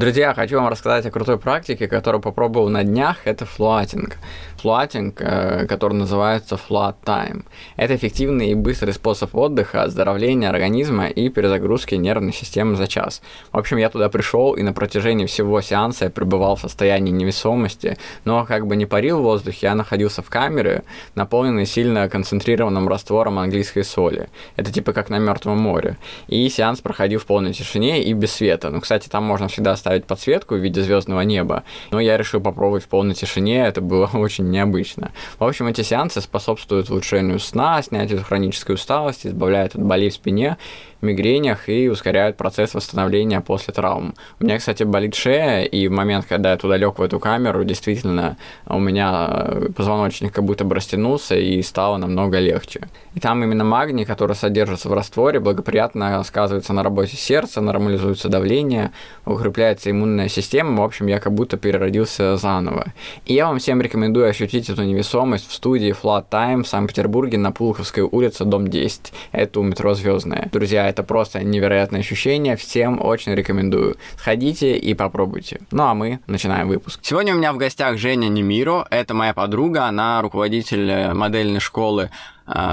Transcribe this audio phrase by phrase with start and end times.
[0.00, 3.18] Друзья, хочу вам рассказать о крутой практике, которую попробовал на днях.
[3.26, 4.16] Это флуатинг
[4.60, 7.44] флуатинг, э, который называется flat time.
[7.76, 13.22] Это эффективный и быстрый способ отдыха, оздоровления организма и перезагрузки нервной системы за час.
[13.52, 17.96] В общем, я туда пришел и на протяжении всего сеанса я пребывал в состоянии невесомости,
[18.24, 20.82] но как бы не парил в воздухе, я находился в камере,
[21.14, 24.28] наполненной сильно концентрированным раствором английской соли.
[24.56, 25.96] Это типа как на Мертвом море.
[26.28, 28.70] И сеанс проходил в полной тишине и без света.
[28.70, 32.84] Ну, кстати, там можно всегда ставить подсветку в виде звездного неба, но я решил попробовать
[32.84, 35.10] в полной тишине, это было очень необычно.
[35.40, 40.58] В общем, эти сеансы способствуют улучшению сна, снятию хронической усталости, избавляют от болей в спине
[41.02, 44.14] мигрениях и ускоряют процесс восстановления после травм.
[44.40, 47.64] У меня, кстати, болит шея, и в момент, когда я туда лег в эту камеру,
[47.64, 52.88] действительно у меня э, позвоночник как будто бы растянулся и стало намного легче.
[53.14, 58.92] И там именно магний, который содержится в растворе, благоприятно сказывается на работе сердца, нормализуется давление,
[59.24, 60.82] укрепляется иммунная система.
[60.82, 62.86] В общем, я как будто переродился заново.
[63.26, 67.52] И я вам всем рекомендую ощутить эту невесомость в студии Flat Time в Санкт-Петербурге на
[67.52, 69.12] Пулковской улице, дом 10.
[69.32, 70.48] Это у метро Звездная.
[70.52, 72.56] Друзья, это просто невероятное ощущение.
[72.56, 73.96] Всем очень рекомендую.
[74.16, 75.60] Сходите и попробуйте.
[75.70, 77.00] Ну а мы начинаем выпуск.
[77.02, 78.86] Сегодня у меня в гостях Женя Немиро.
[78.90, 79.86] Это моя подруга.
[79.86, 82.10] Она руководитель э, модельной школы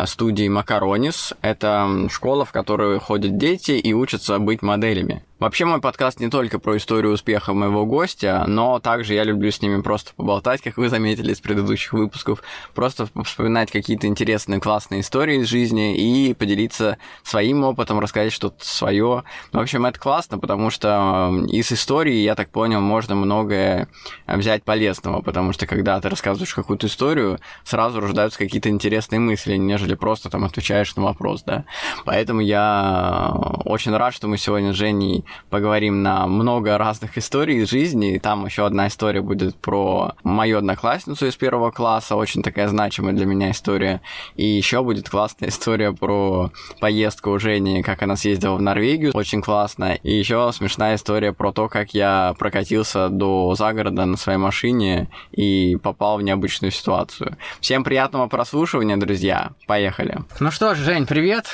[0.06, 1.34] студии Макаронис.
[1.42, 5.24] Это школа, в которую ходят дети и учатся быть моделями.
[5.40, 9.62] Вообще мой подкаст не только про историю успеха моего гостя, но также я люблю с
[9.62, 12.42] ними просто поболтать, как вы заметили из предыдущих выпусков,
[12.74, 19.26] просто вспоминать какие-то интересные, классные истории из жизни и поделиться своим опытом, рассказать что-то свое.
[19.52, 23.90] В общем, это классно, потому что из истории, я так понял, можно многое
[24.26, 29.96] взять полезного, потому что когда ты рассказываешь какую-то историю, сразу рождаются какие-то интересные мысли, нежели
[29.96, 31.66] просто там отвечаешь на вопрос, да.
[32.06, 33.34] Поэтому я
[33.66, 38.16] очень рад, что мы сегодня с Женей поговорим на много разных историй из жизни.
[38.16, 43.14] И там еще одна история будет про мою одноклассницу из первого класса, очень такая значимая
[43.14, 44.02] для меня история.
[44.36, 49.42] И еще будет классная история про поездку у Жени, как она съездила в Норвегию, очень
[49.42, 49.96] классно.
[49.96, 55.78] И еще смешная история про то, как я прокатился до загорода на своей машине и
[55.82, 57.38] попал в необычную ситуацию.
[57.62, 59.47] Всем приятного прослушивания, друзья.
[59.68, 60.20] Поехали.
[60.40, 61.46] Ну что ж, Жень, привет.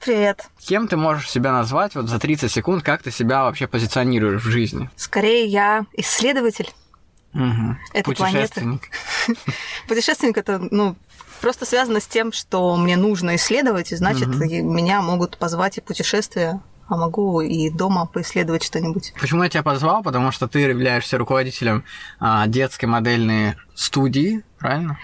[0.00, 0.48] Привет.
[0.58, 2.82] Кем ты можешь себя назвать вот за 30 секунд?
[2.82, 4.88] Как ты себя вообще позиционируешь в жизни?
[4.96, 6.70] Скорее, я исследователь
[7.34, 7.76] угу.
[7.92, 8.90] этой Путешественник.
[9.26, 9.40] планеты.
[9.88, 10.96] Путешественник это, ну,
[11.42, 14.44] просто связано с тем, что мне нужно исследовать, и значит, угу.
[14.44, 19.14] меня могут позвать и путешествия а могу и дома поисследовать что-нибудь.
[19.20, 20.02] Почему я тебя позвал?
[20.02, 21.84] Потому что ты являешься руководителем
[22.18, 24.98] а, детской модельной студии, правильно?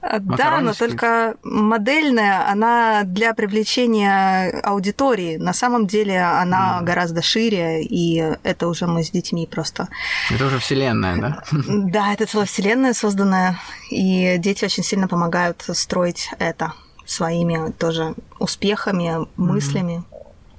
[0.00, 5.36] Да, но только модельная, она для привлечения аудитории.
[5.36, 6.84] На самом деле она mm.
[6.84, 9.88] гораздо шире, и это уже мы с детьми просто.
[10.30, 11.42] Это уже вселенная, да?
[11.88, 13.58] Да, это целая вселенная созданная,
[13.90, 20.04] и дети очень сильно помогают строить это своими тоже успехами, мыслями.
[20.10, 20.17] Mm.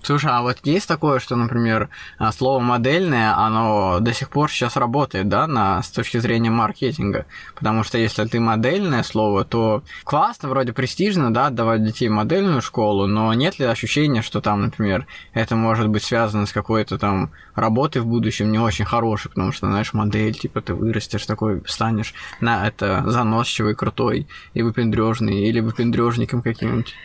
[0.09, 4.75] Слушай, а вот есть такое, что, например, а, слово модельное, оно до сих пор сейчас
[4.75, 7.27] работает, да, на, с точки зрения маркетинга?
[7.53, 12.63] Потому что если ты модельное слово, то классно, вроде престижно, да, отдавать детей в модельную
[12.63, 17.29] школу, но нет ли ощущения, что там, например, это может быть связано с какой-то там
[17.53, 22.15] работой в будущем не очень хорошей, потому что, знаешь, модель, типа, ты вырастешь такой, станешь
[22.41, 26.95] на это заносчивый, крутой и выпендрежный, или выпендрежником каким-нибудь.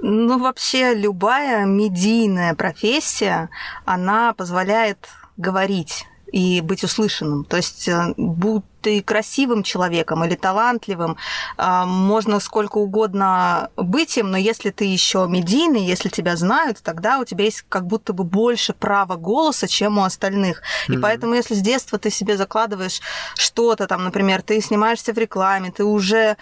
[0.00, 3.50] Ну, вообще любая медийная профессия,
[3.84, 7.44] она позволяет говорить и быть услышанным.
[7.44, 11.16] То есть э, будь ты красивым человеком или талантливым,
[11.56, 17.18] а, можно сколько угодно быть им, но если ты еще медийный, если тебя знают, тогда
[17.18, 20.60] у тебя есть как будто бы больше права голоса, чем у остальных.
[20.60, 20.94] Mm-hmm.
[20.94, 23.00] И поэтому, если с детства ты себе закладываешь
[23.36, 26.36] что-то там, например, ты снимаешься в рекламе, ты уже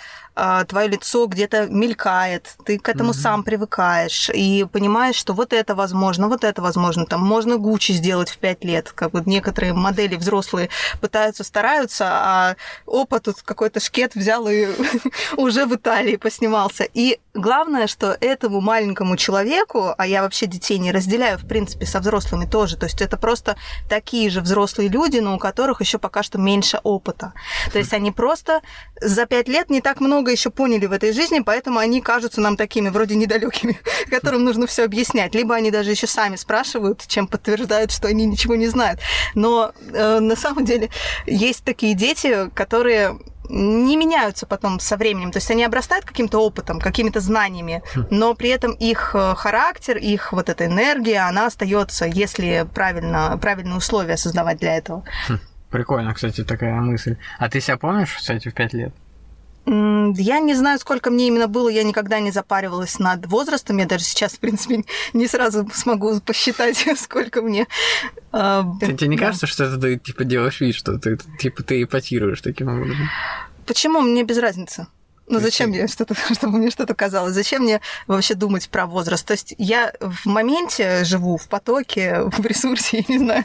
[0.69, 3.23] твое лицо где-то мелькает, ты к этому mm-hmm.
[3.23, 8.31] сам привыкаешь и понимаешь, что вот это возможно, вот это возможно, там можно Гуччи сделать
[8.31, 10.71] в пять лет, как вот некоторые модели взрослые
[11.01, 12.57] пытаются, стараются, а
[12.87, 14.69] опа, тут какой-то шкет взял и
[15.37, 16.85] уже в Италии поснимался.
[16.85, 22.01] И главное, что этому маленькому человеку, а я вообще детей не разделяю, в принципе, со
[22.01, 23.57] взрослыми тоже, то есть это просто
[23.89, 27.33] такие же взрослые люди, но у которых еще пока что меньше опыта.
[27.73, 28.63] То есть они просто
[29.01, 32.57] за пять лет не так много еще поняли в этой жизни, поэтому они кажутся нам
[32.57, 33.79] такими вроде недалекими,
[34.11, 35.35] которым нужно все объяснять.
[35.35, 39.01] Либо они даже еще сами спрашивают, чем подтверждают, что они ничего не знают.
[39.35, 40.91] Но э, на самом деле
[41.27, 43.19] есть такие дети, которые
[43.51, 45.33] не меняются потом со временем.
[45.33, 48.07] То есть они обрастают каким-то опытом, какими-то знаниями, хм.
[48.11, 53.77] но при этом их э, характер, их вот эта энергия, она остается, если правильно, правильные
[53.77, 55.05] условия создавать для этого.
[55.29, 55.39] Хм.
[55.71, 57.17] Прикольно, кстати, такая мысль.
[57.39, 58.93] А ты себя помнишь, кстати, в пять лет?
[59.71, 63.79] Я не знаю, сколько мне именно было, я никогда не запаривалась над возрастом.
[63.79, 67.69] Я даже сейчас, в принципе, не сразу смогу посчитать, сколько мне.
[68.33, 69.27] А, тебе не да.
[69.27, 73.09] кажется, что ты типа делаешь вид, что ты типа ты эпатируешь таким образом?
[73.65, 74.01] Почему?
[74.01, 74.89] Мне без разницы.
[75.31, 77.35] Ну зачем мне что-то, чтобы мне что-то казалось?
[77.35, 79.25] Зачем мне вообще думать про возраст?
[79.25, 83.45] То есть я в моменте живу, в потоке, в ресурсе, я не знаю.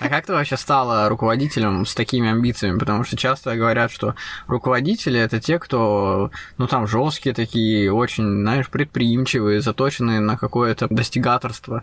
[0.00, 2.78] А как ты вообще стала руководителем с такими амбициями?
[2.78, 4.14] Потому что часто говорят, что
[4.46, 11.82] руководители это те, кто, ну там жесткие такие, очень, знаешь, предприимчивые, заточенные на какое-то достигаторство.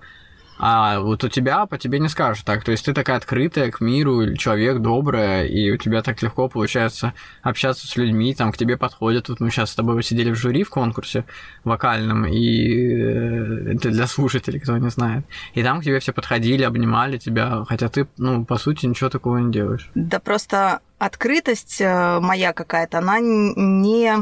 [0.64, 2.64] А вот у тебя по тебе не скажешь так.
[2.64, 7.14] То есть ты такая открытая к миру, человек добрая, и у тебя так легко получается
[7.42, 9.28] общаться с людьми, там к тебе подходят.
[9.30, 11.26] Вот мы сейчас с тобой сидели в жюри в конкурсе
[11.64, 15.26] вокальном, и э, это для слушателей, кто не знает.
[15.56, 19.38] И там к тебе все подходили, обнимали тебя, хотя ты, ну, по сути, ничего такого
[19.38, 19.90] не делаешь.
[19.96, 24.14] Да просто открытость э, моя какая-то, она не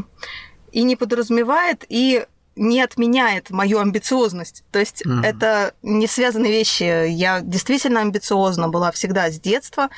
[0.71, 2.25] и не подразумевает, и
[2.59, 4.63] не отменяет мою амбициозность.
[4.71, 5.25] То есть mm-hmm.
[5.25, 7.07] это не связанные вещи.
[7.07, 9.89] Я действительно амбициозна была всегда с детства,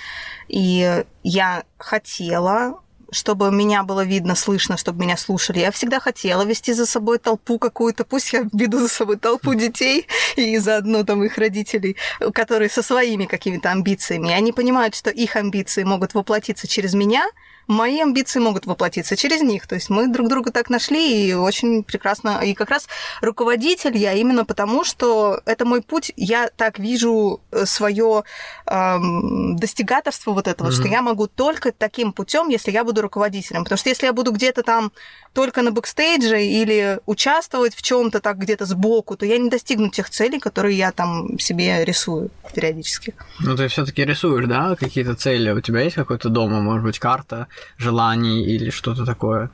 [0.47, 2.79] и я хотела
[3.13, 5.59] чтобы меня было видно, слышно, чтобы меня слушали.
[5.59, 10.07] Я всегда хотела вести за собой толпу какую-то, пусть я веду за собой толпу детей
[10.37, 11.97] и заодно там их родителей,
[12.33, 14.31] которые со своими какими-то амбициями.
[14.31, 17.27] Они понимают, что их амбиции могут воплотиться через меня,
[17.71, 19.65] мои амбиции могут воплотиться через них.
[19.67, 22.41] То есть мы друг друга так нашли и очень прекрасно.
[22.43, 22.87] И как раз
[23.21, 26.11] руководитель я именно потому, что это мой путь.
[26.17, 28.23] Я так вижу э, свое
[28.67, 30.71] эм, достигаторство вот этого, mm-hmm.
[30.71, 33.63] что я могу только таким путем, если я буду руководителем.
[33.63, 34.91] Потому что если я буду где-то там
[35.33, 40.09] только на бэкстейдже или участвовать в чем-то так где-то сбоку, то я не достигну тех
[40.09, 43.15] целей, которые я там себе рисую периодически.
[43.39, 45.51] Ну, ты все-таки рисуешь, да, какие-то цели?
[45.51, 47.47] У тебя есть какой-то дома, может быть, карта
[47.77, 49.49] желаний или что-то такое?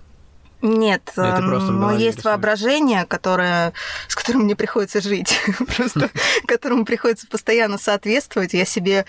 [0.62, 3.74] Нет, но есть воображение, которое,
[4.08, 5.40] с которым мне приходится жить,
[5.78, 6.10] просто
[6.48, 8.54] которому приходится постоянно соответствовать.
[8.54, 9.06] Я себе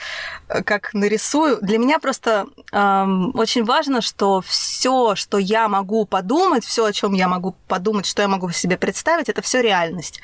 [0.49, 1.59] э, как нарисую.
[1.63, 7.15] Для меня просто эм, очень важно, что все, что я могу подумать, все, о чем
[7.15, 10.21] я могу подумать, что я могу себе представить, это все реальность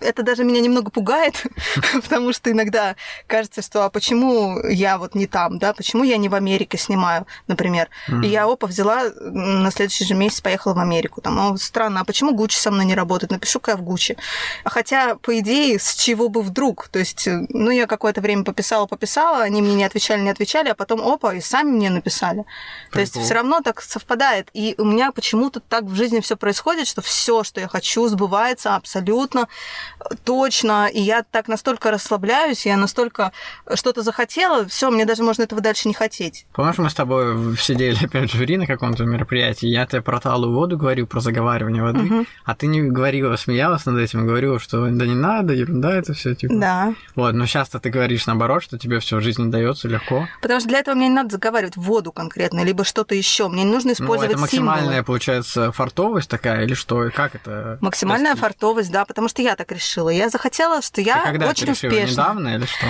[0.00, 1.44] это даже меня немного пугает,
[2.02, 2.96] потому что иногда
[3.26, 7.26] кажется, что а почему я вот не там, да, почему я не в Америке снимаю,
[7.46, 7.88] например.
[8.08, 8.24] Mm-hmm.
[8.24, 11.20] И я опа взяла, на следующий же месяц поехала в Америку.
[11.20, 13.32] Там, ну, странно, а почему Гуччи со мной не работает?
[13.32, 14.16] Напишу-ка я в Гуччи.
[14.64, 16.88] Хотя, по идее, с чего бы вдруг?
[16.88, 20.74] То есть, ну, я какое-то время пописала, пописала, они мне не отвечали, не отвечали, а
[20.74, 22.44] потом опа, и сами мне написали.
[22.90, 22.92] Прикол.
[22.92, 24.50] То есть, все равно так совпадает.
[24.52, 28.74] И у меня почему-то так в жизни все происходит, что все, что я хочу, сбывается
[28.76, 29.48] абсолютно
[30.24, 33.32] точно, и я так настолько расслабляюсь, я настолько
[33.74, 36.46] что-то захотела, все, мне даже можно этого дальше не хотеть.
[36.52, 40.54] Помнишь, мы с тобой сидели опять в жюри на каком-то мероприятии, я тебе про талую
[40.54, 42.26] воду говорю, про заговаривание воды, угу.
[42.44, 46.34] а ты не говорила, смеялась над этим, говорила, что да не надо, ерунда это все
[46.34, 46.54] типа.
[46.54, 46.94] Да.
[47.14, 50.28] Вот, но сейчас-то ты говоришь наоборот, что тебе все в жизни дается легко.
[50.40, 53.48] Потому что для этого мне не надо заговаривать воду конкретно, либо что-то еще.
[53.48, 55.04] Мне не нужно использовать ну, это максимальная, символы.
[55.04, 57.10] получается, фартовость такая, или что?
[57.14, 57.78] Как это?
[57.80, 58.42] Максимальная достичь?
[58.42, 60.08] фартовость, да, потому что я так решила.
[60.08, 62.10] Я захотела, что я Ты когда очень успешна.
[62.10, 62.86] Недавно или что?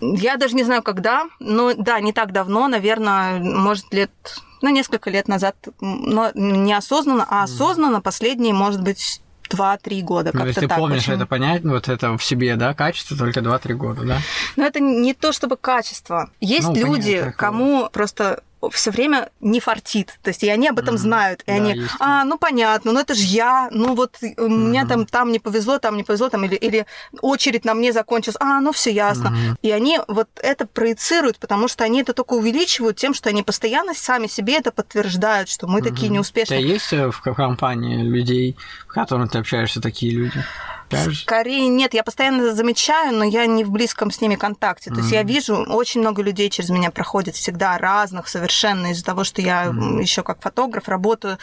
[0.00, 4.10] Я даже не знаю, когда, но да, не так давно, наверное, может, лет
[4.62, 10.30] ну, несколько лет назад, но неосознанно, а осознанно последние, может быть, 2-3 года.
[10.32, 11.14] Ну, если ты так, помнишь очень...
[11.14, 14.18] это понять, вот это в себе, да, качество только 2-3 года, да?
[14.56, 16.30] Но это не то чтобы качество.
[16.40, 20.18] Есть ну, люди, понятно, кому просто все время не фартит.
[20.22, 20.98] То есть и они об этом mm-hmm.
[20.98, 21.42] знают.
[21.42, 21.90] И да, они, есть.
[21.98, 24.48] а, ну понятно, ну это же я, ну вот mm-hmm.
[24.48, 26.86] мне там, там не повезло, там не повезло, там или, или
[27.20, 29.28] очередь на мне закончилась, а, ну все ясно.
[29.28, 29.56] Mm-hmm.
[29.62, 33.94] И они вот это проецируют, потому что они это только увеличивают тем, что они постоянно
[33.94, 35.88] сами себе это подтверждают, что мы mm-hmm.
[35.88, 36.60] такие неуспешные.
[36.60, 40.44] Да есть э, в компании людей, в которых ты общаешься, такие люди?
[40.92, 41.22] Скажешь?
[41.22, 44.90] Скорее нет, я постоянно замечаю, но я не в близком с ними контакте.
[44.90, 44.98] То mm-hmm.
[45.00, 49.40] есть я вижу, очень много людей через меня проходит всегда разных совершенно из-за того, что
[49.40, 50.00] я mm-hmm.
[50.00, 51.38] еще как фотограф работаю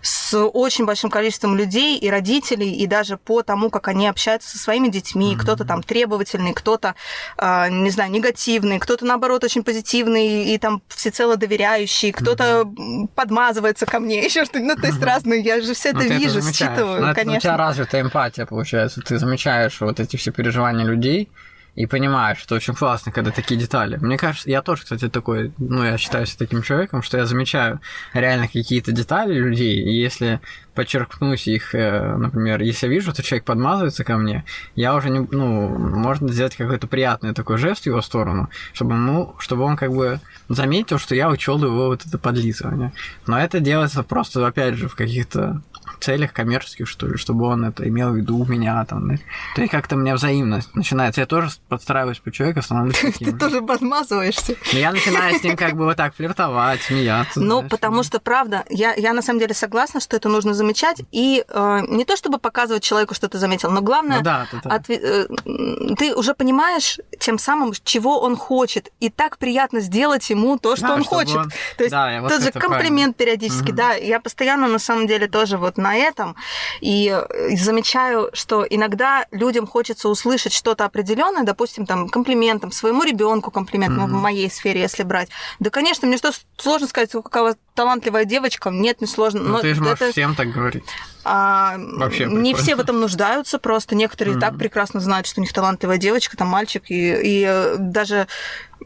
[0.00, 4.58] с очень большим количеством людей и родителей, и даже по тому, как они общаются со
[4.58, 5.34] своими детьми.
[5.34, 5.38] Mm-hmm.
[5.38, 6.94] Кто-то там требовательный, кто-то,
[7.38, 13.08] э, не знаю, негативный, кто-то наоборот очень позитивный и там всецело доверяющий, кто-то mm-hmm.
[13.14, 14.60] подмазывается ко мне, еще что-то.
[14.60, 15.04] Ну, то есть mm-hmm.
[15.04, 17.30] разные, я же все ну, это вижу, это считываю, Но конечно.
[17.30, 21.28] Это у тебя развитая эмпатия получается получается, ты замечаешь вот эти все переживания людей
[21.74, 23.96] и понимаешь, что очень классно, когда такие детали.
[23.96, 27.80] Мне кажется, я тоже, кстати, такой, ну, я считаюсь таким человеком, что я замечаю
[28.12, 30.40] реально какие-то детали людей, и если
[30.74, 34.44] подчеркнуть их, э, например, если я вижу, что человек подмазывается ко мне,
[34.74, 39.34] я уже не, ну, можно сделать какой-то приятный такой жест в его сторону, чтобы ему,
[39.38, 40.20] чтобы он как бы
[40.50, 42.92] заметил, что я учел его вот это подлизывание.
[43.26, 45.62] Но это делается просто, опять же, в каких-то
[46.02, 49.16] целях коммерческих, что ли, чтобы он это имел в виду у меня там, да?
[49.54, 51.20] То есть как-то у меня взаимность начинается.
[51.20, 54.56] Я тоже подстраиваюсь по человеку, становлюсь Ты тоже подмазываешься.
[54.72, 57.40] Но я начинаю с ним как бы вот так флиртовать, смеяться.
[57.40, 61.02] Ну, потому что, правда, я, я на самом деле согласна, что это нужно замечать.
[61.12, 64.60] И э, не то, чтобы показывать человеку, что ты заметил, но главное, ну, да, да,
[64.64, 64.76] да.
[64.76, 68.90] Отве- э, ты уже понимаешь тем самым, чего он хочет.
[69.00, 71.36] И так приятно сделать ему то, что да, он хочет.
[71.36, 71.50] Он...
[71.76, 73.38] То есть да, вот тот же комплимент правильно.
[73.38, 73.76] периодически, угу.
[73.76, 73.94] да.
[73.94, 76.36] Я постоянно, на самом деле, тоже вот на этом.
[76.80, 77.06] И,
[77.50, 83.98] и замечаю, что иногда людям хочется услышать что-то определенное, допустим, там, комплиментом своему ребенку комплимент,
[83.98, 84.06] mm-hmm.
[84.06, 85.28] в моей сфере, если брать.
[85.58, 88.70] Да, конечно, мне что, сложно сказать, какая талантливая девочка?
[88.70, 89.40] Нет, не сложно.
[89.40, 90.12] Ну, но ты же можешь это...
[90.12, 90.84] всем так говорить.
[91.24, 94.40] А, Вообще не все в этом нуждаются, просто некоторые mm-hmm.
[94.40, 98.26] так прекрасно знают, что у них талантливая девочка, там мальчик, и, и э, даже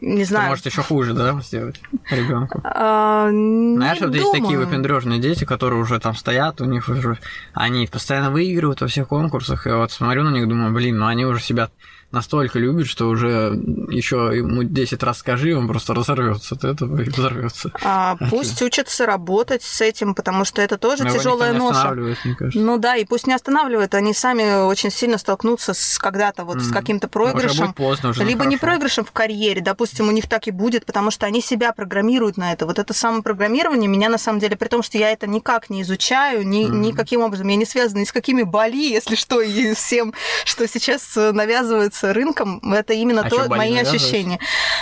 [0.01, 0.45] не знаю.
[0.45, 2.61] Ты может еще хуже, да, сделать ребенку.
[2.63, 4.21] А, Знаешь, вот думаю.
[4.21, 7.17] есть такие выпендрежные дети, которые уже там стоят, у них уже
[7.53, 11.25] они постоянно выигрывают во всех конкурсах, и вот смотрю на них, думаю, блин, ну они
[11.25, 11.69] уже себя
[12.11, 13.51] настолько любит, что уже
[13.89, 17.71] еще ему 10 раз скажи, он просто разорвется от этого и взорвется.
[17.83, 21.91] А, пусть учатся работать с этим, потому что это тоже Но тяжелая ноша.
[21.91, 22.59] Мне кажется.
[22.59, 26.61] Ну да, и пусть не останавливают, они сами очень сильно столкнутся с когда-то вот mm.
[26.61, 27.65] с каким-то проигрышем.
[27.65, 31.11] Уже поздно, уже либо не проигрышем в карьере, допустим, у них так и будет, потому
[31.11, 32.65] что они себя программируют на это.
[32.65, 36.47] Вот это самопрограммирование меня на самом деле, при том, что я это никак не изучаю,
[36.47, 36.69] ни, mm.
[36.69, 40.13] никаким образом, я не связана ни с какими боли, если что, и всем,
[40.45, 44.39] что сейчас навязывается с рынком, это именно а то, мои ощущения.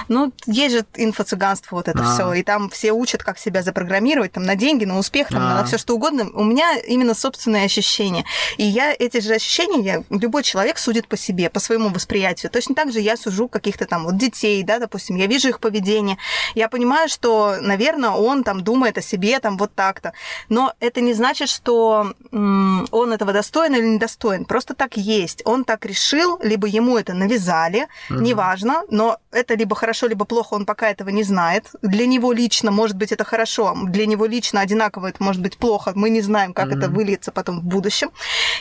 [0.08, 2.14] Ну, есть же инфо-цыганство, вот это а.
[2.14, 5.56] все, и там все учат, как себя запрограммировать, там, на деньги, на успех, там, а.
[5.56, 6.30] на все что угодно.
[6.34, 8.26] У меня именно собственные ощущения.
[8.58, 12.52] И я эти же ощущения, я, любой человек судит по себе, по своему восприятию.
[12.52, 16.18] Точно так же я сужу каких-то там вот детей, да, допустим, я вижу их поведение,
[16.54, 20.14] я понимаю, что, наверное, он там думает о себе там вот так-то.
[20.50, 24.46] Но это не значит, что он этого достоин или недостоин.
[24.46, 25.42] Просто так есть.
[25.46, 28.20] Он так решил, либо ему это это навязали, угу.
[28.20, 31.72] неважно, но это либо хорошо, либо плохо, он пока этого не знает.
[31.82, 35.92] Для него лично, может быть, это хорошо, для него лично одинаково это может быть плохо,
[35.96, 36.78] мы не знаем, как угу.
[36.78, 38.10] это выльется потом в будущем.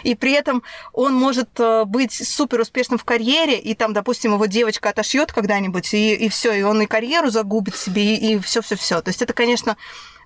[0.03, 4.47] И при этом он может э, быть супер успешным в карьере, и там, допустим, его
[4.47, 9.01] девочка отошьет когда-нибудь, и, и все, и он и карьеру загубит себе, и все-все-все.
[9.01, 9.77] То есть это, конечно,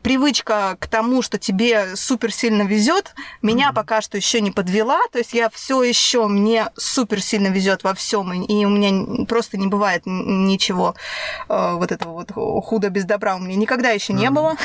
[0.02, 3.75] привычка к тому, что тебе супер сильно везет, меня mm-hmm.
[3.75, 5.00] пока что еще не подвела.
[5.12, 9.57] То есть я все еще мне супер сильно везет во всем, и у меня просто
[9.57, 10.95] не бывает ничего
[11.49, 12.33] э, вот этого вот
[12.64, 14.31] худо без добра у меня никогда еще не mm-hmm.
[14.31, 14.57] было.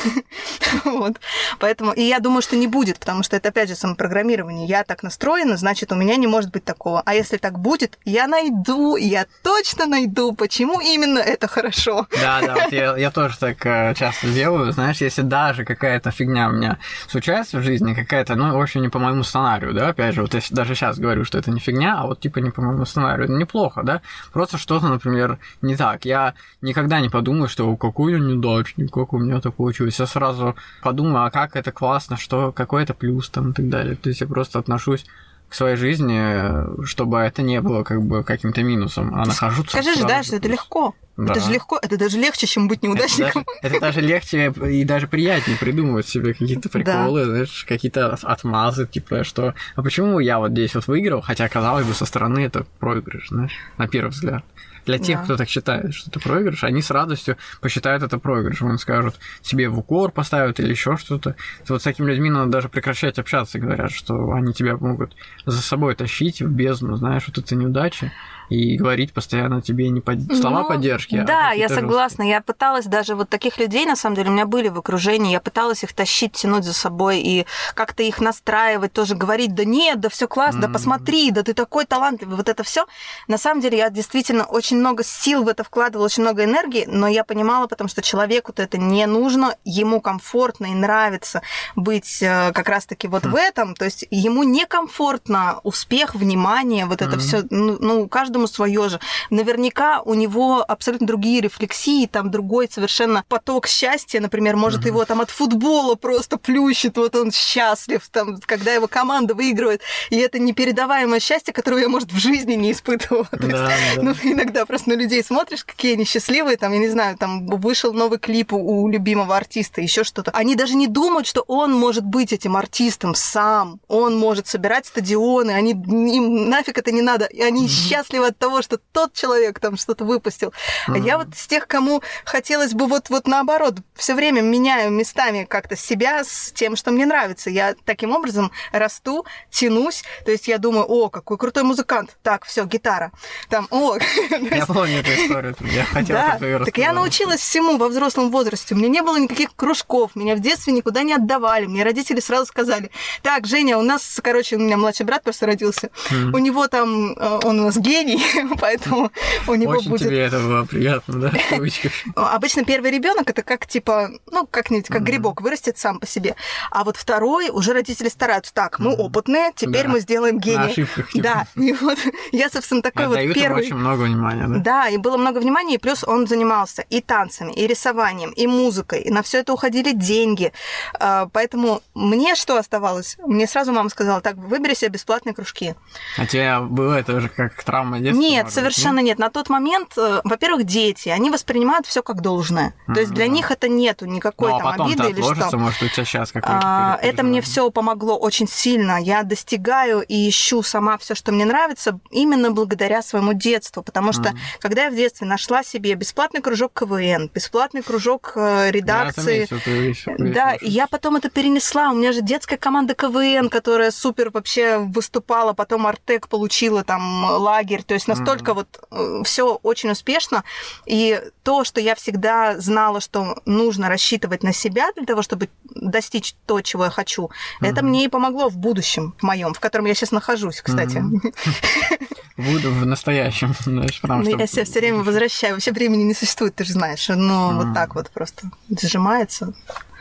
[0.86, 1.20] вот.
[1.60, 4.68] Поэтому и я думаю, что не будет, потому что это опять же самопрограммирование.
[4.68, 7.02] Я так настроена, значит, у меня не может быть такого.
[7.06, 12.08] А если так будет, я найду, я точно найду, почему именно это хорошо.
[12.12, 14.72] Да, да, вот я, я тоже так э, часто делаю.
[14.72, 16.78] Знаешь, если даже какая-то фигня у меня
[17.08, 20.34] случается в жизни, какая-то, ну, в общем, не по моему сценарию, да, опять же, вот
[20.34, 23.26] я даже сейчас говорю, что это не фигня, а вот типа не по моему сценарию,
[23.26, 24.02] это неплохо, да,
[24.32, 26.06] просто что-то, например, не так.
[26.06, 30.00] Я никогда не подумаю, что какой я неудачник, как у меня так получилось.
[30.00, 33.96] Я сразу подумаю, а как это классно, что какой это плюс там и так далее.
[33.96, 35.06] То есть я просто отношусь
[35.54, 40.04] к своей жизни, чтобы это не было как бы каким-то минусом, а нахожу Скажи же,
[40.04, 40.96] да, что это легко.
[41.16, 41.32] Да.
[41.32, 43.46] Это же легко, это даже легче, чем быть неудачником.
[43.62, 47.26] Это даже, это даже легче и даже приятнее придумывать себе какие-то приколы, да.
[47.28, 51.94] знаешь, какие-то отмазы, типа, что а почему я вот здесь вот выиграл, хотя, казалось бы,
[51.94, 54.44] со стороны это проигрыш, знаешь, на первый взгляд.
[54.86, 55.24] Для тех, Да.
[55.24, 58.68] кто так считает, что это проигрыш, они с радостью посчитают это проигрышем.
[58.70, 61.36] Они скажут, себе в укор поставят или еще что-то.
[61.68, 65.96] Вот с такими людьми надо даже прекращать общаться, говорят, что они тебя могут за собой
[65.96, 68.12] тащить в бездну, знаешь, вот это неудачи,
[68.50, 71.16] и говорить постоянно тебе не под- слова Ну, поддержки.
[71.16, 72.24] а Да, я какие-то согласна.
[72.24, 75.40] Я пыталась даже вот таких людей, на самом деле, у меня были в окружении, я
[75.40, 80.10] пыталась их тащить, тянуть за собой и как-то их настраивать, тоже говорить, да нет, да
[80.10, 80.74] все классно, да Мгм.
[80.74, 82.86] посмотри, да ты такой талантливый, вот это все.
[83.28, 87.08] На самом деле я действительно очень много сил в это вкладывала, очень много энергии, но
[87.08, 91.42] я понимала, потому что человеку-то это не нужно, ему комфортно и нравится
[91.76, 93.32] быть э, как раз-таки вот Хм.
[93.32, 97.20] в этом, то есть ему некомфортно успех, внимание, вот это Мгм.
[97.20, 99.00] все, ну, ну, каждому свое же.
[99.30, 104.88] Наверняка у него абсолютно другие рефлексии, там другой совершенно поток счастья, например, может Мгм.
[104.88, 110.16] его там от футбола просто плющит, вот он счастлив, там, когда его команда выигрывает, и
[110.18, 113.26] это непередаваемое счастье, которого я, может, в жизни не испытывала.
[113.26, 114.02] То есть, Да, да.
[114.02, 117.94] ну, иногда просто на людей смотришь, какие они счастливые, там, я не знаю, там вышел
[117.94, 120.32] новый клип у, любимого артиста, еще что-то.
[120.32, 123.80] Они даже не думают, что он может быть этим артистом сам.
[123.88, 127.26] Он может собирать стадионы, они им нафиг это не надо.
[127.26, 130.54] И они счастливы от того, что тот человек там что-то выпустил.
[130.88, 135.46] А я вот с тех, кому хотелось бы вот, вот наоборот, все время меняю местами
[135.50, 137.50] как-то себя с тем, что мне нравится.
[137.50, 140.04] Я таким образом расту, тянусь.
[140.26, 142.18] То есть я думаю, о, какой крутой музыкант.
[142.24, 143.12] Так, все, гитара.
[143.50, 143.98] Там, о,
[144.30, 145.56] Я помню эту историю.
[145.62, 148.76] Я хотел, да, так я научилась всему во взрослом возрасте.
[148.76, 151.66] У меня не было никаких кружков, меня в детстве никуда не отдавали.
[151.66, 155.90] Мне родители сразу сказали, так, Женя, у нас, короче, у меня младший брат просто родился.
[156.12, 158.13] У него там, э, он у нас гений,
[158.60, 159.12] поэтому
[159.48, 160.08] у него Очень будет...
[160.08, 161.92] тебе это было приятно, да, в кавычках.
[162.16, 166.36] Обычно первый ребенок это как типа, ну, как-нибудь как грибок вырастет сам по себе.
[166.72, 168.54] А вот второй уже родители стараются.
[168.54, 171.12] Так, мы опытные, теперь мы сделаем На ошибках.
[171.12, 171.24] типа.
[171.24, 171.98] Да, и вот
[172.32, 173.66] я, собственно, такой вот первый...
[173.66, 174.60] очень много внимания, да?
[174.60, 179.02] Да, и было много внимания, и плюс он занимался и танцами, и рисованием, и музыкой,
[179.02, 180.54] и на все это уходили деньги.
[181.00, 183.18] А, Поэтому мне что оставалось?
[183.26, 185.76] Мне сразу мама сказала, так, выбери себе бесплатные кружки.
[186.18, 188.22] А тебе было это уже как травма детства?
[188.22, 189.20] Нет, может быть, совершенно нет.
[189.20, 192.74] На тот момент, э, во-первых, дети, они воспринимают все как должное.
[192.94, 193.32] То есть для да.
[193.32, 195.58] них это нету никакой Ну, а там потом обиды или что.
[195.58, 199.02] может, у тебя сейчас А, период Это мне все помогло очень сильно.
[199.02, 203.84] Я достигаю и ищу сама все, что мне нравится, именно благодаря своему детству.
[203.84, 204.40] Потому что, Мгм.
[204.60, 209.72] когда я в детстве нашла себе бесплатный кружок КВН, бесплатный кружок э, редакции, заметил эту
[209.72, 211.92] вещь, вещь да, я потом это перенесла.
[211.92, 217.84] У меня же детская команда КВН, которая супер вообще выступала, потом Артек получила там лагерь.
[217.94, 218.90] То есть настолько вот
[219.24, 220.44] все очень успешно.
[220.88, 226.34] И то, что я всегда знала, что нужно рассчитывать на себя для того, чтобы достичь
[226.48, 227.30] то, чего я хочу,
[227.62, 227.90] это Мгм.
[227.90, 231.04] мне и помогло в будущем, в моем, в котором я сейчас нахожусь, кстати.
[232.38, 234.40] Буду в настоящем, знаешь, потому Ну, что...
[234.40, 235.54] я себя все время возвращаю.
[235.54, 237.08] Вообще времени не существует, ты же знаешь.
[237.10, 238.50] Но вот так вот просто
[238.82, 239.54] сжимается.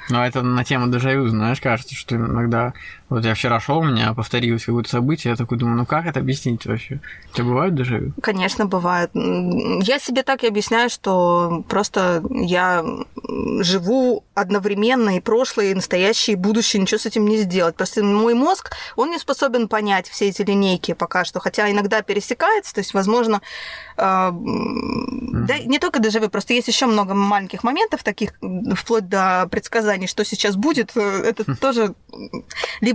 [0.09, 2.73] Но это на тему дежавю, знаешь, кажется, что иногда...
[3.13, 6.21] Вот я вчера шел, у меня повторилось какое-то событие, я такой думаю, ну как это
[6.21, 6.99] объяснить вообще?
[7.31, 8.15] У тебя бывают дежавю?
[8.23, 9.11] Конечно, бывает.
[9.15, 12.83] Я себе так и объясняю, что просто я
[13.61, 17.77] живу одновременно и прошлое, и настоящее, и будущее, ничего с этим не сделать.
[17.77, 22.75] Просто мой мозг, он не способен понять все эти линейки пока что, хотя иногда пересекается,
[22.75, 23.43] то есть, возможно,
[23.99, 28.33] э, да, не только дежавю, просто есть еще много маленьких моментов таких,
[28.75, 32.45] вплоть до предсказаний, что сейчас будет, э, это тоже м,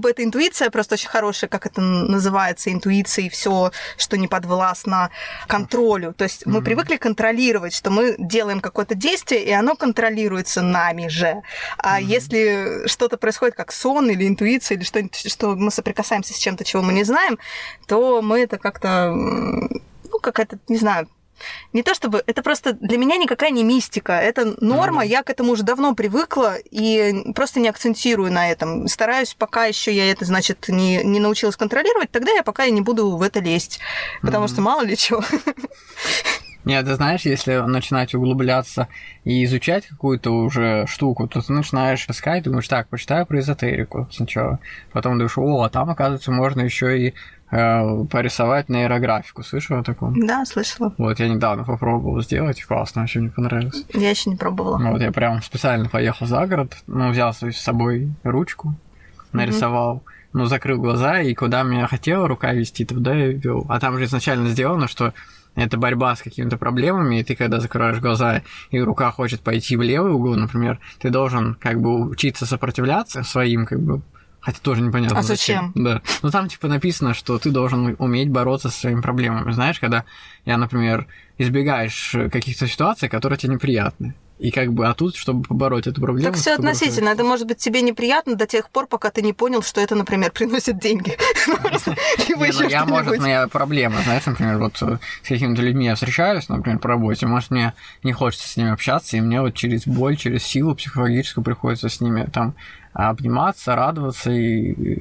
[0.08, 5.10] либо это интуиция просто очень хорошая, как это называется, интуиция и все, что не подвластно
[5.48, 6.14] контролю.
[6.14, 6.64] То есть мы Мгм.
[6.64, 11.42] привыкли контролировать, что мы делаем какое-то действие, и оно контролируется нами же.
[11.78, 12.10] А Мгм.
[12.10, 16.84] если что-то происходит как сон или интуиция, или что-нибудь, что мы соприкасаемся с чем-то, чего
[16.84, 17.38] мы не знаем,
[17.88, 21.08] то мы это как-то, ну, какая-то, не знаю,
[21.74, 22.24] не то чтобы...
[22.26, 24.14] Это просто для меня никакая не мистика.
[24.14, 25.06] Это норма, да.
[25.06, 28.88] я к этому уже давно привыкла и просто не акцентирую на этом.
[28.88, 32.82] Стараюсь, пока еще я это, значит, не, не научилась контролировать, тогда я пока и не
[32.82, 33.80] буду в это лезть.
[34.22, 34.54] Потому Мгм.
[34.54, 35.24] что мало ли чего.
[36.68, 38.90] Нет, ты знаешь, если начинать углубляться
[39.24, 44.60] и изучать какую-то уже штуку, то ты начинаешь искать, думаешь, так, почитаю про эзотерику сначала.
[44.92, 47.14] Потом думаешь, о, а там, оказывается, можно еще и
[47.52, 49.44] э, порисовать нейрографику.
[49.44, 50.20] Слышал о таком?
[50.28, 50.94] Да, слышала.
[50.98, 53.86] Вот я недавно попробовал сделать, классно, вообще мне понравилось.
[53.94, 54.78] Я еще не пробовала.
[54.92, 58.76] Вот я прям специально поехал за город, ну, взял с собой ручку,
[59.32, 60.04] нарисовал,
[60.34, 63.66] ну, закрыл глаза, и куда меня хотела рука вести, туда я вел.
[63.70, 65.14] А там же изначально сделано, что
[65.64, 69.82] это борьба с какими-то проблемами, и ты когда закрываешь глаза, и рука хочет пойти в
[69.82, 74.02] левый угол, например, ты должен как бы учиться сопротивляться своим как бы
[74.40, 75.74] Хотя тоже непонятно А зачем?
[75.76, 76.02] Да.
[76.22, 79.52] Ну там типа написано, что ты должен уметь бороться со своими проблемами.
[79.52, 80.06] Знаешь, когда
[80.46, 84.16] я, например, избегаешь каких-то ситуаций, которые тебе неприятны.
[84.40, 86.32] И как бы, а тут, чтобы побороть эту проблему...
[86.32, 87.10] Так все относительно.
[87.10, 90.32] Это может быть тебе неприятно до тех пор, пока ты не понял, что это, например,
[90.34, 91.18] приносит деньги.
[91.48, 96.50] Ну, еще я, может, моя проблема, знаешь, например, вот э, с какими-то людьми я встречаюсь,
[96.50, 97.74] например, по работе, может, мне
[98.04, 102.00] не хочется с ними общаться, и мне вот через боль, через силу психологическую приходится с
[102.00, 102.54] ними там
[102.98, 104.98] обниматься, радоваться и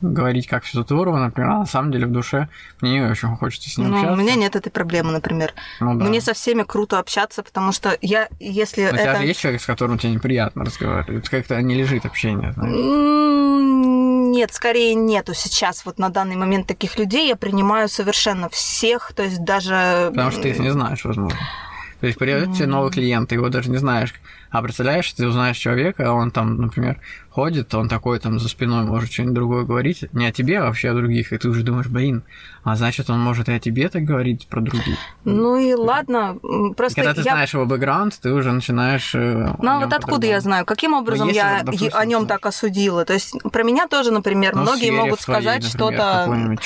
[0.00, 2.48] говорить, как все здорово, например, а на самом деле в душе
[2.80, 4.14] мне не очень хочется с ними Ну, общаться.
[4.14, 5.52] у меня нет этой проблемы, например.
[5.78, 6.06] Ну, да.
[6.06, 9.20] Мне со всеми круто общаться, потому что я, если у тебя это...
[9.20, 12.74] же есть человек, с которым тебе неприятно разговаривать, как-то не лежит общение, знаешь.
[14.34, 15.84] Нет, скорее нету сейчас.
[15.84, 20.06] Вот на данный момент таких людей я принимаю совершенно всех, то есть даже...
[20.10, 21.38] Потому что ты их не знаешь, возможно.
[22.00, 24.14] То есть придет тебе новый клиент, ты его даже не знаешь.
[24.54, 28.84] А представляешь, ты узнаешь человека, а он там, например, ходит, он такой там за спиной
[28.84, 31.88] может что-нибудь другое говорить, не о тебе, а вообще о других, и ты уже думаешь,
[31.88, 32.22] блин,
[32.62, 34.96] а значит, он может и о тебе так говорить про других.
[35.24, 37.32] Ну и ладно, м, И просто когда ты я...
[37.32, 39.12] знаешь его бэкграунд, ты уже начинаешь...
[39.16, 42.46] э, Ну а вот откуда я знаю, каким образом если, я допустим, о нем так
[42.46, 43.04] осудила?
[43.04, 46.56] То есть про меня тоже, например, Ну, многие могут твоей, сказать что-то.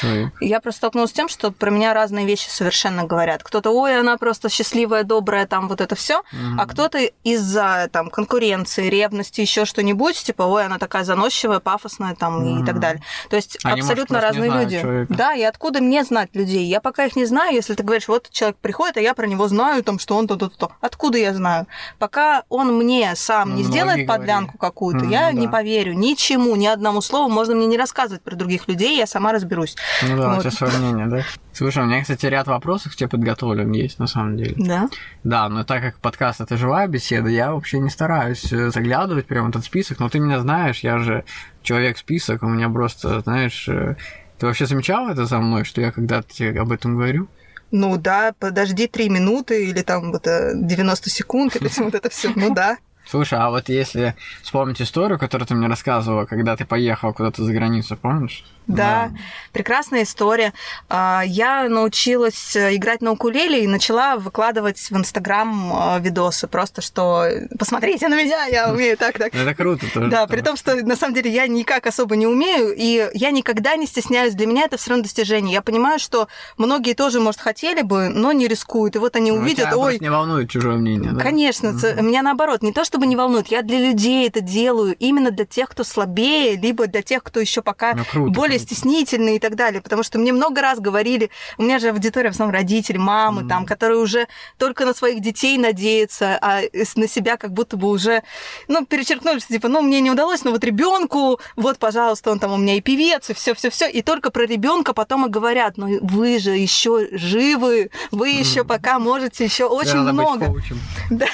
[0.41, 3.43] Я просто столкнулась с тем, что про меня разные вещи совершенно говорят.
[3.43, 6.61] Кто-то, ой, она просто счастливая, добрая, там вот это все, Мгм.
[6.61, 12.43] а кто-то из-за там конкуренции, ревности, еще что-нибудь, типа, ой, она такая заносчивая, пафосная, там
[12.45, 12.67] и Мгм.
[12.67, 13.03] так далее.
[13.31, 14.81] То есть Они, может, абсолютно не разные люди.
[14.81, 15.15] человека.
[15.15, 16.65] Да, и откуда мне знать людей?
[16.65, 19.47] Я пока их не знаю, если ты говоришь, вот человек приходит, а я про него
[19.47, 20.73] знаю, там, что он то-то-то.
[20.81, 21.67] Откуда я знаю?
[21.99, 25.33] Пока он мне сам Ну, не сделает подлянку какую-то, Мгм, я да.
[25.33, 27.29] не поверю ничему, ни одному слову.
[27.31, 29.77] Можно мне не рассказывать про других людей, я сама разберусь.
[30.03, 30.41] Ну да, у Вот.
[30.41, 31.23] тебя свое мнение, да?
[31.59, 34.55] Слушай, у меня, кстати, ряд вопросов к тебе подготовлен есть, на самом деле.
[34.59, 34.89] Да?
[35.25, 39.47] Да, но так как подкаст это живая беседа, я вообще не стараюсь э, заглядывать прямо
[39.47, 41.25] в этот список, но ты меня знаешь, я же
[41.65, 43.97] человек-список, у меня просто, знаешь, э,
[44.39, 47.27] ты вообще замечал это за мной, что я когда-то тебе об этом говорю?
[47.73, 52.33] Ну да, подожди три минуты или там вот э, 90 секунд или вот это все.
[52.37, 52.79] Ну да.
[53.11, 57.53] Слушай, а вот если вспомнить историю, которую ты мне рассказывала, когда ты поехал куда-то за
[57.53, 58.45] границу, помнишь?
[58.67, 59.13] Да,
[59.53, 60.53] прекрасная история.
[60.91, 66.49] А, Я научилась э, играть на укулеле и начала выкладывать в Инстаграм э, видосы.
[66.49, 67.25] Просто что
[67.59, 69.33] посмотрите на меня, я умею так, так.
[69.33, 70.11] Ну, Это круто тоже.
[70.11, 73.75] Да, при том, что на самом деле я никак особо не умею, и я никогда
[73.77, 74.35] не стесняюсь.
[74.35, 75.55] Для меня это все равно достижение.
[75.55, 78.97] Я понимаю, что многие тоже, может, хотели бы, но не рискуют.
[78.97, 81.21] И вот они Ну, увидят, ой, не волнует чужое мнение, да?
[81.23, 81.69] Конечно,
[82.03, 85.69] меня наоборот, не то чтобы не волнует, я для людей это делаю, именно для тех,
[85.69, 88.75] кто слабее, либо для тех, кто еще пока Ну, круто, более круто.
[88.75, 89.81] стеснительный и так далее.
[89.81, 93.67] Потому что мне много раз говорили, у меня же аудитория в основном родители, мамы, там,
[93.67, 94.27] которые уже
[94.59, 98.25] только на своих детей надеются, а с- на себя как будто бы уже,
[98.67, 102.53] ну, перечеркнули, что типа, ну, мне не удалось, но вот ребенку, вот, пожалуйста, он там
[102.53, 105.77] у меня и певец, и все, все, все, и только про ребенка потом и говорят,
[105.77, 110.47] ну, вы же еще живы, вы еще пока можете еще очень быть много.
[111.11, 111.27] Да,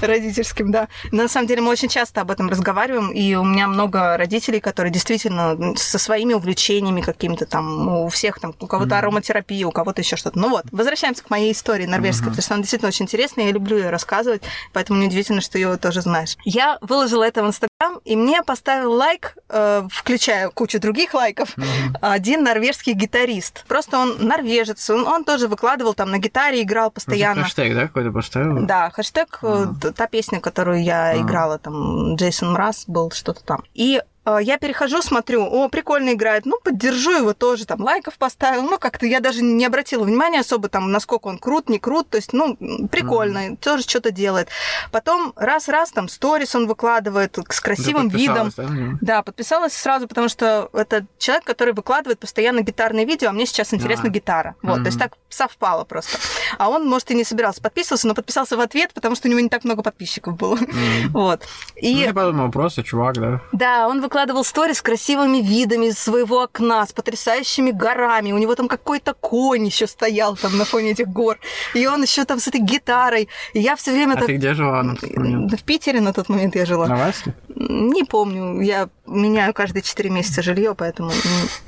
[0.00, 0.75] родительским, да.
[1.12, 4.92] На самом деле мы очень часто об этом разговариваем, и у меня много родителей, которые
[4.92, 10.16] действительно со своими увлечениями какими-то там, у всех там, у кого-то ароматерапия, у кого-то еще
[10.16, 10.38] что-то.
[10.38, 13.76] Ну вот, возвращаемся к моей истории норвежской, потому что она действительно очень интересная, я люблю
[13.76, 16.36] ее рассказывать, поэтому неудивительно, что ее тоже знаешь.
[16.44, 17.68] Я выложила это в Инстаграм,
[18.04, 21.54] и мне поставил лайк, э, включая кучу других лайков,
[22.00, 23.64] один норвежский гитарист.
[23.68, 27.42] Просто он норвежец, он, он тоже выкладывал там на гитаре, играл Ну, ты постоянно.
[27.44, 28.64] хэштег, да, какой-то поставил?
[28.66, 29.40] Да, хэштег,
[29.80, 31.18] т- та песня, которую я А.
[31.18, 33.62] играла, там, Джейсон Мраз был, что-то там.
[33.74, 34.00] И
[34.40, 39.06] я перехожу, смотрю, о, прикольно играет, ну, поддержу его тоже, там, лайков поставил, ну, как-то
[39.06, 42.56] я даже не обратила внимания особо, там, насколько он крут, не крут, то есть, ну,
[42.90, 44.48] прикольно, тоже что-то делает.
[44.92, 48.52] Потом раз-раз, там, сторис он выкладывает с красивым Да, видом.
[48.56, 48.98] да, него?
[49.00, 53.72] Да, подписалась сразу, потому что это человек, который выкладывает постоянно гитарные видео, а мне сейчас
[53.72, 54.12] интересна А.
[54.12, 54.54] гитара.
[54.62, 56.18] Вот, то есть так совпало просто.
[56.58, 59.40] А он, может, и не собирался подписываться, но подписался в ответ, потому что у него
[59.40, 60.56] не так много подписчиков было.
[60.56, 60.66] Мгм.
[61.12, 61.42] Вот.
[61.74, 63.40] Ну, И я подумал, просто чувак, да.
[63.52, 68.32] да, он выкладывал сторис с красивыми видами из своего окна, с потрясающими горами.
[68.32, 71.38] У него там какой-то конь еще стоял там на фоне этих гор.
[71.74, 73.28] И он еще там с этой гитарой.
[73.52, 74.26] И я все время А так...
[74.26, 75.60] ты где жила на тот момент?
[75.60, 76.86] В Питере на тот момент я жила.
[76.86, 77.34] На Ваське?
[77.56, 81.10] Не помню, я меняю каждые 4 месяца жилье, поэтому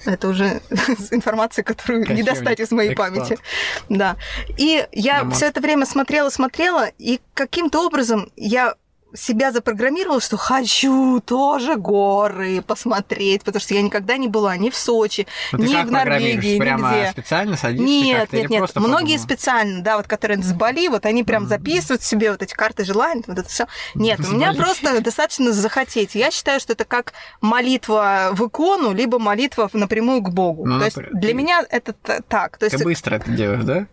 [0.07, 0.63] это уже
[1.11, 3.39] информация, которую не достать из моей памяти.
[3.91, 4.17] Да.
[4.57, 8.75] И я все это время смотрела, смотрела, и каким-то образом я
[9.15, 14.77] себя запрограммировала, что хочу тоже горы посмотреть, потому что я никогда не была ни в
[14.77, 16.59] Сочи, Ну, ты ни в Норвегии?
[16.59, 17.11] Прямо нигде.
[17.13, 18.75] специально садишься Нет, нет, нет.
[18.77, 19.19] Многие подумала?
[19.19, 23.25] специально, да, вот которые с Бали, вот они прям записывают себе вот эти карты желаний,
[23.27, 23.67] вот это все.
[23.95, 26.15] Нет, у меня просто достаточно захотеть.
[26.15, 30.67] Я считаю, что это как молитва в икону, либо молитва напрямую к Богу.
[30.67, 32.59] Ну, То есть для ты- меня это так.
[32.59, 33.87] То Ты есть, быстро это делаешь, да?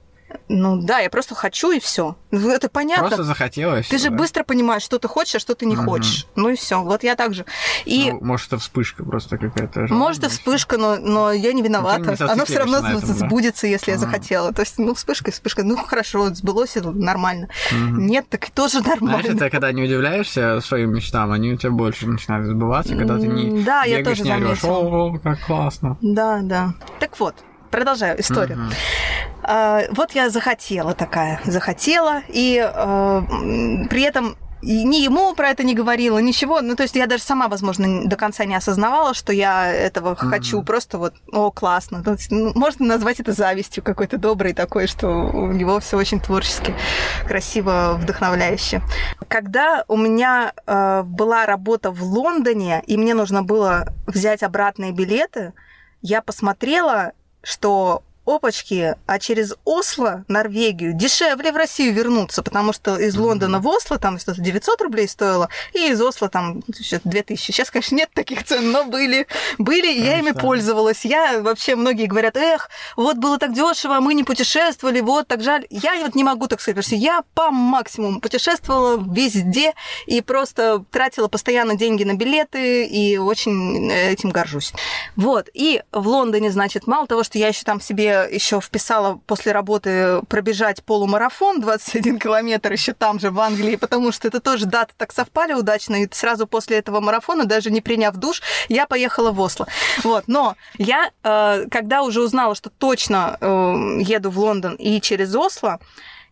[0.50, 2.16] Ну да, я просто хочу и все.
[2.32, 3.08] Это понятно.
[3.08, 3.88] Просто захотелось.
[3.88, 4.16] Ты же да?
[4.16, 5.86] быстро понимаешь, что ты хочешь, а что ты не Мгм.
[5.86, 6.28] хочешь.
[6.36, 6.82] Ну и все.
[6.82, 7.46] Вот я так же.
[7.86, 9.82] И Ну, может, это вспышка просто какая-то.
[9.94, 12.00] может и желание, вспышка, но, но я не виновата.
[12.00, 13.14] Ну, ты не Оно все равно этом, да.
[13.14, 14.06] сбудется, если я Ага.
[14.06, 14.54] захотела.
[14.54, 15.64] То есть, ну, вспышка, вспышка.
[15.64, 17.50] Ну, хорошо, сбылось, это нормально.
[17.72, 18.06] Мгм.
[18.08, 19.28] Нет, так и тоже Знаешь, нормально.
[19.28, 23.64] это когда не удивляешься своим мечтам, они у тебя больше начинают сбываться, когда ты не
[23.64, 24.64] да, я бегаешь, тоже не орёшь.
[24.64, 25.98] О, как классно.
[26.02, 26.74] Да, да.
[27.00, 27.36] Так вот,
[27.76, 28.58] продолжаю историю.
[28.58, 28.72] Мгм.
[29.44, 33.22] А, вот я захотела такая, захотела, и а,
[33.90, 36.62] при этом и ни ему про это не говорила, ничего.
[36.62, 40.64] Ну, то есть я даже сама, возможно, до конца не осознавала, что я этого хочу.
[40.64, 42.02] Просто вот, о, классно.
[42.04, 46.20] То есть, ну, можно назвать это завистью какой-то доброй такой, что у него все очень
[46.20, 46.74] творчески,
[47.28, 48.82] красиво, вдохновляюще.
[49.28, 55.54] Когда у меня э, была работа в Лондоне, и мне нужно было взять обратные билеты,
[56.02, 57.12] я посмотрела,
[57.46, 63.68] что опачки, а через Осло, Норвегию, дешевле в Россию вернуться, потому что из Лондона в
[63.68, 67.52] Осло там что-то 900 рублей стоило, и из Осло там что-то 2000.
[67.52, 69.28] Сейчас, конечно, нет таких цен, но были.
[69.58, 70.42] Были, и я ими Конечно.
[70.42, 71.06] пользовалась.
[71.06, 75.42] Я вообще, многие говорят, эх, вот было так дешево, а мы не путешествовали, вот так
[75.42, 75.66] жаль.
[75.70, 79.74] Я вот не могу так сказать, потому что я по максимуму путешествовала везде
[80.08, 84.74] и просто тратила постоянно деньги на билеты и очень э, этим горжусь.
[85.16, 85.50] Вот.
[85.54, 90.22] И в Лондоне, значит, мало того, что я еще там себе еще вписала после работы
[90.28, 95.12] пробежать полумарафон 21 километр еще там же, в Англии, потому что это тоже даты так
[95.12, 99.68] совпали удачно, и сразу после этого марафона, даже не приняв душ, я поехала в Осло.
[100.04, 100.26] Вот.
[100.28, 103.46] Но я, э, когда уже узнала, что точно э,
[104.02, 105.80] еду в Лондон и через Осло,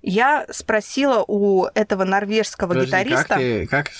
[0.02, 3.28] я спросила у этого норвежского Подожди, гитариста.
[3.28, 3.92] Как, ты, как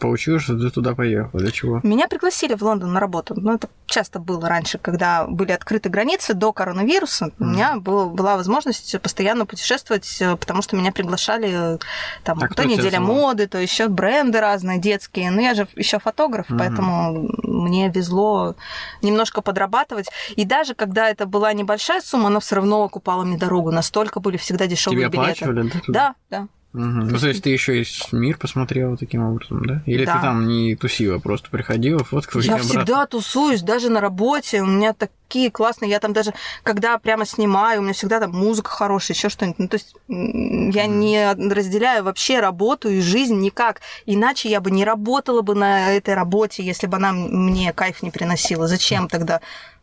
[0.00, 1.38] получилось, что ты туда поехал?
[1.38, 1.80] Для чего?
[1.84, 3.34] Меня пригласили в Лондон на работу.
[3.36, 7.30] Ну, это часто было раньше, когда были открыты границы до коронавируса.
[7.38, 11.78] У меня был- была возможность постоянно путешествовать, э, потому что меня приглашали э,
[12.24, 15.30] там А то неделя моды, то еще бренды разные детские.
[15.30, 16.58] Ну, я же еще фотограф, Мгм.
[16.58, 18.54] поэтому мне везло
[19.02, 20.08] немножко подрабатывать.
[20.36, 23.70] И даже когда это была небольшая сумма, она все равно окупала мне дорогу.
[23.70, 25.72] Настолько были всегда дешевые Тебе билеты.
[25.88, 26.14] да?
[26.30, 27.08] Да, Мгм.
[27.08, 29.82] Ну, то есть ты еще и мир посмотрела таким образом, да?
[29.86, 30.14] Или Да.
[30.16, 32.68] ты там не тусила, просто приходила, фоткала Я обратно?
[32.68, 34.62] всегда тусуюсь, даже на работе.
[34.62, 35.90] У меня такие классные.
[35.90, 39.58] Я там даже, когда прямо снимаю, у меня всегда там музыка хорошая, еще что-нибудь.
[39.58, 43.80] Ну, то есть я не разделяю вообще работу и жизнь никак.
[44.06, 48.12] Иначе я бы не работала бы на этой работе, если бы она мне кайф не
[48.12, 48.68] приносила.
[48.68, 49.40] Зачем тогда?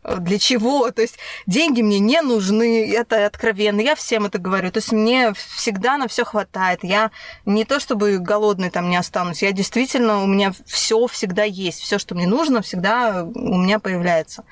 [0.07, 0.89] Э, Для чего?
[0.91, 3.81] То есть деньги мне не нужны, это откровенно.
[3.81, 4.71] Я всем это говорю.
[4.71, 6.79] То есть мне всегда на все хватает.
[6.83, 7.11] Я
[7.45, 9.43] не то чтобы голодной там не останусь.
[9.43, 11.81] Я действительно, у меня все всегда есть.
[11.81, 14.43] Все, что мне нужно, всегда у меня появляется.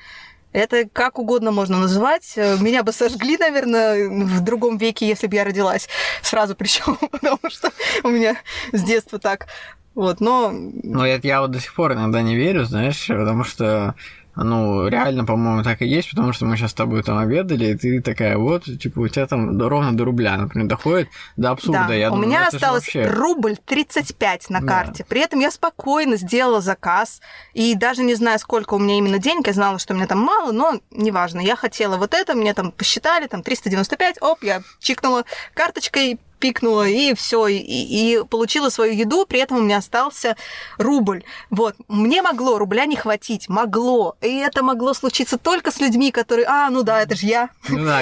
[0.52, 2.32] Это как угодно можно называть.
[2.36, 5.88] Э, Меня бы сожгли, наверное, в другом веке, если бы я родилась
[6.22, 7.70] сразу причем, потому что
[8.04, 8.36] у меня
[8.72, 9.46] с детства так.
[9.94, 13.94] Вот, но Ну, это я вот до сих пор иногда не верю, знаешь, потому что,
[14.36, 17.74] ну, реально, по-моему, так и есть, потому что мы сейчас с тобой там обедали, и
[17.76, 21.86] ты такая вот, типа, у тебя там ровно до рубля, например, доходит до абсурда.
[21.88, 24.66] Да, Я у думаю, меня осталось вообще- рубль 35 на Да.
[24.66, 25.04] карте.
[25.08, 27.20] При этом я спокойно сделала заказ.
[27.54, 30.18] И даже не знаю, сколько у меня именно денег, я знала, что у меня там
[30.20, 31.40] мало, но неважно.
[31.40, 37.14] Я хотела вот это, мне там посчитали, там 395, оп, я чикнула карточкой, пикнула, и
[37.14, 40.36] все, и, и получила свою еду, при этом у меня остался
[40.78, 41.24] рубль.
[41.50, 44.16] Вот, мне могло рубля не хватить, могло.
[44.20, 47.48] И это могло случиться только с людьми, которые, а, ну да, это же я.
[47.68, 47.86] Ну.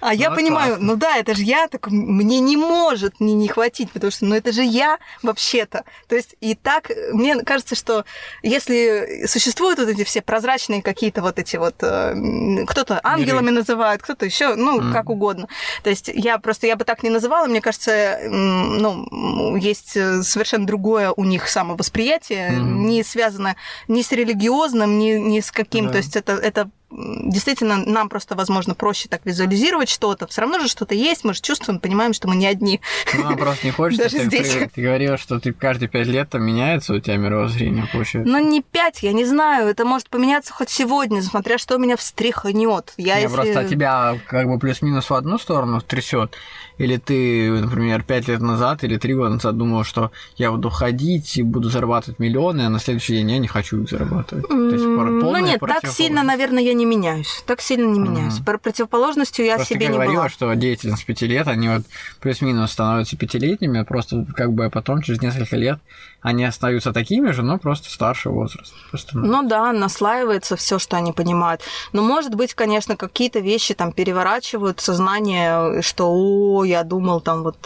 [0.00, 3.90] А я Ну, понимаю, ну да, это же я, так мне не может не, хватить,
[3.90, 5.84] потому что, ну это же я вообще-то.
[6.08, 8.04] То есть и так, мне кажется, что
[8.42, 14.24] если существуют вот эти все прозрачные какие-то вот эти вот, э, кто-то ангелами называет, кто-то
[14.24, 15.48] еще, ну, как угодно.
[15.82, 20.66] То есть я просто, я бы так не называла, мне кажется, ну, есть э, совершенно
[20.66, 22.86] другое у них самовосприятие, Мгм.
[22.86, 23.56] не связано
[23.88, 25.92] ни с религиозным, ни, ни с каким, Да.
[25.92, 30.26] то есть это, это действительно нам просто, возможно, проще так визуализировать что-то.
[30.26, 32.80] Все равно же что-то есть, мы же чувствуем, понимаем, что мы не одни.
[33.14, 34.04] Ну, нам просто не хочется.
[34.04, 34.52] Даже ты, здесь.
[34.52, 38.30] Ты, ты говорила, что ты каждые пять лет там меняется у тебя мировоззрение, получается.
[38.30, 39.68] Ну, не пять, я не знаю.
[39.68, 42.92] Это может поменяться хоть сегодня, смотря что меня встряхнет.
[42.96, 43.34] Я, Не, если...
[43.34, 46.34] просто тебя как бы плюс-минус в одну сторону трясет.
[46.78, 51.36] Или ты, например, пять лет назад или три года назад думал, что я буду ходить
[51.36, 54.48] и буду зарабатывать миллионы, а на следующий день я не хочу их зарабатывать.
[54.48, 57.42] То есть пор- М, Ну нет, так сильно, наверное, я не меняюсь.
[57.46, 58.34] Так сильно не меняюсь.
[58.36, 58.44] Мгм.
[58.44, 60.28] Про противоположностью я Просто себе не говорила, была.
[60.28, 61.82] что деятельность пяти лет, они вот
[62.20, 65.78] плюс-минус становятся пятилетними, просто как бы потом, через несколько лет,
[66.22, 68.74] они остаются такими же, но просто старший возраст.
[68.90, 71.62] Просто, ну, Ну да, наслаивается все, что они понимают.
[71.92, 77.56] Но, может быть, конечно, какие-то вещи там переворачивают сознание, что, о, я думал там вот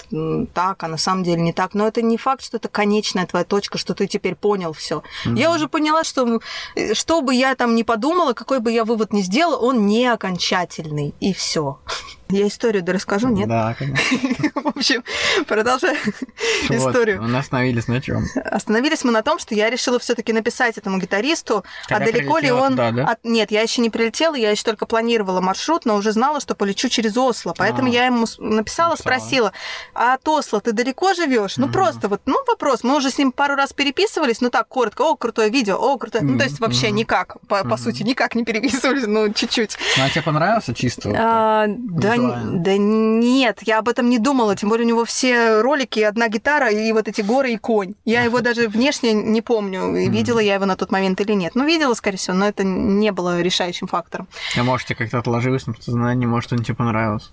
[0.55, 1.74] так, а на самом деле не так.
[1.74, 5.03] Но это не факт, что это конечная твоя точка, что ты теперь понял все.
[5.24, 6.40] Я уже поняла, что
[6.92, 11.14] что бы я там ни подумала, какой бы я вывод ни сделала, он не окончательный.
[11.21, 11.79] И все.
[12.31, 13.49] Я историю расскажу, нет?
[13.49, 14.03] Да, конечно.
[14.55, 15.05] В общем,
[15.47, 15.97] продолжаю
[16.69, 17.23] Вот, историю.
[17.23, 18.25] Мы остановились на чем?
[18.45, 22.81] Остановились мы на том, что я решила все-таки написать этому гитаристу, а далеко ли он...
[23.23, 26.88] Нет, я еще не прилетела, я еще только планировала маршрут, но уже знала, что полечу
[26.88, 27.55] через Осло.
[27.57, 27.90] Поэтому А.
[27.90, 29.53] я ему написала, спросила,
[29.95, 31.57] а от Осло ты далеко живешь?
[31.57, 32.83] Ну, просто вот, ну, вопрос.
[32.83, 36.25] Мы уже с ним пару раз переписывались, ну, так, коротко, о, крутое видео, о, крутое...
[36.25, 39.76] Ну, то есть вообще никак, по, сути, никак не переписывались, ну, чуть-чуть.
[39.96, 41.09] Ну, а тебе понравился чисто?
[41.09, 41.24] вот так?
[41.26, 42.16] А, да,
[42.54, 44.57] да нет, я об этом не думала.
[44.57, 47.94] Тем более у него все ролики, одна гитара и вот эти горы и конь.
[48.04, 51.54] Я его даже внешне не помню, видела я его на тот момент или нет.
[51.54, 54.28] Ну, видела, скорее всего, но это не было решающим фактором.
[54.59, 57.30] А может, тебе как-то отложилось на подсознании, может, он тебе понравился?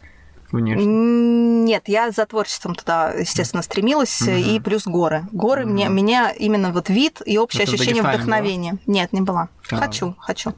[0.52, 0.84] Внешне.
[0.86, 4.36] Нет, я за творчеством туда, естественно, стремилась, Мгм.
[4.36, 5.24] и плюс горы.
[5.32, 5.95] Горы мне, Мгм.
[5.95, 8.78] меня именно вот вид и общее Это ощущение вдохновения.
[8.86, 9.47] Нет, не была.
[9.69, 10.54] А, хочу, хочу.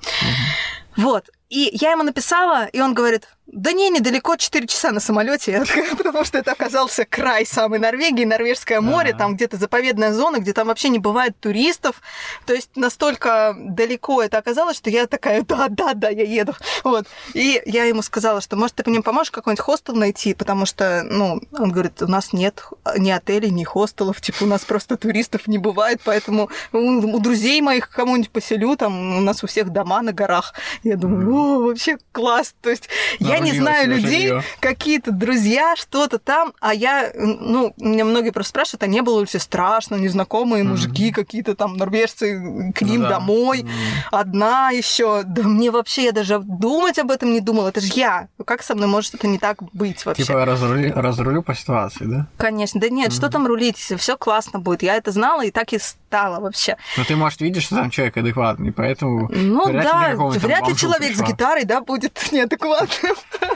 [0.96, 1.30] Вот.
[1.50, 5.64] И я ему написала, и он говорит, да не, недалеко, 4 часа на самолете,
[5.98, 10.68] потому что это оказался край самой Норвегии, Норвежское море, там где-то заповедная зона, где там
[10.68, 12.02] вообще не бывает туристов.
[12.46, 16.56] То есть настолько далеко это оказалось, что я такая, да, да, да, я еду.
[16.84, 17.06] Вот.
[17.34, 21.42] И я ему сказала, что, может, ты мне поможешь какой-нибудь хостел найти, потому что, ну,
[21.52, 22.64] он говорит, у нас нет
[22.98, 27.62] ни отелей, ни хостелов, типа у нас просто туристов не бывает, поэтому у, у друзей
[27.62, 30.54] моих кому-нибудь поселю, там у нас у всех дома на горах.
[30.84, 32.54] Я думаю, о, вообще класс.
[32.62, 32.90] То есть
[33.20, 38.84] я не знаю людей, какие-то друзья, что-то там, а я, ну, меня многие просто спрашивают,
[38.84, 43.10] а не было ли тебе страшно, незнакомые мужики какие-то там норвежцы к ним Ну да.
[43.10, 43.66] домой,
[44.12, 45.24] одна еще.
[45.24, 47.70] Да мне вообще, я даже думать об этом не думала.
[47.70, 48.28] Это же я.
[48.46, 50.24] Как со мной может это не так быть вообще?
[50.24, 52.28] Типа разрулю, разрулю по ситуации, да?
[52.38, 52.80] Конечно.
[52.80, 53.78] Да нет, что там рулить?
[53.78, 54.84] Все классно будет.
[54.84, 56.78] Я это знала и так и стала вообще.
[56.98, 59.30] Но ты, может, видишь, что там человек адекватный, поэтому...
[59.32, 61.28] Ну Вряд ли да, какого-нибудь там вряд ли человек с пришла.
[61.28, 63.16] гитарой, да, будет неадекватным.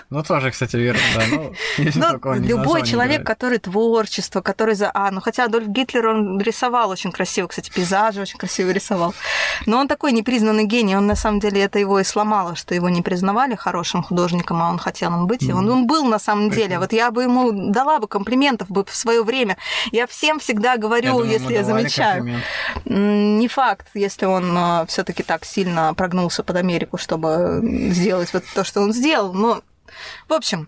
[0.09, 1.23] Ну, тоже, кстати, верно, да.
[1.29, 1.53] Ну,
[2.27, 4.91] Ну, любой человек, который творчество, который за...
[4.93, 9.13] А, ну хотя Адольф Гитлер, он рисовал очень красиво, кстати, пейзажи очень красиво рисовал.
[9.65, 12.89] Но он такой непризнанный гений, он на самом деле это его и сломало, что его
[12.89, 15.43] не признавали хорошим художником, а он хотел им быть.
[15.43, 16.79] И он, он был на самом деле.
[16.79, 19.57] Вот я бы ему дала бы комплиментов бы в свое время.
[19.91, 22.41] Я всем всегда Я говорю, думаю, если я замечаю.
[22.85, 28.81] Не факт, если он все-таки так сильно прогнулся под Америку, чтобы сделать вот то, что
[28.81, 29.33] он сделал.
[29.33, 29.61] Но,
[30.27, 30.67] в общем.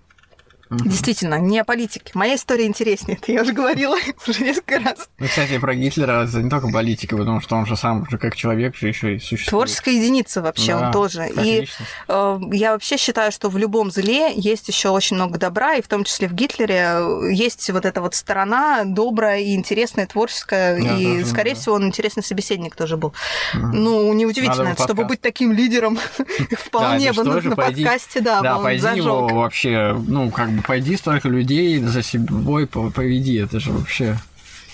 [0.69, 2.11] Действительно, не о политике.
[2.13, 5.09] Моя история интереснее, это я уже говорила уже несколько раз.
[5.17, 8.35] Ну, кстати, про Гитлера это не только политика, потому что он же сам же как
[8.35, 9.49] человек же еще и существует.
[9.49, 11.27] Творческая единица вообще, Да, он тоже.
[11.29, 11.67] И
[12.07, 15.87] э, я вообще считаю, что в любом зле есть еще очень много добра, и в
[15.87, 20.97] том числе в Гитлере э, есть вот эта вот сторона добрая и интересная, творческая, Я
[20.97, 21.59] и, тоже, скорее да.
[21.59, 23.13] всего, он интересный собеседник тоже был.
[23.53, 23.71] Мгм.
[23.71, 25.97] Ну, неудивительно, чтобы быть таким лидером,
[26.57, 31.79] вполне бы на подкасте, да, Да, пойди его вообще, ну, как бы пойди столько людей
[31.79, 34.17] за собой по- поведи, это же вообще,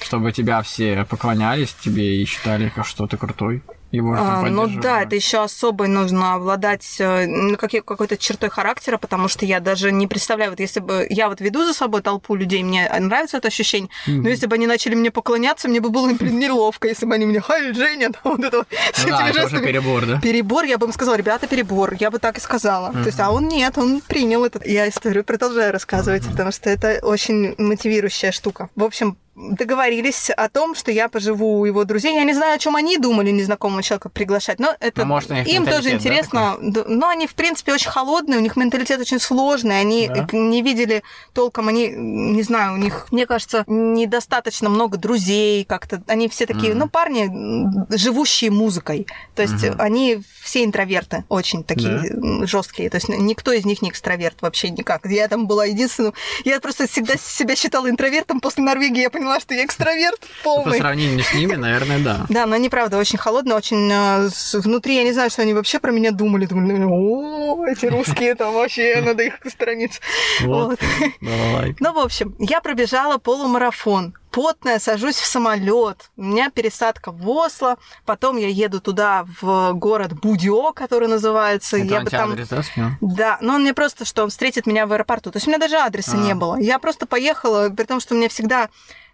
[0.02, 3.62] чтобы тебя все поклонялись тебе и считали, что ты крутой.
[3.92, 8.98] Его А, ну да, это еще особо нужно обладать э, ну, какой- какой-то чертой характера,
[8.98, 12.36] потому что я даже не представляю, вот если бы я вот веду за собой толпу
[12.36, 14.24] людей, мне нравится это ощущение, Мгм.
[14.24, 17.26] но если бы они начали мне поклоняться, мне бы было блин, неловко, если бы они
[17.26, 18.68] мне «Хай, Женя!» там вот это вот,
[19.04, 20.20] Ну да, это уже перебор, да?
[20.20, 22.92] Перебор, я бы им сказала, ребята, перебор, я бы так и сказала.
[22.92, 24.60] То есть, а он нет, он принял это.
[24.66, 28.70] Я историю продолжаю рассказывать, потому что это очень мотивирующая штука.
[28.76, 32.16] В общем, договорились о том, что я поживу у его друзей.
[32.16, 35.66] Я не знаю, о чем они думали незнакомого человека приглашать, но это Ну, может, им
[35.66, 36.58] тоже да, интересно.
[36.62, 40.28] Д- но они, в принципе, очень холодные, у них менталитет очень сложный, они Да.
[40.32, 46.02] не видели толком, они, не знаю, у них, мне кажется, недостаточно много друзей как-то.
[46.08, 46.80] Они все такие, Мгм.
[46.80, 47.30] ну, парни,
[47.96, 49.08] живущие музыкой.
[49.36, 49.76] То есть Мгм.
[49.80, 52.90] они все интроверты, очень такие жесткие.
[52.90, 55.06] То есть никто из них не экстраверт вообще никак.
[55.06, 56.14] Я там была единственным.
[56.46, 58.40] Я просто всегда себя считала интровертом.
[58.40, 60.78] После Норвегии я поняла, что я экстраверт По полный.
[60.78, 62.26] сравнению с ними, наверное, да.
[62.30, 65.80] Да, но они, правда, очень холодные, очень э, внутри, я не знаю, что они вообще
[65.80, 66.46] про меня думали.
[66.46, 69.40] Думали, о, эти русские там вообще, надо их.
[70.42, 70.66] Вот.
[70.70, 70.80] Вот.
[71.22, 71.76] Давай.
[71.80, 74.16] Ну, в общем, я пробежала полумарафон.
[74.36, 76.12] Потная, сажусь в самолет.
[76.18, 77.78] У меня пересадка в Осло.
[78.06, 81.78] Потом я еду туда, в город Будио, который называется.
[81.78, 82.34] Это я бы там...
[82.34, 82.92] адрес, да?
[83.00, 85.32] Да, но он мне просто, что он встретит меня в аэропорту.
[85.32, 86.20] То есть у меня даже адреса А.
[86.20, 86.58] не было.
[86.60, 88.68] Я просто поехала, при том, что у меня всегда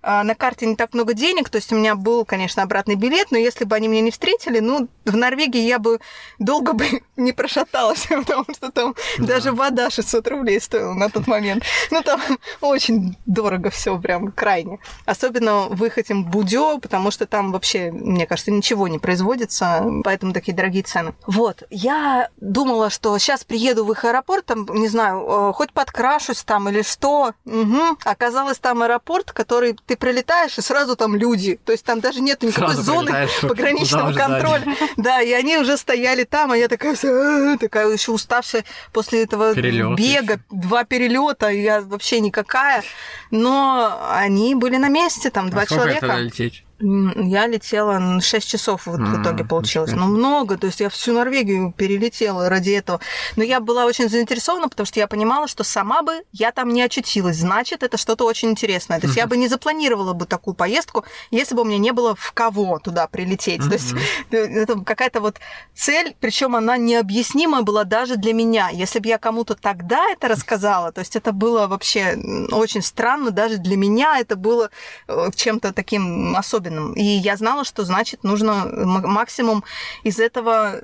[0.04, 3.28] а, на карте не так много денег, то есть у меня был, конечно, обратный билет,
[3.30, 6.00] но если бы они меня не встретили, ну, в Норвегии я бы
[6.40, 9.26] долго бы не прошаталась, потому что там Да.
[9.26, 11.64] даже вода 600 рублей стоила на тот момент.
[11.92, 12.22] Ну, там
[12.62, 14.80] очень дорого все, прям крайне.
[15.06, 20.34] Особенно выехать им в Будё, потому что там вообще, мне кажется, ничего не производится, поэтому
[20.34, 21.14] такие дорогие цены.
[21.28, 26.44] Вот, я думала, что сейчас приеду в их аэропорт, там, не знаю, э, хоть подкрашусь
[26.44, 27.34] там или что.
[27.46, 27.98] Мгм.
[28.06, 31.60] Оказалось, там аэропорт, который ты прилетаешь, и сразу там люди.
[31.66, 34.64] То есть там даже нет никакой Сразу зоны пограничного контроля.
[34.98, 37.11] Да, и они уже стояли там, а я такая вся,
[37.60, 40.42] такая еще уставшая после этого Перелёт бега, ещё.
[40.50, 42.84] два перелета, я вообще никакая.
[43.32, 46.06] Но они были на месте, там два А сколько человека.
[46.08, 46.64] это лететь?
[46.82, 49.92] Я летела на 6 часов вот в М, итоге получилось.
[49.92, 50.58] ничего Ну, много.
[50.58, 53.00] То есть я всю Норвегию перелетела ради этого.
[53.36, 56.82] Но я была очень заинтересована, потому что я понимала, что сама бы я там не
[56.82, 57.38] очутилась.
[57.38, 59.00] Значит, это что-то очень интересное.
[59.00, 62.16] То есть я бы не запланировала бы такую поездку, если бы у меня не было
[62.16, 63.62] в кого туда прилететь.
[63.68, 64.02] То есть Мгм.
[64.32, 65.38] это какая-то вот
[65.76, 68.70] цель, причем она необъяснимая была даже для меня.
[68.72, 72.18] Если бы я кому-то тогда это рассказала, то есть это было вообще
[72.52, 74.70] очень странно, даже для меня это было
[75.08, 76.71] э, чем-то таким особенным.
[76.94, 79.64] И я знала, что значит нужно м- максимум
[80.04, 80.82] из этого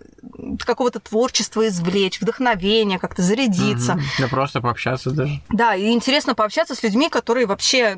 [0.65, 3.93] какого-то творчества извлечь, вдохновения, как-то зарядиться.
[3.95, 4.03] Мгм.
[4.19, 5.41] Да просто пообщаться даже.
[5.49, 7.97] Да, и интересно пообщаться с людьми, которые вообще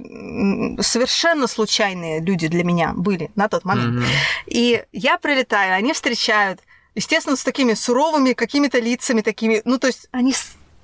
[0.82, 3.96] совершенно случайные люди для меня были на тот момент.
[3.96, 4.06] Мгм.
[4.48, 6.60] И я прилетаю, они встречают,
[6.96, 10.34] естественно, с такими суровыми какими-то лицами такими, ну, то есть они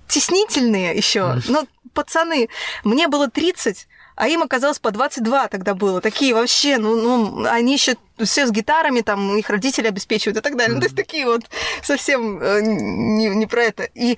[0.07, 2.49] стеснительные еще, ну, пацаны.
[2.83, 6.01] Мне было 30, а им оказалось по 22 тогда было.
[6.01, 10.55] Такие вообще, ну, ну они еще все с гитарами, там, их родители обеспечивают и так
[10.55, 10.73] далее.
[10.75, 11.41] Ну, то есть такие вот
[11.83, 13.83] совсем э, не, не про это.
[13.83, 14.17] И,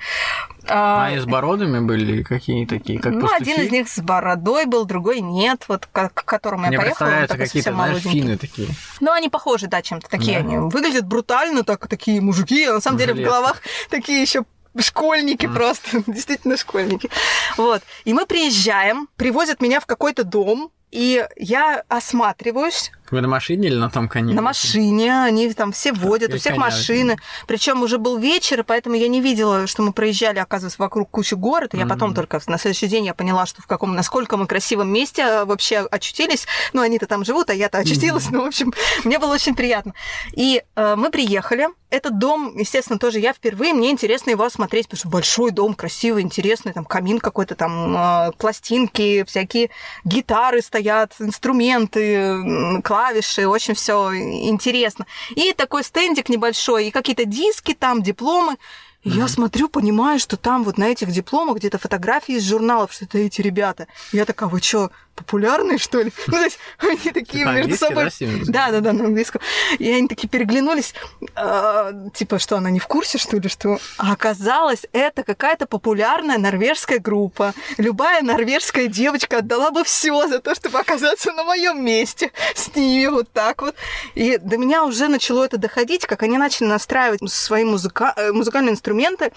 [0.67, 3.51] а, А они с бородами были какие такие, как ну, пастухи?
[3.51, 7.07] один из них с бородой был, другой нет, вот к, к которому я Мне поехала.
[7.07, 8.67] он представляются какие-то, знаешь, финны такие.
[8.99, 10.39] Ну, они похожи, да, чем-то такие.
[10.39, 10.47] Да.
[10.47, 14.43] Они выглядят брутально, так такие мужики, а на самом В деле в головах такие еще
[14.81, 17.09] школьники просто, действительно школьники.
[17.57, 17.81] Вот.
[18.05, 23.75] И мы приезжаем, привозят меня в какой-то дом, и я осматриваюсь Вы на машине или
[23.75, 24.33] на том коне?
[24.33, 26.65] на машине, они там все водят, у всех коня.
[26.65, 27.17] машины.
[27.47, 31.33] Причем уже был вечер, и поэтому я не видела, что мы проезжали, оказывается, вокруг кучи
[31.33, 31.73] город.
[31.73, 34.91] И я потом только на следующий день я поняла, что в каком, насколько мы красивом
[34.91, 36.47] месте э, вообще очутились.
[36.73, 38.29] Ну, они-то там живут, а я-то очутилась.
[38.29, 39.93] Ну, в общем, мне было очень приятно.
[40.33, 41.67] И э, мы приехали.
[41.89, 43.73] Этот дом, естественно, тоже я впервые.
[43.73, 46.73] Мне интересно его осмотреть, потому что большой дом, красивый, интересный.
[46.73, 49.69] Там камин какой-то, там э, пластинки, всякие
[50.03, 53.47] гитары стоят, инструменты, клавиши.
[53.47, 55.05] Очень все интересно.
[55.35, 58.57] И такой стендик небольшой, и какие-то диски там, дипломы.
[59.03, 63.05] И я смотрю, понимаю, что там вот на этих дипломах где-то фотографии из журналов, что
[63.05, 63.87] это эти ребята.
[64.11, 66.13] Я такая, вы что, популярные, что ли?
[66.27, 68.09] Ну, то есть они такие Типа между собой...
[68.45, 68.67] да?
[68.67, 69.41] Да, да, да, на английском.
[69.79, 70.93] И они такие переглянулись,
[71.35, 73.79] а, типа, что она не в курсе, что ли, что...
[73.97, 77.53] А оказалось, это какая-то популярная норвежская группа.
[77.77, 83.07] Любая норвежская девочка отдала бы все за то, чтобы оказаться на моем месте с ними
[83.07, 83.75] вот так вот.
[84.15, 88.13] И до меня уже начало это доходить, как они начали настраивать свои музыка...
[88.15, 89.31] э, музыкальные инструменты.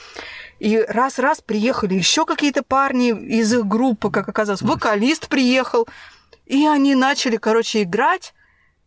[0.58, 4.60] И раз-раз приехали еще какие-то парни из их группы, как оказалось.
[4.60, 5.69] Вокалист приехал.
[6.46, 8.34] И они начали, короче, играть.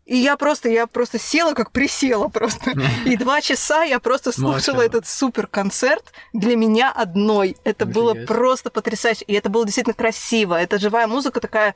[0.05, 2.71] И я просто, я просто села, как присела просто.
[3.05, 4.81] И два часа я просто слушала Молчала.
[4.81, 7.55] этот супер концерт для меня одной.
[7.63, 9.23] Это было просто потрясающе.
[9.27, 10.55] И это было действительно красиво.
[10.55, 11.73] Это живая музыка такая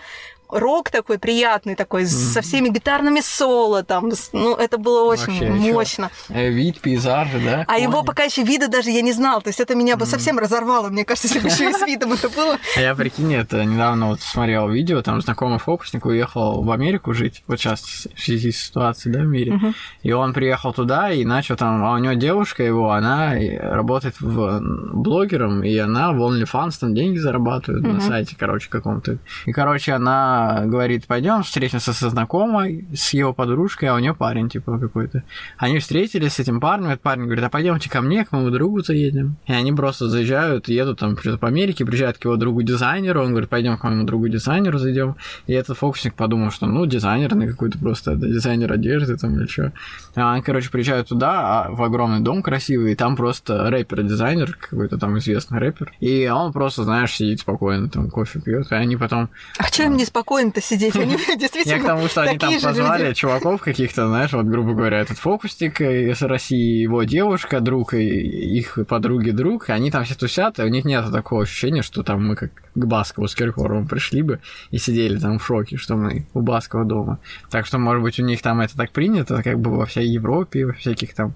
[0.50, 2.34] рок такой приятный такой, mm-hmm.
[2.34, 4.12] со всеми гитарными соло там.
[4.34, 6.12] Ну, это было очень Вообще, мощно.
[6.30, 7.66] Э, вид, пейзажи, да?
[7.68, 9.42] А его пока еще вида даже я не знал.
[9.42, 10.10] То есть это меня бы mm-hmm.
[10.10, 12.58] совсем разорвало, мне кажется, если бы еще и с видом это было.
[12.78, 17.44] А я, прикинь, это недавно вот смотрел видео, там знакомый фокусник уехал в Америку жить,
[17.48, 17.82] вот сейчас
[18.14, 19.54] в связи с ситуацией, да, в мире.
[19.54, 19.74] Mm-hmm.
[20.04, 24.60] И он приехал туда и начал там, а у него девушка его, она работает в
[24.94, 27.94] блогером, и она в OnlyFans там деньги зарабатывает mm-hmm.
[27.94, 29.18] на сайте, короче, каком-то.
[29.46, 34.50] И, короче, она говорит, пойдем встретимся со знакомой, с его подружкой, а у нее парень,
[34.50, 35.24] типа, какой-то.
[35.58, 38.82] Они встретились с этим парнем, этот парень говорит, а пойдемте ко мне, к моему другу
[38.82, 39.38] заедем.
[39.46, 43.30] И они просто заезжают, едут там что-то по Америке, приезжают к его другу дизайнеру, он
[43.30, 45.16] говорит, пойдем к моему другу дизайнеру зайдем.
[45.48, 49.48] И этот фокусник подумал, что, ну, дизайнер, на какой-то просто это дизайнер одежды там или
[49.48, 49.72] что.
[50.18, 54.98] А они, короче, приезжают туда, а в огромный дом красивый, и там просто рэпер-дизайнер, какой-то
[54.98, 55.94] там известный рэпер.
[56.00, 59.30] И он просто, знаешь, сидит спокойно, там кофе пьет, и они потом...
[59.60, 60.96] А что им неспокойно-то сидеть?
[60.96, 65.00] Они действительно Я к тому, что они там позвали чуваков каких-то, знаешь, вот, грубо говоря,
[65.00, 70.58] этот фокусник из России, его девушка, друг, и их подруги друг, они там все тусят,
[70.58, 74.22] и у них нет такого ощущения, что там мы как к Баскову с Киркоровым пришли
[74.22, 74.40] бы
[74.72, 77.20] и сидели там в шоке, что мы у Баскова дома.
[77.50, 80.66] Так что, может быть, у них там это так принято, как бы во всей Европе,
[80.66, 81.34] во всяких там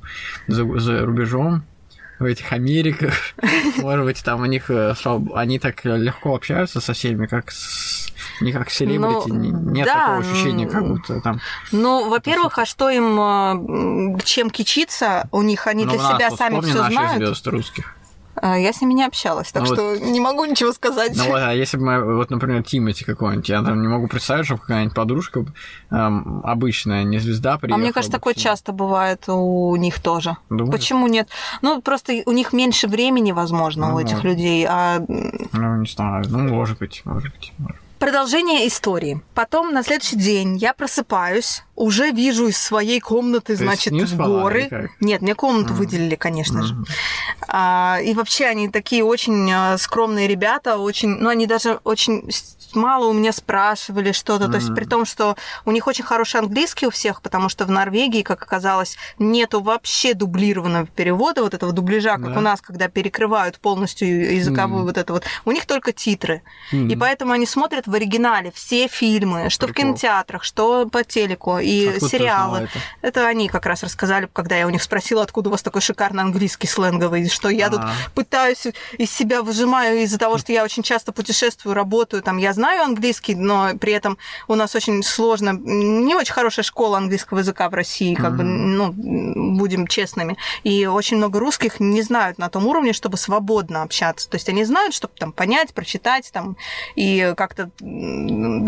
[0.48, 1.64] за, за рубежом
[2.20, 3.14] в этих Америках.
[3.78, 4.94] Может быть, там у них э,
[5.34, 10.18] они так легко общаются со всеми, как с не как селебрити, ну, нет да, такого
[10.20, 11.40] ощущения, как будто там.
[11.72, 15.28] Ну, во-первых, а что им э, чем кичиться?
[15.32, 17.18] У них они ну, для себя сами все знают.
[17.18, 17.96] Звезд русских.
[18.36, 21.14] А, я с ними не общалась, так ну, что вот, не могу ничего сказать.
[21.16, 24.62] Ну а если бы мы, вот, например, Тимати какой-нибудь, я там не могу представить, чтобы
[24.62, 25.46] какая-нибудь подружка
[25.92, 27.82] эм, обычная, не звезда, приехала.
[27.82, 30.38] А мне кажется, такое часто бывает у них тоже.
[30.50, 30.72] Думаешь?
[30.72, 31.30] Почему нет?
[31.62, 34.66] Ну, просто у них меньше времени, возможно, ну, у этих людей.
[34.68, 35.04] А...
[35.08, 37.91] Ну, не знаю, ну, может быть, может быть, может быть.
[38.02, 39.22] Продолжение истории.
[39.36, 44.90] Потом на следующий день я просыпаюсь, уже вижу из своей комнаты, То значит, не горы.
[45.00, 45.78] Нет, мне комнату mm.
[45.78, 46.64] выделили, конечно mm.
[46.64, 46.76] же.
[47.48, 52.28] А, и вообще они такие очень а, скромные ребята, очень, ну они даже очень
[52.76, 54.46] мало у меня спрашивали что-то.
[54.46, 54.52] Mm.
[54.52, 57.72] То есть при том, что у них очень хороший английский у всех, потому что в
[57.72, 62.40] Норвегии, как оказалось, нету вообще дублированного перевода, вот этого дубляжа, как да.
[62.40, 64.86] у нас, когда перекрывают полностью языковую mm.
[64.86, 65.24] вот это вот.
[65.46, 66.42] У них только титры.
[66.72, 66.92] Mm.
[66.92, 69.74] И поэтому они смотрят в оригинале все фильмы, что Прикол.
[69.74, 72.58] в кинотеатрах, что по телеку, и откуда сериалы.
[72.60, 72.80] Это?
[73.02, 76.24] это они как раз рассказали, когда я у них спросила, откуда у вас такой шикарный
[76.24, 77.72] английский сленговый, что я А-а-а.
[77.72, 77.94] тут а.
[78.16, 78.68] пытаюсь
[78.98, 83.34] из себя выжимаю из-за того, что я очень часто путешествую, работаю, там я знаю английский,
[83.34, 88.14] но при этом у нас очень сложно, не очень хорошая школа английского языка в России,
[88.14, 88.38] как mm-hmm.
[88.38, 90.38] бы, ну, будем честными.
[90.64, 94.30] И очень много русских не знают на том уровне, чтобы свободно общаться.
[94.30, 96.56] То есть они знают, чтобы там понять, прочитать там
[96.96, 97.72] и как-то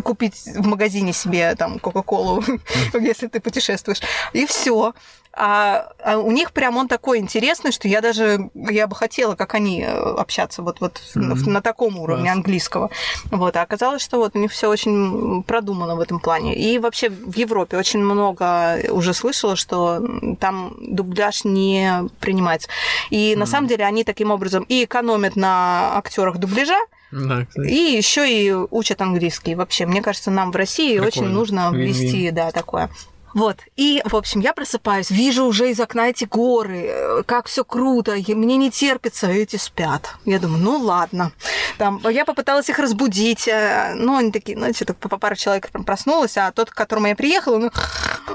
[0.04, 2.44] купить в магазине себе там Кока-Колу,
[3.00, 4.02] если ты путешествуешь.
[4.34, 4.96] И все.
[5.36, 9.56] А, а у них прям он такой интересный, что я даже я бы хотела, как
[9.56, 11.20] они э, общаться вот вот mm-hmm.
[11.20, 12.36] на, на таком уровне Класс.
[12.36, 12.90] английского.
[13.32, 16.56] Вот, а оказалось, что вот у них все очень продумано в этом плане.
[16.56, 20.06] И вообще в Европе очень много уже слышала, что
[20.40, 22.70] там дубляж не принимается.
[23.10, 23.38] И mm-hmm.
[23.38, 26.78] на самом деле они таким образом и экономят на актерах дубляжа,
[27.12, 29.56] да, и еще и учат английский.
[29.56, 31.08] Вообще, мне кажется, нам в России Прикольно.
[31.08, 32.90] очень нужно ввести, да, такое.
[33.34, 33.58] Вот.
[33.76, 38.16] И, в общем, я просыпаюсь, вижу уже из окна эти горы, э, как все круто,
[38.28, 40.16] мне не терпится, эти спят.
[40.26, 41.32] Я думаю, ну ладно.
[41.78, 43.50] Там, я попыталась их разбудить,
[43.96, 47.58] ну, они такие, ну, что-то по пару человек проснулась, а тот, к которому я приехала,
[47.58, 47.72] ну,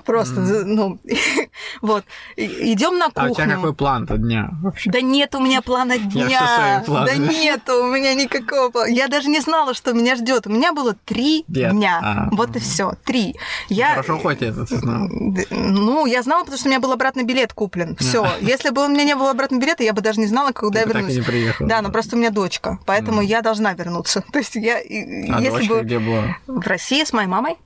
[0.04, 0.64] просто, mm.
[0.64, 0.98] ну,
[1.82, 2.04] вот.
[2.36, 3.28] Идем на кухню.
[3.28, 4.90] А у тебя какой план-то дня вообще?
[4.90, 6.82] Да нет у меня плана дня.
[6.86, 8.90] Да нет у меня никакого плана.
[8.90, 10.46] Я даже не знала, что меня ждет.
[10.46, 12.00] У меня было три дня.
[12.02, 13.36] А, вот и все, три.
[13.68, 13.90] Я...
[13.90, 15.08] Хорошо, хоть это знала.
[15.50, 17.96] Ну, я знала, потому что у меня был обратный билет куплен.
[17.96, 18.26] Все.
[18.40, 20.86] Если бы у меня не было обратного билета, я бы даже не знала, когда я
[20.86, 21.14] вернусь.
[21.14, 21.68] не приехала.
[21.68, 24.24] Да, но просто у меня дочка, поэтому я должна вернуться.
[24.32, 24.76] То есть я...
[24.76, 25.82] А если бы...
[25.82, 26.36] где была?
[26.46, 27.56] В России с моей мамой.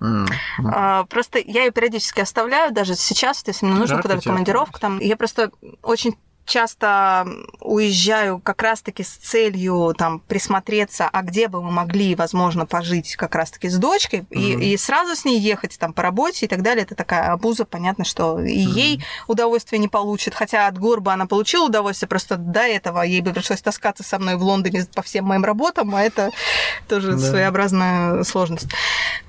[0.64, 5.16] А, просто я ее периодически оставляю, даже сейчас, если мне нужно куда-то командировку, там, я
[5.16, 5.50] просто
[5.82, 7.26] очень часто
[7.60, 13.34] уезжаю как раз-таки с целью там присмотреться, а где бы мы могли, возможно, пожить как
[13.34, 14.60] раз-таки с дочкой, mm-hmm.
[14.60, 16.84] и, и сразу с ней ехать там по работе и так далее.
[16.84, 18.70] Это такая обуза, понятно, что и mm-hmm.
[18.70, 23.20] ей удовольствие не получит, хотя от гор бы она получила удовольствие, просто до этого ей
[23.20, 26.30] бы пришлось таскаться со мной в Лондоне по всем моим работам, а это
[26.88, 28.68] тоже своеобразная сложность.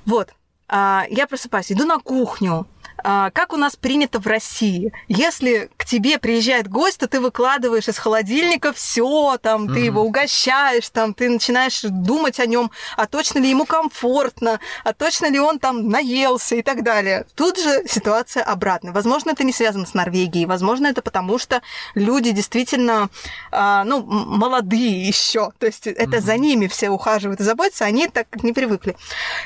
[0.04, 0.30] Вот.
[0.66, 2.66] А, я просыпаюсь, иду на кухню,
[3.04, 4.92] как у нас принято в России.
[5.08, 10.88] Если к тебе приезжает гость, то ты выкладываешь из холодильника все, там, ты его угощаешь,
[10.88, 15.58] там, ты начинаешь думать о нем, а точно ли ему комфортно, а точно ли он
[15.58, 17.26] там наелся и так далее.
[17.34, 18.92] Тут же ситуация обратная.
[18.92, 21.60] Возможно, это не связано с Норвегией, возможно, это потому, что
[21.94, 23.10] люди действительно,
[23.52, 28.42] а, ну, молодые еще, то есть это за ними все ухаживают и заботятся, они так
[28.42, 28.96] не привыкли.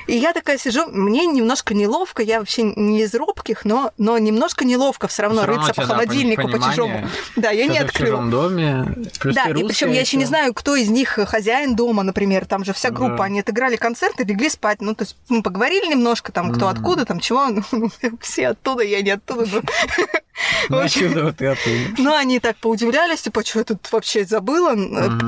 [0.07, 3.15] И я такая сижу, мне немножко неловко, я вообще не из
[3.49, 7.09] робких, но, но немножко неловко все равно равно рыться у по холодильнику, по понимание, чужому.
[7.37, 8.11] Да, я не в открыла.
[8.17, 8.95] чужом доме.
[9.21, 12.65] плюс Да, и причем я еще не знаю, кто из них хозяин дома, например, там
[12.65, 13.25] же вся группа, Да.
[13.25, 14.81] они отыграли концерт и легли спать.
[14.81, 16.77] Ну, то есть, мы поговорили немножко, там, кто Мгм.
[16.77, 17.91] откуда, там, чего, ну,
[18.21, 19.47] все оттуда, я не оттуда.
[19.53, 19.63] ну.
[20.69, 21.77] В Ну, отсюда ты оттуда.
[21.99, 24.77] ну, они так поудивлялись, типа, что я тут вообще забыла,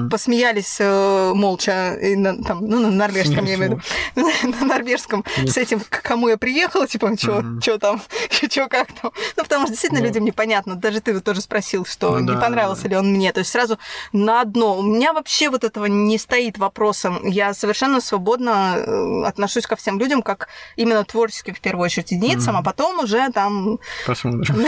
[0.09, 1.99] посмеялись э, молча,
[2.47, 3.83] там, ну, на норвежском, я имею в
[4.15, 8.01] виду, на норвежском, с этим, к кому я приехала, типа, что там,
[8.31, 9.13] что как там.
[9.37, 10.77] Ну, потому что действительно людям непонятно.
[10.77, 13.33] Даже ты тоже спросил, что Ну не понравился ли он мне.
[13.33, 13.79] То есть сразу
[14.13, 14.79] на одно.
[14.79, 17.27] У меня вообще вот этого не стоит вопросом.
[17.27, 22.57] Я совершенно свободно э, отношусь ко всем людям, как именно творческим в первую очередь единицам,
[22.57, 23.79] а потом уже там...
[24.07, 24.67] Посмотрим.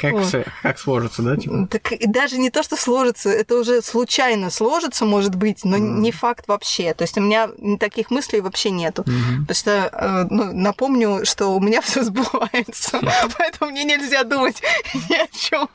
[0.62, 1.36] Как, сложится, да?
[1.36, 1.68] Типа?
[1.70, 6.12] Так и даже не то, что сложится, это уже случайно сложится, может быть, но не
[6.12, 6.94] факт вообще.
[6.94, 9.04] То есть у меня таких мыслей вообще нету.
[9.04, 13.00] Потому что, э, ну, напомню, что у меня все сбывается,
[13.38, 14.62] поэтому мне нельзя думать
[14.94, 15.68] ни о чем.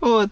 [0.00, 0.30] Вот.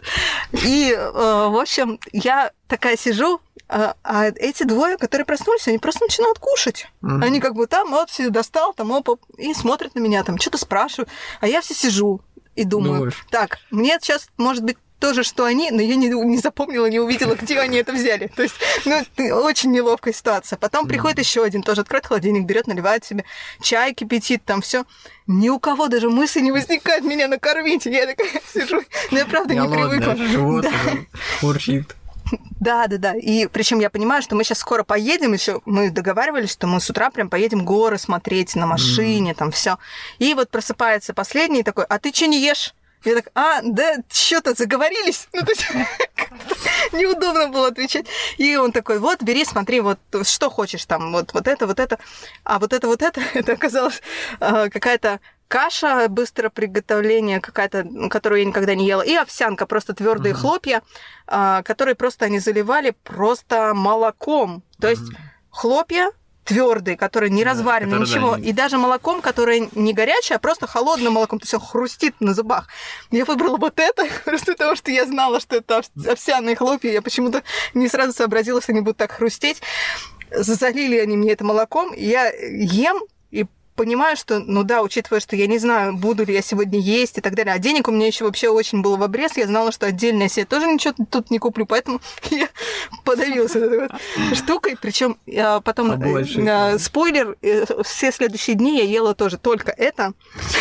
[0.53, 1.11] И, э,
[1.49, 6.89] в общем, я такая сижу, а а эти двое, которые проснулись, они просто начинают кушать.
[7.01, 7.23] Мгм.
[7.23, 10.39] Они как бы там, вот, все достал, там, оп, оп, и смотрят на меня, там,
[10.39, 11.09] что-то спрашивают.
[11.41, 12.21] А я все сижу
[12.55, 13.27] и думаю, Думаешь?
[13.31, 17.35] так, мне сейчас, может быть, тоже, что они, но я не, не запомнила, не увидела,
[17.35, 18.29] где они это взяли.
[18.35, 18.55] То есть,
[18.87, 19.03] ну,
[19.43, 20.57] очень неловкая ситуация.
[20.57, 23.27] Потом приходит еще один, тоже открывает холодильник, берет, наливает себе
[23.61, 24.87] чай, кипятит, там все.
[25.27, 27.85] Ни у кого даже мысли не возникает меня накормить.
[27.85, 28.81] Я такая сижу,
[29.11, 30.17] но я правда не привыкла.
[30.17, 30.65] живот
[31.43, 31.95] урчит.
[32.59, 33.15] Да, да, да.
[33.15, 35.61] И причем я понимаю, что мы сейчас скоро поедем еще.
[35.67, 39.77] Мы договаривались, что мы с утра прям поедем горы смотреть на машине, там все.
[40.19, 42.73] И вот просыпается последний такой, а ты что не ешь?
[43.05, 45.29] Я так, а, да, что-то заговорились.
[45.33, 45.67] Ну, то есть,
[46.93, 48.07] неудобно было отвечать.
[48.39, 51.99] И он такой, вот, бери, смотри, вот что хочешь там, вот, вот это, вот это.
[52.45, 54.01] А вот это, вот это, это оказалось
[54.41, 59.95] а, какая-то каша быстрого приготовления, какая-то, ну, которую я никогда не ела, и овсянка, просто
[59.95, 60.41] твердые Мгм.
[60.41, 60.83] хлопья,
[61.27, 64.63] а, которые просто они заливали просто молоком.
[64.81, 65.19] То есть Мгм.
[65.51, 66.11] хлопья
[66.45, 68.37] твердые, которые не Да, которые, да, ничего.
[68.37, 72.35] не- И даже молоком, которое не горячее, а просто холодным молоком, то есть хрустит на
[72.35, 72.69] зубах.
[73.11, 76.91] Я выбрала вот это, просто потому что я знала, что это ов- овсяные хлопья.
[76.93, 77.43] Я почему-то
[77.75, 79.63] не сразу сообразила, что они будут так хрустеть.
[80.31, 82.99] Залили они мне это молоком, и я ем
[83.75, 87.21] понимаю, что, ну да, учитывая, что я не знаю, буду ли я сегодня есть и
[87.21, 89.87] так далее, а денег у меня еще вообще очень было в обрез, я знала, что
[89.87, 92.01] отдельно я себе тоже ничего тут не куплю, поэтому
[92.31, 92.49] я
[93.05, 93.91] подавилась этой вот
[94.35, 95.19] штукой, причем
[95.65, 96.41] потом, Побольше.
[96.41, 100.13] э, спойлер, э, все следующие дни я ела тоже только это,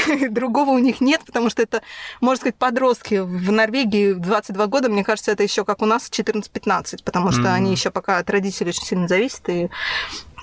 [0.30, 1.82] другого у них нет, потому что это,
[2.22, 6.10] можно сказать, подростки в Норвегии в 22 года, мне кажется, это еще как у нас
[6.10, 9.70] 14-15, потому что они еще пока от родителей очень сильно зависят, и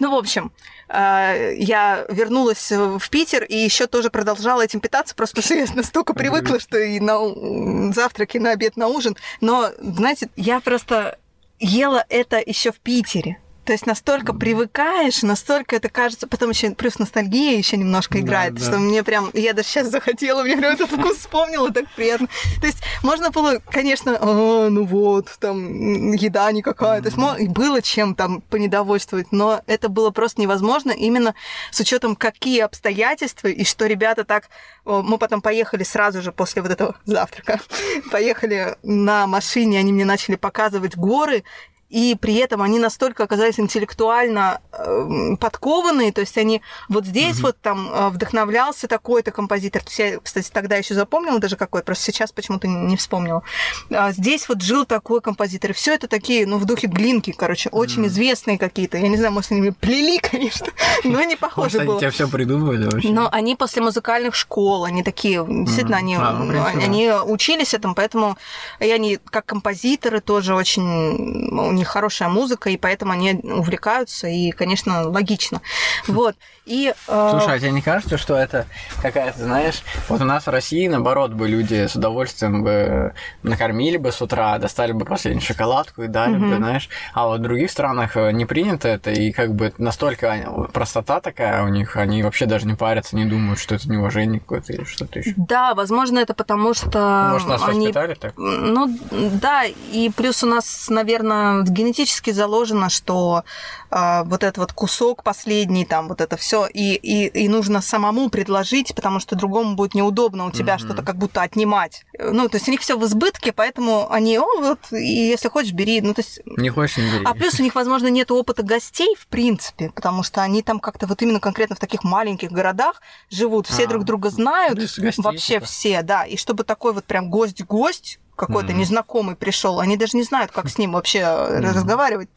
[0.00, 0.50] ну, в общем,
[0.88, 5.76] э, я вернулась в Питер и еще тоже продолжала этим питаться, просто потому что я
[5.76, 9.16] настолько привыкла, что и на завтрак, и на обед, на ужин.
[9.40, 11.18] Но, знаете, я просто
[11.60, 13.38] ела это еще в Питере.
[13.70, 18.54] То есть настолько привыкаешь, настолько это кажется, потом еще плюс ностальгия еще немножко Да, играет,
[18.54, 18.64] да.
[18.64, 22.26] что мне прям, я даже сейчас захотела, мне прям этот вкус вспомнила, так приятно.
[22.60, 28.16] То есть можно было, конечно, «А, ну вот, там еда никакая, то есть было чем
[28.16, 31.36] там понедовольствовать, но это было просто невозможно именно
[31.70, 34.48] с учетом какие обстоятельства и что ребята так,
[34.84, 37.60] мы потом поехали сразу же после вот этого завтрака,
[38.10, 41.44] поехали на машине, они мне начали показывать горы,
[41.90, 47.42] и при этом они настолько оказались интеллектуально э, подкованные, то есть они вот здесь Мгм.
[47.42, 49.82] вот там э, вдохновлялся такой-то композитор.
[49.82, 53.42] То есть я, кстати, тогда еще запомнила даже какой, просто сейчас почему-то не вспомнила.
[53.90, 55.72] А здесь вот жил такой композитор.
[55.72, 58.08] И все это такие, ну, в духе глинки, короче, очень Мгм.
[58.08, 58.96] известные какие-то.
[58.96, 60.68] Я не знаю, может, они плели, конечно,
[61.04, 61.98] но не Может, похоже они было.
[62.00, 63.08] тебя все придумывали вообще?
[63.08, 68.38] Но они после музыкальных школ, они такие, действительно, они, А, ну, они учились этому, поэтому
[68.78, 71.50] и они как композиторы тоже очень,
[71.80, 75.60] них хорошая музыка, и поэтому они увлекаются, и, конечно, логично.
[76.06, 76.36] Вот.
[76.66, 77.28] И, э...
[77.30, 78.66] Слушай, а тебе не кажется, что это
[79.02, 84.12] какая-то, знаешь, вот у нас в России, наоборот, бы люди с удовольствием бы накормили бы
[84.12, 86.50] с утра, достали бы последнюю шоколадку и дали mm-hmm.
[86.50, 90.68] бы, знаешь, а вот в других странах э, не принято это, и как бы настолько
[90.72, 94.72] простота такая у них, они вообще даже не парятся, не думают, что это неуважение какое-то
[94.72, 95.34] или что-то еще.
[95.36, 97.30] Да, возможно, это потому что...
[97.32, 97.80] Может, нас они...
[97.80, 98.34] воспитали так?
[98.36, 103.44] Ну, да, и плюс у нас, наверное, генетически заложено, что
[103.90, 108.30] э, вот этот вот кусок последний, там, вот это все и, и, и нужно самому
[108.30, 110.78] предложить, потому что другому будет неудобно у тебя mm-hmm.
[110.78, 112.04] что-то как будто отнимать.
[112.18, 115.72] Ну, то есть у них все в избытке, поэтому они, о, вот, и если хочешь,
[115.72, 116.00] бери.
[116.00, 116.40] Ну, то есть...
[116.44, 117.24] Не хочешь, не бери.
[117.24, 121.06] А плюс у них, возможно, нет опыта гостей, в принципе, потому что они там как-то
[121.06, 123.00] вот именно конкретно в таких маленьких городах
[123.30, 124.78] живут, все а, друг друга знают,
[125.18, 125.66] вообще типа.
[125.66, 126.24] все, да.
[126.24, 128.76] И чтобы такой вот прям гость-гость, какой-то mm-hmm.
[128.76, 131.60] незнакомый пришел, они даже не знают, как с ним вообще mm-hmm.
[131.60, 132.28] разговаривать,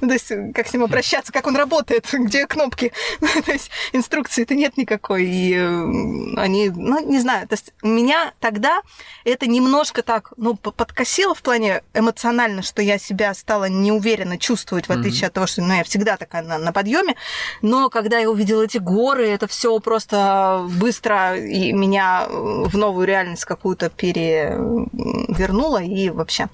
[0.00, 4.54] ну, то есть как с ним обращаться, как он работает, где кнопки, то есть инструкции-то
[4.54, 8.82] нет никакой, и э, они, ну, не знаю, то есть меня тогда
[9.24, 14.92] это немножко так, ну, подкосило в плане эмоционально, что я себя стала неуверенно чувствовать, в
[14.92, 15.26] отличие mm-hmm.
[15.26, 17.16] от того, что, ну, я всегда такая на, на подъеме,
[17.62, 23.44] но когда я увидела эти горы, это все просто быстро и меня в новую реальность
[23.44, 26.48] какую-то перевернуло, вернула и вообще.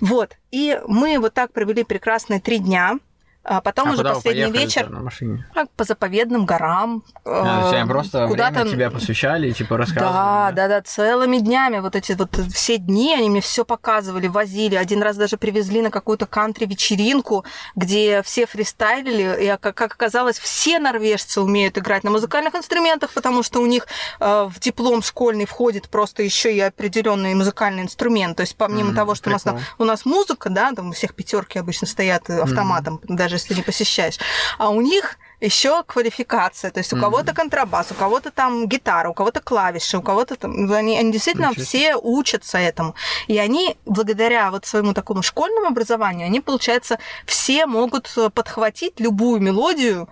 [0.00, 0.36] Вот.
[0.50, 2.98] И мы вот так провели прекрасные три дня.
[3.42, 5.46] А потом а уже последний вечер на машине?
[5.76, 7.02] по заповедным горам.
[7.24, 10.12] А, э, просто куда-то тебя посвящали и типа рассказывали.
[10.12, 11.78] Да, да, да, целыми днями.
[11.78, 14.74] Вот эти вот все дни они мне все показывали, возили.
[14.74, 17.44] Один раз даже привезли на какую-то кантри-вечеринку,
[17.76, 19.44] где все фристайлили.
[19.44, 23.86] И, как оказалось, все норвежцы умеют играть на музыкальных инструментах, потому что у них
[24.20, 28.36] э, в диплом школьный входит просто еще и определенный музыкальный инструмент.
[28.36, 29.44] То есть помимо mm, того, что у нас,
[29.78, 33.16] у нас музыка, да, там у всех пятерки обычно стоят автоматом, mm.
[33.16, 34.18] даже если не посещаешь.
[34.58, 36.70] А у них еще квалификация.
[36.70, 37.00] То есть у mm-hmm.
[37.00, 40.66] кого-то контрабас, у кого-то там гитара, у кого-то клавиши, у кого-то там...
[40.66, 42.94] Ну, они, они действительно все учатся этому.
[43.26, 50.08] И они, благодаря вот своему такому школьному образованию, они, получается, все могут подхватить любую мелодию,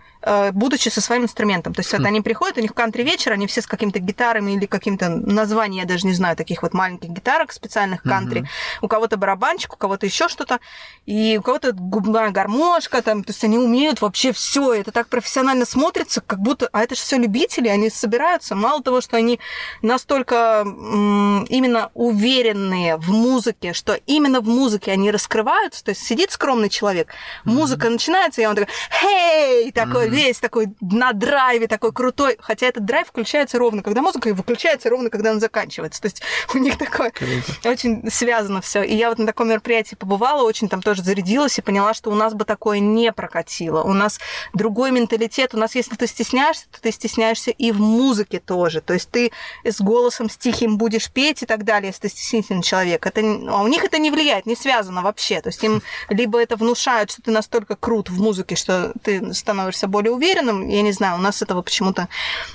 [0.52, 1.74] будучи со своим инструментом.
[1.74, 2.06] То есть вот хм.
[2.06, 5.88] они приходят, у них кантри вечер, они все с какими-то гитарами или каким-то названием, я
[5.88, 8.40] даже не знаю, таких вот маленьких гитарок специальных кантри.
[8.40, 8.48] Угу.
[8.82, 10.60] У кого-то барабанчик, у кого-то еще что-то,
[11.06, 15.64] и у кого-то губная гармошка, там, то есть они умеют вообще все, это так профессионально
[15.64, 18.54] смотрится, как будто, а это же все любители, они собираются.
[18.54, 19.38] Мало того, что они
[19.82, 26.68] настолько именно уверенные в музыке, что именно в музыке они раскрываются, то есть сидит скромный
[26.68, 27.12] человек,
[27.44, 27.92] музыка угу.
[27.92, 32.36] начинается, и он такой, хей, такой весь такой на драйве, такой крутой.
[32.40, 36.00] Хотя этот драйв включается ровно, когда музыка, и выключается ровно, когда он заканчивается.
[36.00, 36.22] То есть
[36.54, 37.70] у них такое Круто.
[37.70, 38.82] очень связано все.
[38.82, 42.14] И я вот на таком мероприятии побывала, очень там тоже зарядилась и поняла, что у
[42.14, 43.82] нас бы такое не прокатило.
[43.82, 44.18] У нас
[44.54, 45.54] другой менталитет.
[45.54, 48.80] У нас, если ты стесняешься, то ты стесняешься и в музыке тоже.
[48.80, 49.32] То есть ты
[49.64, 53.06] с голосом, с тихим будешь петь и так далее, если ты стеснительный человек.
[53.06, 55.40] Это, а у них это не влияет, не связано вообще.
[55.40, 59.86] То есть им либо это внушают, что ты настолько крут в музыке, что ты становишься
[59.86, 60.68] более более уверенным.
[60.68, 62.09] Я не знаю, у нас этого почему-то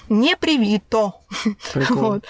[0.10, 1.14] не привито.
[1.90, 2.24] Вот.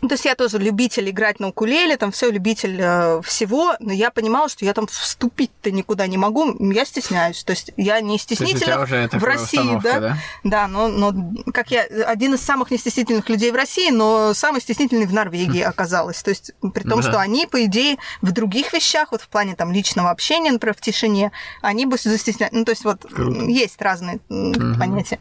[0.00, 3.92] Ну, то есть я тоже любитель играть на укулеле, там все любитель э, всего, но
[3.92, 7.42] я понимала, что я там вступить-то никуда не могу, я стесняюсь.
[7.42, 10.00] То есть я не стеснительна в России, да?
[10.00, 10.18] да?
[10.44, 11.12] Да, но, но
[11.52, 15.68] как я один из самых нестеснительных людей в России, но самый стеснительный в Норвегии хм.
[15.68, 16.22] оказалось.
[16.22, 17.08] То есть при том, да.
[17.08, 20.80] что они, по идее, в других вещах, вот в плане там личного общения, например, в
[20.80, 22.52] тишине, они бы застеснялись.
[22.52, 23.46] Ну, то есть вот Круто.
[23.46, 24.78] есть разные угу.
[24.78, 25.18] понятия.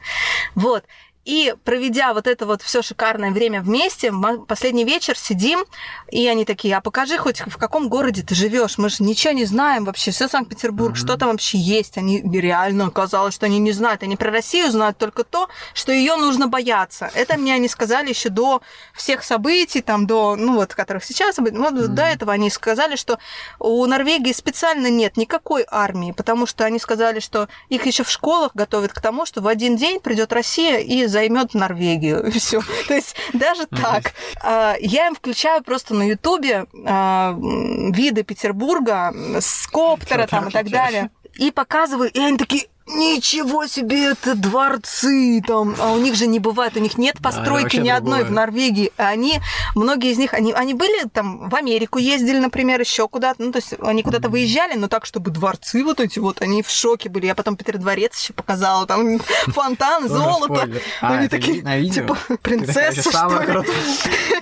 [0.53, 0.83] Вот.
[1.27, 4.13] И проведя вот это вот все шикарное время вместе,
[4.47, 5.65] последний вечер сидим,
[6.09, 9.43] и они такие, а покажи хоть в каком городе ты живешь, мы же ничего не
[9.43, 10.99] знаем вообще, все Санкт-Петербург, mm-hmm.
[10.99, 11.97] что там вообще есть.
[11.97, 16.15] Они реально оказалось, что они не знают, они про Россию знают только то, что ее
[16.15, 17.11] нужно бояться.
[17.13, 18.61] Это мне они сказали еще до
[18.93, 21.87] всех событий, там до, ну вот, которых сейчас, вот mm-hmm.
[21.87, 23.19] до этого они сказали, что
[23.59, 28.51] у Норвегии специально нет никакой армии, потому что они сказали, что их еще в школах
[28.53, 32.31] готовят к тому, что в один день придет Россия и займет Норвегию.
[32.31, 32.61] Все.
[32.87, 34.13] То есть даже так.
[34.43, 40.69] А, я им включаю просто на Ютубе а, виды Петербурга с коптера там и так
[40.69, 41.09] далее.
[41.35, 46.39] И показываю, и они такие, ничего себе, это дворцы там, а у них же не
[46.39, 48.91] бывает, у них нет постройки ни одной в Норвегии.
[48.97, 49.39] Они,
[49.75, 53.57] многие из них, они, они были там в Америку ездили, например, еще куда-то, ну, то
[53.57, 57.25] есть они куда-то выезжали, но так, чтобы дворцы вот эти вот, они в шоке были.
[57.25, 60.69] Я потом Петр Дворец еще показала, там фонтан, золото.
[61.01, 63.67] Они такие, типа, принцессы, что ли?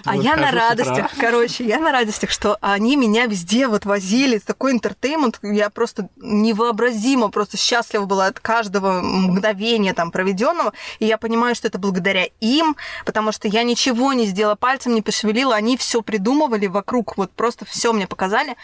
[0.06, 4.72] А я на радостях, короче, я на радостях, что они меня везде вот возили, такой
[4.72, 11.56] интертеймент, я просто невообразимо просто счастлива была от каждого мгновения там проведенного, и я понимаю,
[11.56, 12.76] что это благодаря им,
[13.06, 17.66] потому что я ничего не сделала, пальцем не пошевелила, они все придумывали вокруг, вот просто
[17.66, 18.56] все мне показали,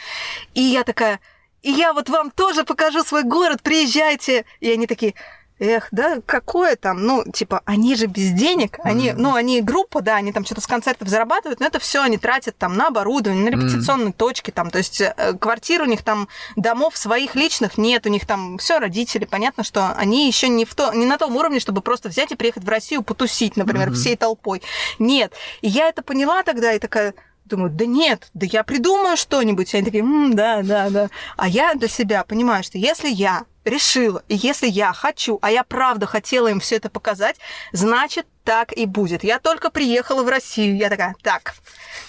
[0.53, 1.19] и я такая,
[1.61, 5.13] и я вот вам тоже покажу свой город, приезжайте, и они такие,
[5.61, 9.15] Эх, да какое там, ну, типа, они же без денег, они, mm-hmm.
[9.15, 12.57] ну, они группа, да, они там что-то с концертов зарабатывают, но это все они тратят
[12.57, 14.13] там на оборудование, на репетиционные mm-hmm.
[14.13, 18.25] точки, там, то есть э, квартир у них там, домов своих личных нет, у них
[18.25, 21.81] там все родители, понятно, что они еще не, в то, не на том уровне, чтобы
[21.81, 23.93] просто взять и приехать в Россию потусить, например, mm-hmm.
[23.93, 24.63] всей толпой.
[24.97, 25.31] Нет.
[25.61, 27.13] И я это поняла тогда и такая,
[27.45, 29.75] думаю, да нет, да я придумаю что-нибудь.
[29.75, 31.09] И они такие, М, да, да, да.
[31.37, 35.63] А я для себя понимаю, что если я решила, и если я хочу, а я
[35.63, 37.37] правда хотела им все это показать,
[37.71, 39.23] значит, так и будет.
[39.23, 41.53] Я только приехала в Россию, я такая, так,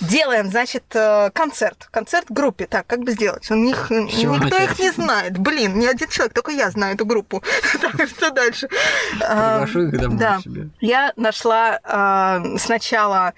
[0.01, 2.67] делаем, значит, э, концерт, концерт группе.
[2.67, 3.51] Так, как бы сделать?
[3.51, 4.71] У них никто начать?
[4.71, 5.39] их не знает.
[5.39, 7.43] Блин, ни один человек, только я знаю эту группу.
[7.81, 8.69] Так, что дальше?
[9.19, 10.41] Приглашу их домой да.
[10.81, 13.33] Я нашла э, сначала а,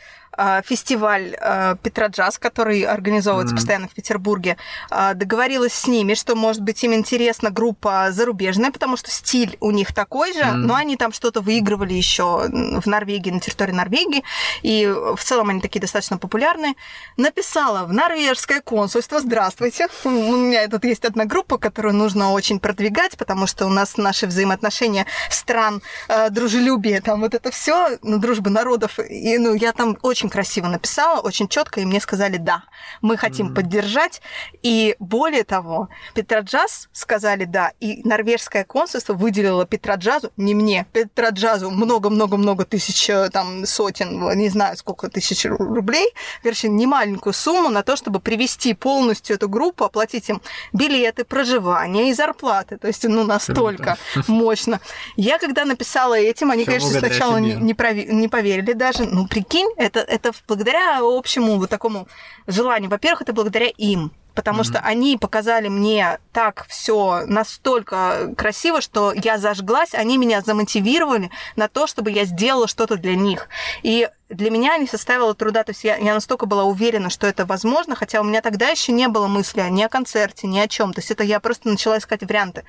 [0.64, 3.58] фестиваль а, Петроджаз, который организовывается mm-hmm.
[3.58, 4.56] постоянно в Петербурге,
[4.90, 9.70] а, договорилась с ними, что, может быть, им интересна группа зарубежная, потому что стиль у
[9.70, 10.54] них такой же, mm-hmm.
[10.54, 14.24] но они там что-то выигрывали еще в Норвегии, на территории Норвегии,
[14.62, 16.74] и в целом они такие достаточно популярные.
[17.16, 23.16] Написала в норвежское консульство, здравствуйте, у меня тут есть одна группа, которую нужно очень продвигать,
[23.16, 25.82] потому что у нас наши взаимоотношения стран,
[26.30, 30.68] дружелюбие, там вот это все, ну, дружба народов, и ну, я там очень очень красиво
[30.68, 32.64] написала, очень четко, и мне сказали да,
[33.02, 33.54] мы хотим mm-hmm.
[33.54, 34.22] поддержать.
[34.62, 42.64] И более того, Петроджаз сказали да, и норвежское консульство выделило Петроджазу, не мне, Петроджазу много-много-много
[42.64, 46.08] тысяч, э, там, сотен, не знаю, сколько тысяч рублей,
[46.42, 50.40] короче, немаленькую сумму на то, чтобы привести полностью эту группу, оплатить им
[50.72, 52.78] билеты, проживание и зарплаты.
[52.78, 54.32] То есть, ну, настолько Круто.
[54.32, 54.80] мощно.
[55.16, 59.04] Я когда написала этим, они, Всё конечно, сначала не, не, прови- не поверили даже.
[59.04, 62.06] Ну, прикинь, это, это благодаря общему вот такому
[62.46, 62.88] желанию.
[62.88, 64.64] Во-первых, это благодаря им, потому mm-hmm.
[64.64, 71.68] что они показали мне так все настолько красиво, что я зажглась, они меня замотивировали на
[71.68, 73.48] то, чтобы я сделала что-то для них.
[73.82, 77.44] И для меня не составило труда, то есть я, я настолько была уверена, что это
[77.44, 80.92] возможно, хотя у меня тогда еще не было мысли ни о концерте, ни о чем.
[80.92, 82.64] То есть это я просто начала искать варианты.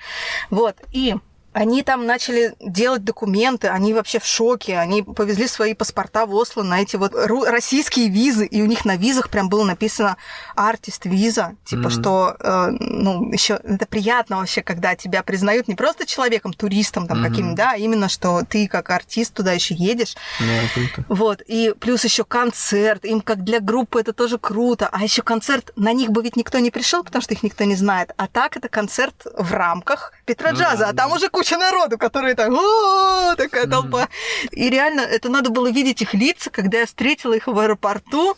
[0.49, 0.75] Вот.
[0.91, 1.15] И
[1.55, 6.63] они там начали делать документы, они вообще в шоке, они повезли свои паспорта в Осло
[6.63, 10.17] на эти вот российские визы, и у них на визах прям было написано
[10.55, 12.01] артист виза, типа mm-hmm.
[12.01, 17.23] что, э, ну, еще это приятно вообще, когда тебя признают не просто человеком, туристом там
[17.23, 17.29] mm-hmm.
[17.29, 20.17] каким, да, а именно что ты как артист туда еще едешь.
[20.41, 21.05] Yeah, круто.
[21.07, 25.71] Вот, и плюс еще концерт, им как для группы это тоже круто, а еще концерт,
[25.77, 28.57] на них бы ведь никто не пришел, потому что их никто не знает, а так
[28.57, 31.15] это концерт в рамках Петра ну, Джаза, да, а там да.
[31.15, 34.09] уже куча куча народу, которые так, о, такая толпа.
[34.51, 38.35] И реально это надо было видеть их лица, когда я встретила их в аэропорту.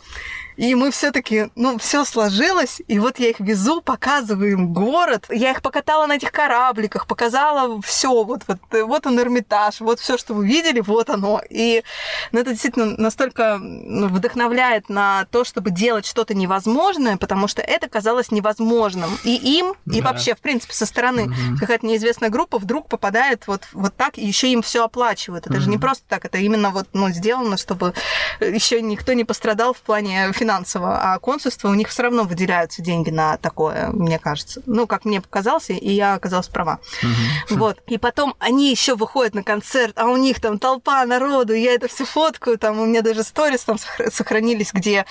[0.58, 5.26] И мы все-таки, ну, все сложилось, и вот я их везу, показываю им город.
[5.30, 10.18] Я их покатала на этих корабликах, показала все, вот, вот, вот он Эрмитаж, вот все,
[10.18, 11.40] что вы видели, вот оно.
[11.48, 11.84] И
[12.32, 17.88] ну, это действительно настолько ну, вдохновляет на то, чтобы делать что-то невозможное, потому что это
[17.88, 19.16] казалось невозможным.
[19.22, 19.98] И им, да.
[19.98, 21.58] и вообще, в принципе, со стороны угу.
[21.60, 25.46] какая-то неизвестная группа вдруг попадает вот, вот так, и еще им все оплачивают.
[25.46, 25.62] Это угу.
[25.62, 27.94] же не просто так, это именно вот, ну, сделано, чтобы
[28.40, 32.80] еще никто не пострадал в плане финансового финансово, а консульство у них все равно выделяются
[32.80, 34.62] деньги на такое, мне кажется.
[34.64, 36.80] Ну, как мне показалось, и я оказалась права.
[37.02, 37.58] Угу.
[37.58, 37.82] Вот.
[37.86, 41.88] И потом они еще выходят на концерт, а у них там толпа народу, я это
[41.88, 43.76] все фоткаю, там у меня даже сторис там
[44.10, 45.04] сохранились, где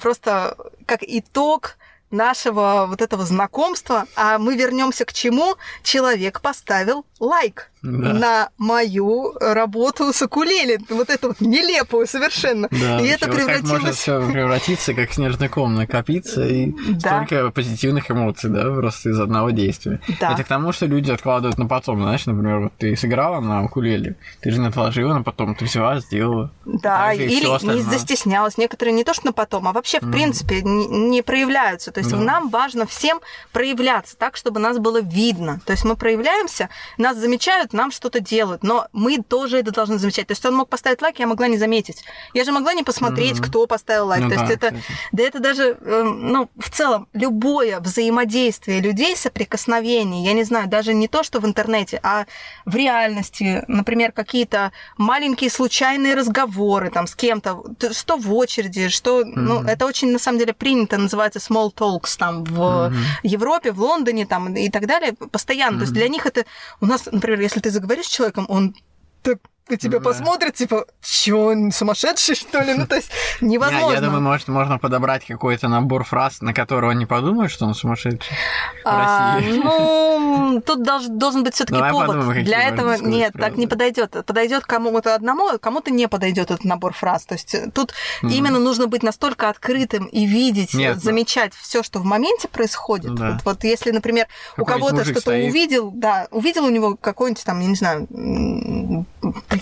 [0.00, 1.76] просто как итог
[2.10, 5.56] нашего вот этого знакомства, а мы вернемся к чему?
[5.82, 8.12] Человек поставил лайк да.
[8.12, 10.78] на мою работу с укулеле.
[10.88, 12.68] Вот это вот нелепую совершенно.
[12.70, 13.70] Да, и это превратилось...
[13.70, 17.24] Как может все превратиться, как снежный ком накопиться, и да.
[17.24, 20.00] столько позитивных эмоций, да, просто из одного действия.
[20.20, 20.32] Да.
[20.32, 22.02] Это к тому, что люди откладывают на потом.
[22.02, 26.00] Знаешь, например, вот ты сыграла на укулеле, ты же не отложила на потом, ты взяла,
[26.00, 26.50] сделала.
[26.64, 28.58] Да, или не застеснялась.
[28.58, 30.12] Некоторые не то, что на потом, а вообще, в mm.
[30.12, 31.90] принципе, не, не проявляются.
[31.90, 32.16] То есть да.
[32.16, 33.20] нам важно всем
[33.52, 35.60] проявляться так, чтобы нас было видно.
[35.64, 40.26] То есть мы проявляемся, нас замечают, нам что-то делают, но мы тоже это должны замечать.
[40.26, 42.04] То есть он мог поставить лайк, я могла не заметить.
[42.34, 43.48] Я же могла не посмотреть, mm-hmm.
[43.48, 44.24] кто поставил лайк.
[44.24, 44.76] Ну, То да, есть это,
[45.12, 50.94] да это даже, эм, ну, в целом, любое взаимодействие людей, соприкосновение, я не знаю, даже
[50.94, 52.26] не то, что в интернете, а
[52.64, 57.62] в реальности, например, какие-то маленькие случайные разговоры там с кем-то,
[57.92, 59.32] что в очереди, что, mm-hmm.
[59.34, 62.94] ну, это очень, на самом деле, принято, называется small talks там в mm-hmm.
[63.22, 65.76] Европе, в Лондоне там и так далее, постоянно.
[65.76, 65.78] Mm-hmm.
[65.78, 66.44] То есть для них это,
[66.80, 68.74] у нас, например, если ты заговоришь с человеком, он
[69.22, 69.40] так
[69.70, 70.04] на тебя да.
[70.04, 72.74] посмотрят, типа, чё, он сумасшедший, что ли?
[72.74, 73.10] Ну, то есть,
[73.40, 73.88] невозможно.
[73.88, 77.74] Я, я думаю, может, можно подобрать какой-то набор фраз, на которого не подумают, что он
[77.74, 78.36] сумасшедший
[78.84, 82.08] а, Ну, тут долж, должен быть все таки повод.
[82.08, 83.48] Подумаем, Для этого нет, фразы.
[83.50, 84.16] так не подойдет.
[84.26, 87.26] Подойдет кому-то одному, а кому-то не подойдет этот набор фраз.
[87.26, 87.92] То есть э, тут
[88.22, 91.56] mm именно нужно быть настолько открытым и видеть, нет, замечать да.
[91.60, 93.14] все, что в моменте происходит.
[93.14, 93.32] Да.
[93.32, 97.66] Вот, вот если, например, у кого-то что-то увидел, да, увидел у него какой-нибудь там, я
[97.66, 98.06] не знаю,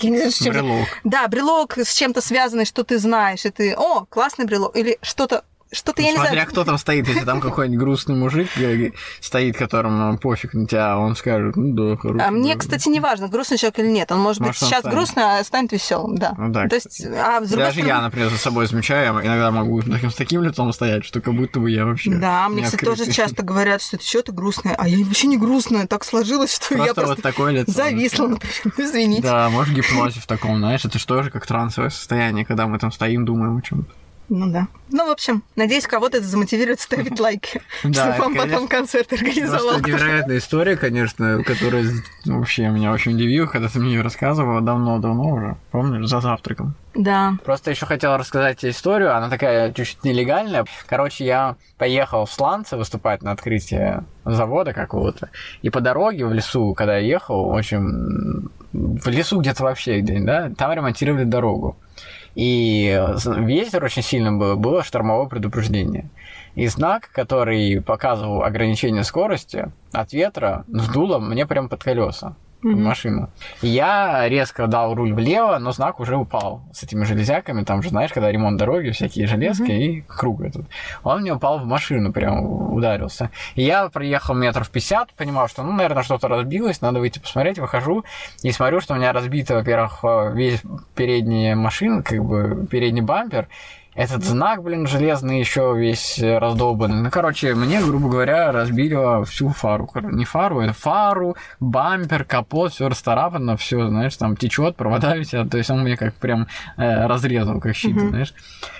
[0.02, 0.88] я не знаю, с чем брелок.
[1.04, 5.44] Да, брелок с чем-то связанный, что ты знаешь, и ты, о, классный брелок, или что-то
[5.72, 6.48] что-то я не Смотря знаю.
[6.48, 8.48] кто там стоит, если там какой-нибудь грустный мужик
[9.20, 12.26] стоит, которому пофиг на тебя, он скажет, ну да, хороший.
[12.26, 14.12] А мне, кстати, не важно, грустный человек или нет.
[14.12, 16.34] Он может, быть сейчас грустный, а станет веселым, да.
[16.38, 16.68] Ну, да.
[16.68, 21.04] То есть, а, Даже я, например, за собой замечаю, иногда могу с таким лицом стоять,
[21.04, 22.10] что как будто бы я вообще.
[22.14, 25.36] Да, мне, кстати, тоже часто говорят, что ты что ты грустная, а я вообще не
[25.36, 29.22] грустная, так сложилось, что я просто такое лицо, зависла, например, извините.
[29.22, 32.92] Да, может гипнозе в таком, знаешь, это же тоже как трансовое состояние, когда мы там
[32.92, 33.90] стоим, думаем о чем-то.
[34.28, 34.66] Ну да.
[34.88, 39.78] Ну, в общем, надеюсь, кого-то это замотивирует ставить лайки, чтобы вам потом концерт организовал.
[39.78, 41.84] Это невероятная история, конечно, которая
[42.24, 45.56] вообще меня очень удивила, когда ты мне ее рассказывала давно-давно уже.
[45.70, 46.74] Помнишь, за завтраком.
[46.94, 47.34] Да.
[47.44, 50.64] Просто еще хотел рассказать тебе историю, она такая чуть-чуть нелегальная.
[50.86, 55.30] Короче, я поехал в Сланце выступать на открытие завода какого-то,
[55.62, 60.18] и по дороге в лесу, когда я ехал, в общем, в лесу где-то вообще где
[60.20, 61.76] да, там ремонтировали дорогу.
[62.36, 66.10] И ветер очень сильно был, было штормовое предупреждение.
[66.54, 72.36] И знак, который показывал ограничение скорости от ветра, сдуло мне прямо под колеса
[72.74, 72.82] mm-hmm.
[72.82, 73.30] машину.
[73.62, 77.64] И я резко дал руль влево, но знак уже упал с этими железяками.
[77.64, 79.78] Там же, знаешь, когда ремонт дороги, всякие железки mm-hmm.
[79.78, 80.66] и круг этот.
[81.02, 83.30] Он мне упал в машину, прям ударился.
[83.54, 88.04] И я проехал метров 50, понимал, что, ну, наверное, что-то разбилось, надо выйти посмотреть, выхожу
[88.42, 90.04] и смотрю, что у меня разбита, во-первых,
[90.34, 90.62] весь
[90.94, 93.48] передняя машина, как бы передний бампер,
[93.96, 97.02] этот знак, блин, железный еще весь раздолбанный.
[97.02, 99.90] Ну, короче, мне, грубо говоря, разбили всю фару.
[99.94, 105.50] Не фару, это фару, бампер, капот, все расторапано, все, знаешь, там течет, провода висят.
[105.50, 108.08] То есть он мне как прям э, разрезал, как щит, mm-hmm.
[108.08, 108.34] знаешь.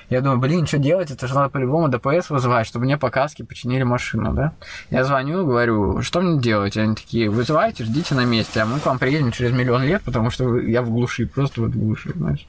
[0.09, 1.11] Я думаю, блин, что делать?
[1.11, 4.53] Это же надо по-любому ДПС вызывать, чтобы мне по каске починили машину, да?
[4.91, 6.77] Я звоню, говорю, что мне делать?
[6.77, 10.31] Они такие, вызывайте, ждите на месте, а мы к вам приедем через миллион лет, потому
[10.31, 12.47] что я в глуши, просто вот в глуши, знаешь.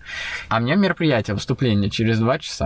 [0.50, 2.57] А мне мероприятие, выступление через два часа.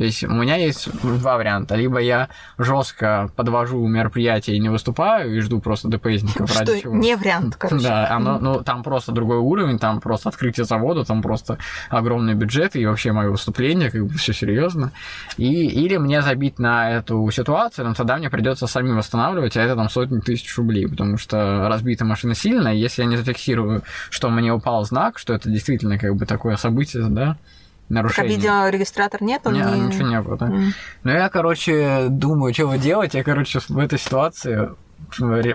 [0.00, 1.74] То есть у меня есть два варианта.
[1.74, 6.96] Либо я жестко подвожу мероприятие и не выступаю, и жду просто ДПСников Что ради чего.
[6.96, 7.84] не вариант, короче.
[7.84, 11.58] Да, оно, ну, там просто другой уровень, там просто открытие завода, там просто
[11.90, 14.92] огромный бюджет, и вообще мое выступление, как бы все серьезно.
[15.36, 19.76] И, или мне забить на эту ситуацию, но тогда мне придется самим восстанавливать, а это
[19.76, 24.50] там сотни тысяч рублей, потому что разбита машина сильная, если я не зафиксирую, что мне
[24.50, 27.36] упал знак, что это действительно как бы такое событие, да,
[27.90, 28.32] нарушение.
[28.32, 29.42] А видеорегистратор нет?
[29.44, 29.80] Он не, не...
[29.80, 30.46] ничего не было, да.
[30.46, 30.70] Mm.
[31.04, 33.14] Ну, я, короче, думаю, что вы делать.
[33.14, 34.70] Я, короче, в этой ситуации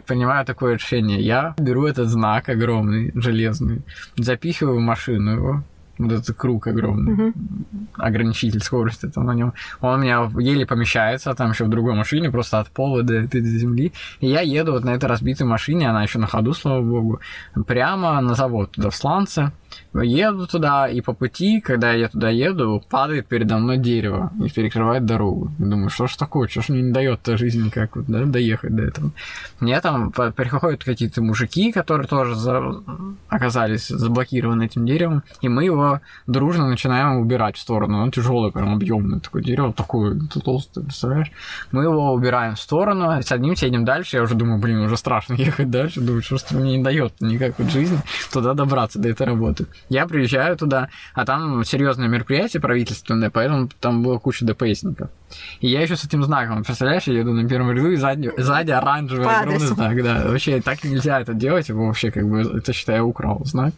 [0.06, 1.20] понимаю такое решение.
[1.22, 3.82] Я беру этот знак огромный, железный,
[4.18, 5.64] запихиваю в машину его,
[5.98, 7.76] вот этот круг огромный, mm-hmm.
[7.94, 9.54] ограничитель скорости там на нем.
[9.82, 13.40] Он у меня еле помещается, там еще в другой машине, просто от пола до, до
[13.40, 13.94] земли.
[14.20, 17.22] И я еду вот на этой разбитой машине, она еще на ходу, слава богу,
[17.66, 19.52] прямо на завод туда в Сланце.
[19.94, 25.06] Еду туда, и по пути, когда я туда еду, падает передо мной дерево и перекрывает
[25.06, 25.52] дорогу.
[25.58, 28.84] Думаю, что ж такое, что ж мне не дает жизни никак вот, да, доехать до
[28.84, 29.12] этого.
[29.60, 32.82] Мне там приходят какие-то мужики, которые тоже за...
[33.30, 38.02] оказались заблокированы этим деревом, и мы его дружно начинаем убирать в сторону.
[38.02, 41.32] Он тяжелый, прям объемный такое дерево, такое толстое, представляешь?
[41.72, 44.18] Мы его убираем в сторону, садимся, едем дальше.
[44.18, 46.02] Я уже думаю, блин, уже страшно ехать дальше.
[46.02, 48.00] Думаю, что ж мне не дает никак вот жизни
[48.32, 49.65] туда добраться, до этой работы.
[49.90, 55.10] Я приезжаю туда, а там серьезное мероприятие правительственное, поэтому там была куча ДПСников.
[55.60, 58.72] И я еще с этим знаком, представляешь, я еду на первом ряду, и сзади, сзади
[58.72, 60.24] оранжевый огромный знак, да.
[60.26, 63.74] Вообще так нельзя это делать, вообще как бы это, считаю, украл знак.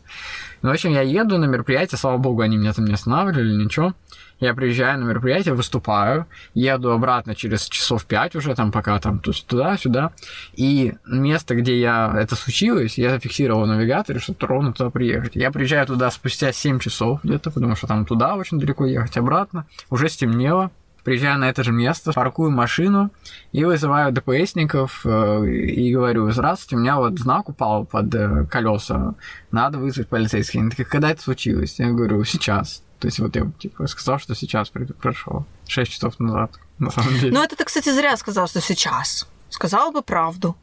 [0.61, 3.93] Ну, в общем, я еду на мероприятие, слава богу, они меня там не останавливали, ничего.
[4.39, 10.11] Я приезжаю на мероприятие, выступаю, еду обратно через часов пять уже, там пока там туда-сюда.
[10.53, 15.35] И место, где я это случилось, я зафиксировал в навигаторе, чтобы ровно туда приехать.
[15.35, 19.65] Я приезжаю туда спустя 7 часов где-то, потому что там туда очень далеко ехать, обратно.
[19.89, 20.71] Уже стемнело
[21.07, 23.11] приезжаю на это же место, паркую машину
[23.53, 29.15] и вызываю ДПСников э, и говорю, здравствуйте, у меня вот знак упал под э, колеса,
[29.49, 30.59] надо вызвать полицейских.
[30.59, 31.79] Они такие, когда это случилось?
[31.79, 32.83] Я говорю, сейчас.
[32.99, 35.45] То есть вот я типа сказал, что сейчас прошел.
[35.67, 37.31] Шесть часов назад, на самом деле.
[37.31, 39.27] Ну это ты, кстати, зря сказал, что сейчас.
[39.49, 40.55] Сказал бы правду.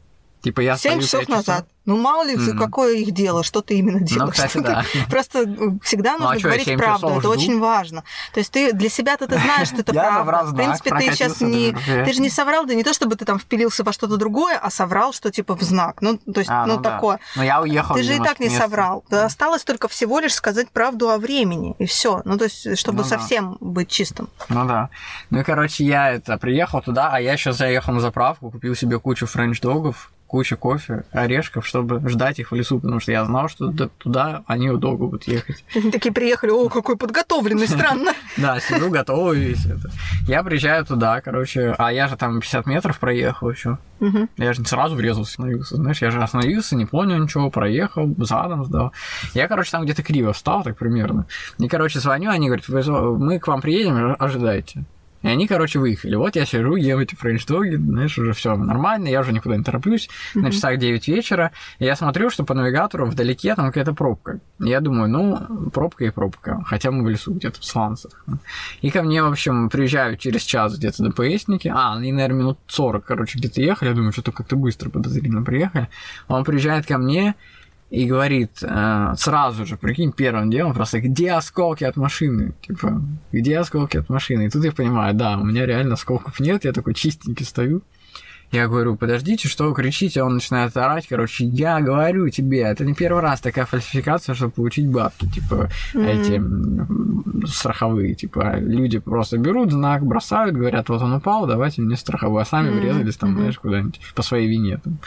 [0.45, 1.65] Типа я Семь часов назад.
[1.85, 2.57] Ну, мало ли, mm-hmm.
[2.57, 4.37] какое их дело, что ты именно ну, делаешь.
[4.37, 4.85] Ну, кстати, да.
[5.09, 5.39] Просто
[5.81, 7.29] всегда нужно ну, а говорить правду, это жду?
[7.29, 8.03] очень важно.
[8.33, 10.51] То есть ты для себя ты знаешь, что это правда.
[10.51, 11.73] В принципе, ты сейчас не...
[11.73, 14.69] Ты же не соврал, да не то, чтобы ты там впилился во что-то другое, а
[14.69, 16.01] соврал, что типа в знак.
[16.01, 17.19] Ну, то есть, а, ну, ну такое.
[17.35, 17.95] Но я уехал.
[17.95, 19.03] Ты же и так не соврал.
[19.09, 22.21] Осталось только всего лишь сказать правду о времени, и все.
[22.25, 24.29] Ну, то есть, чтобы совсем быть чистым.
[24.49, 24.89] Ну да.
[25.31, 28.99] Ну и, короче, я это приехал туда, а я сейчас заехал на заправку, купил себе
[28.99, 33.71] кучу френч-догов, куча кофе, орешков, чтобы ждать их в лесу, потому что я знал, что
[33.71, 35.63] туда они долго будут ехать.
[35.75, 38.11] Они такие приехали, о, какой подготовленный, странно.
[38.37, 39.89] Да, сижу, готовый весь это.
[40.27, 43.77] Я приезжаю туда, короче, а я же там 50 метров проехал еще.
[44.37, 48.65] Я же не сразу врезался, остановился, знаешь, я же остановился, не понял ничего, проехал, задом
[48.65, 48.91] сдал.
[49.33, 51.27] Я, короче, там где-то криво встал, так примерно.
[51.59, 54.83] И, короче, звоню, они говорят, мы к вам приедем, ожидайте.
[55.25, 56.13] И они, короче, выехали.
[56.13, 60.07] Вот я сижу, ем эти френч-доги, знаешь, уже все нормально, я уже никуда не тороплюсь.
[60.07, 60.41] Mm-hmm.
[60.41, 64.39] На часах 9 вечера, и я смотрю, что по навигатору вдалеке там какая-то пробка.
[64.59, 68.23] И я думаю, ну, пробка и пробка, хотя мы в лесу где-то в Сланцах.
[68.81, 73.03] И ко мне, в общем, приезжают через час где-то ДПСники, а, они, наверное, минут 40,
[73.03, 75.89] короче, где-то ехали, я думаю, что-то как-то быстро подозрительно приехали.
[76.27, 77.33] Он приезжает ко мне,
[77.95, 82.53] и говорит э, сразу же, прикинь, первым делом просто, где осколки от машины?
[82.61, 84.47] Типа, где осколки от машины?
[84.47, 87.83] И тут я понимаю, да, у меня реально осколков нет, я такой чистенький стою.
[88.55, 90.23] Я говорю, подождите, что вы кричите?
[90.23, 94.87] Он начинает орать, короче, я говорю тебе, это не первый раз такая фальсификация, чтобы получить
[94.87, 97.43] бабки, типа, mm-hmm.
[97.43, 102.43] эти страховые, типа, люди просто берут знак, бросают, говорят, вот он упал, давайте мне страховой,
[102.43, 102.79] а сами mm-hmm.
[102.79, 103.39] врезались там, mm-hmm.
[103.39, 104.79] знаешь, куда-нибудь по своей вине.
[104.81, 104.99] Там.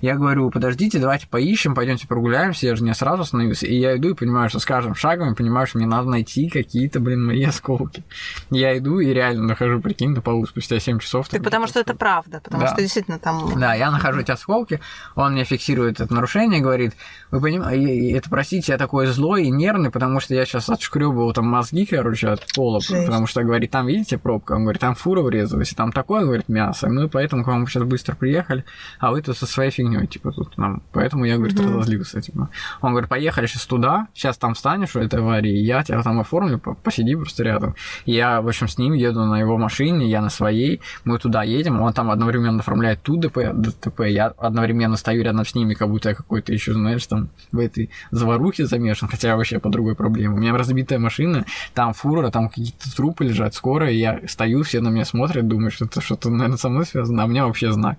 [0.00, 4.10] Я говорю, подождите, давайте поищем, пойдемте прогуляемся, я же не сразу остановился, и я иду
[4.10, 7.44] и понимаю, что с каждым шагом я понимаю, что мне надо найти какие-то, блин, мои
[7.44, 8.02] осколки.
[8.50, 11.28] Я иду и реально нахожу, прикинь, на полу спустя 7 часов.
[11.28, 12.72] Так потому что это правда, потому да.
[12.72, 13.58] что действительно там...
[13.58, 14.80] Да, я нахожу эти осколки,
[15.14, 16.94] он мне фиксирует это нарушение, говорит,
[17.30, 21.46] вы понимаете, это, простите, я такой злой и нервный, потому что я сейчас отшкребывал там
[21.46, 23.06] мозги, короче, от пола, Жесть.
[23.06, 26.88] потому что, говорит, там, видите, пробка, он говорит, там фура врезалась, там такое, говорит, мясо,
[26.88, 28.64] мы поэтому к вам сейчас быстро приехали,
[28.98, 31.74] а вы тут со своей фигней, типа, тут нам, поэтому я, говорит, mm-hmm.
[31.74, 32.48] разозлился, типа.
[32.80, 36.58] Он говорит, поехали сейчас туда, сейчас там встанешь у этой аварии, я тебя там оформлю,
[36.58, 37.74] посиди просто рядом.
[38.04, 41.80] Я, в общем, с ним еду на его машине, я на своей, мы туда едем,
[41.80, 46.10] он там одновременно оформляет ту ДП, ДТП, я одновременно стою рядом с ними, как будто
[46.10, 50.34] я какой-то еще, знаешь, там в этой заварухе замешан, хотя вообще по другой проблеме.
[50.34, 54.88] У меня разбитая машина, там фура, там какие-то трупы лежат скоро, я стою, все на
[54.88, 57.98] меня смотрят, думаю, что это что-то, наверное, со мной связано, а у меня вообще знак.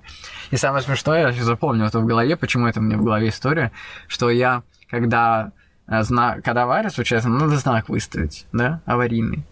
[0.51, 3.71] И самое смешное, я запомнил это в голове, почему это мне в голове история,
[4.07, 5.51] что я, когда
[5.87, 9.43] э, знак, когда авария случается, надо знак выставить, да, аварийный,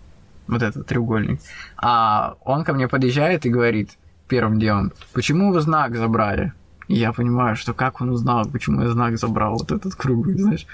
[0.48, 1.40] вот этот треугольник.
[1.78, 3.98] А он ко мне подъезжает и говорит,
[4.28, 6.54] первым делом, почему вы знак забрали?
[6.88, 10.68] И я понимаю, что как он узнал, почему я знак забрал, вот этот круглый, знаешь.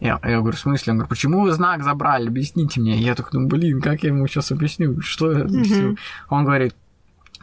[0.00, 0.92] Я, я говорю, в смысле?
[0.92, 2.28] Он говорит, почему вы знак забрали?
[2.28, 2.96] Объясните мне.
[2.98, 5.00] Я такой, ну, блин, как я ему сейчас объясню?
[5.00, 5.96] Что это mm-hmm.
[6.28, 6.74] Он говорит,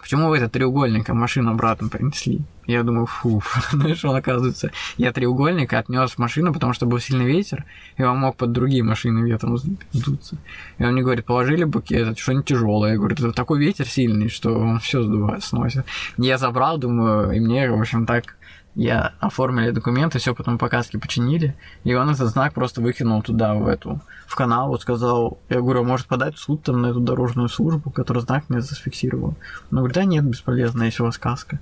[0.02, 2.42] почему вы этот треугольник, а машину обратно принесли?
[2.68, 3.42] Я думаю, фу,
[3.72, 4.72] знаешь, он оказывается...
[4.98, 7.66] Я треугольник отнес в машину, потому что был сильный ветер,
[7.98, 10.38] и он мог под другие машины ветром сдуться.
[10.78, 12.92] И он мне говорит, положили букет, что-нибудь тяжелое.
[12.92, 15.02] Я говорю, это такой ветер сильный, что он все
[15.40, 15.86] сносит.
[16.18, 18.36] Я забрал, думаю, и мне, в общем, так
[18.76, 23.68] я оформили документы, все потом показки починили, и он этот знак просто выкинул туда, в
[23.68, 27.00] эту, в канал, вот сказал, я говорю, а может подать в суд там на эту
[27.00, 29.36] дорожную службу, которая знак мне зафиксировал.
[29.72, 31.60] Он говорит, да нет, бесполезно, если у вас каска.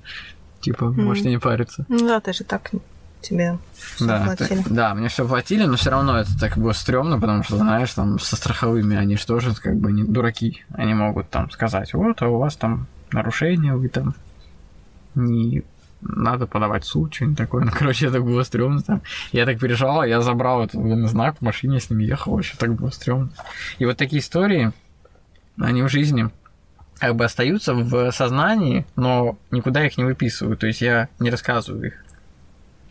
[0.62, 1.02] Типа, mm.
[1.02, 1.86] можете не париться.
[1.88, 2.72] Ну да, ты же так
[3.22, 3.58] тебе
[4.00, 4.64] да, платили.
[4.64, 7.94] Ты, да, мне все платили, но все равно это так было стрёмно, потому что, знаешь,
[7.94, 10.64] там со страховыми они же тоже как бы не дураки.
[10.72, 14.16] Они могут там сказать, вот, а у вас там нарушение, вы там
[15.16, 15.64] не
[16.02, 17.66] надо подавать суд, что-нибудь такое.
[17.66, 19.02] Ну, короче, это было стрёмно там.
[19.32, 22.90] Я так переживал, я забрал этот знак в машине, с ним ехал, вообще так было
[22.90, 23.30] стрёмно.
[23.78, 24.72] И вот такие истории,
[25.60, 26.30] они в жизни
[27.00, 30.58] как бы остаются в сознании, но никуда их не выписываю.
[30.58, 31.94] То есть я не рассказываю их.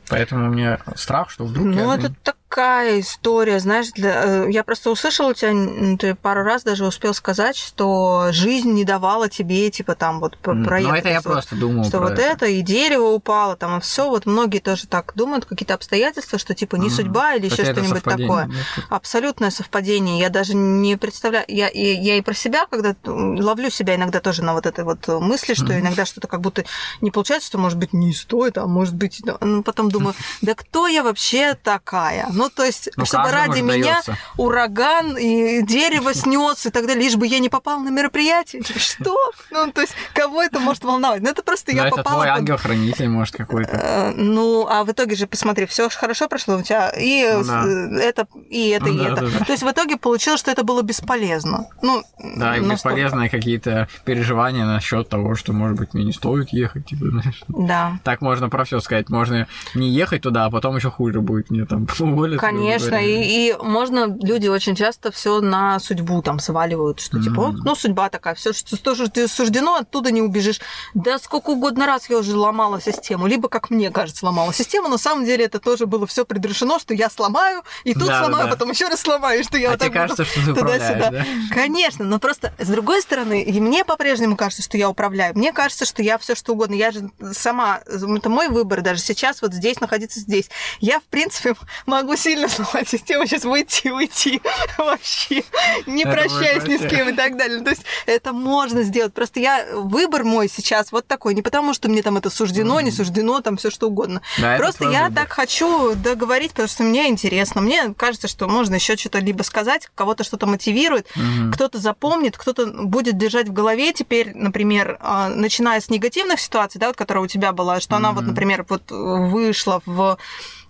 [0.09, 1.99] Поэтому у меня страх, что вдруг ну, я...
[1.99, 4.45] это так такая история, знаешь, для...
[4.45, 9.29] Э, я просто услышала тебя, ты пару раз даже успел сказать, что жизнь не давала
[9.29, 10.89] тебе, типа, там, вот, проект.
[10.89, 12.23] Ну, это я просто думал Что вот это.
[12.23, 14.09] это, и дерево упало, там, и все.
[14.09, 16.91] Вот многие тоже так думают, какие-то обстоятельства, что, типа, не mm.
[16.91, 18.47] судьба или еще что-нибудь такое.
[18.47, 18.57] Нет.
[18.89, 20.19] Абсолютное совпадение.
[20.19, 21.45] Я даже не представляю...
[21.49, 25.07] Я, я, я и про себя, когда ловлю себя иногда тоже на вот этой вот
[25.07, 25.81] мысли, что mm.
[25.81, 26.65] иногда что-то как будто
[27.03, 29.23] не получается, что, может быть, не стоит, а может быть...
[29.41, 32.27] Ну, потом думаю, да кто я вообще такая?
[32.39, 34.17] Ну, то есть, ну, чтобы ради меня дается.
[34.37, 38.63] ураган и дерево снес и так далее, лишь бы я не попал на мероприятие.
[38.77, 39.17] Что?
[39.51, 41.21] Ну, то есть, кого это может волновать?
[41.21, 42.01] Ну, это просто я попала...
[42.01, 43.71] это твой ангел-хранитель, может, какой-то.
[43.73, 48.29] Э, ну, а в итоге же, посмотри, все хорошо прошло у тебя, и ну это,
[48.49, 49.45] и это, и это.
[49.45, 51.67] То есть, в итоге получилось, что это было бесполезно.
[51.83, 52.05] Ну,
[52.37, 57.07] да, и бесполезные какие-то переживания насчет того, что, может быть, мне не стоит ехать, типа,
[57.11, 57.43] знаешь.
[57.49, 57.99] Да.
[58.05, 59.09] Так можно про все сказать.
[59.09, 61.87] Можно не ехать туда, а потом еще хуже будет мне там
[62.37, 62.47] уволиться.
[62.47, 67.23] Конечно, и, и можно, люди очень часто все на судьбу там сваливают, что mm-hmm.
[67.23, 70.61] типа, ну, судьба такая, все, что тоже ты суждено, оттуда не убежишь.
[70.95, 74.99] Да сколько угодно раз я уже ломала систему, либо, как мне кажется, ломала систему, на
[74.99, 78.53] самом деле это тоже было все предрешено, что я сломаю, и тут да, сломаю, да.
[78.53, 81.11] потом еще раз сломаю, что я а вот так кажется, буду что ты туда-сюда.
[81.11, 81.25] Да?
[81.53, 85.37] Конечно, но просто с другой стороны, и мне по-прежнему кажется, что я управляю.
[85.37, 86.75] Мне кажется, что я все что угодно.
[86.75, 90.51] Я же сама, это мой выбор, даже сейчас вот здесь находиться здесь.
[90.81, 91.55] Я, в принципе,
[91.87, 94.43] могу сильно сломать систему, сейчас выйти уйти
[94.79, 95.45] вообще,
[95.87, 97.61] не это прощаясь ни с кем и так далее.
[97.61, 99.15] То есть это можно сделать.
[99.15, 102.85] Просто я выбор мой сейчас вот такой, не потому что мне там это суждено, mm-hmm.
[102.85, 104.21] не суждено, там все что угодно.
[104.39, 105.25] Да, Просто я выбор.
[105.25, 107.61] так хочу договорить, потому что мне интересно.
[107.61, 111.53] Мне кажется, что можно еще что-то либо сказать, кого-то что-то мотивирует, mm-hmm.
[111.53, 116.89] кто-то запомнит, кто-то будет держать в голове теперь, например, а, начиная с негативных ситуаций, да,
[116.89, 117.97] вот которая у тебя была, что mm-hmm.
[117.97, 120.19] она вот, например, вот вышла в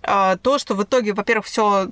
[0.01, 1.87] то, что в итоге, во-первых, все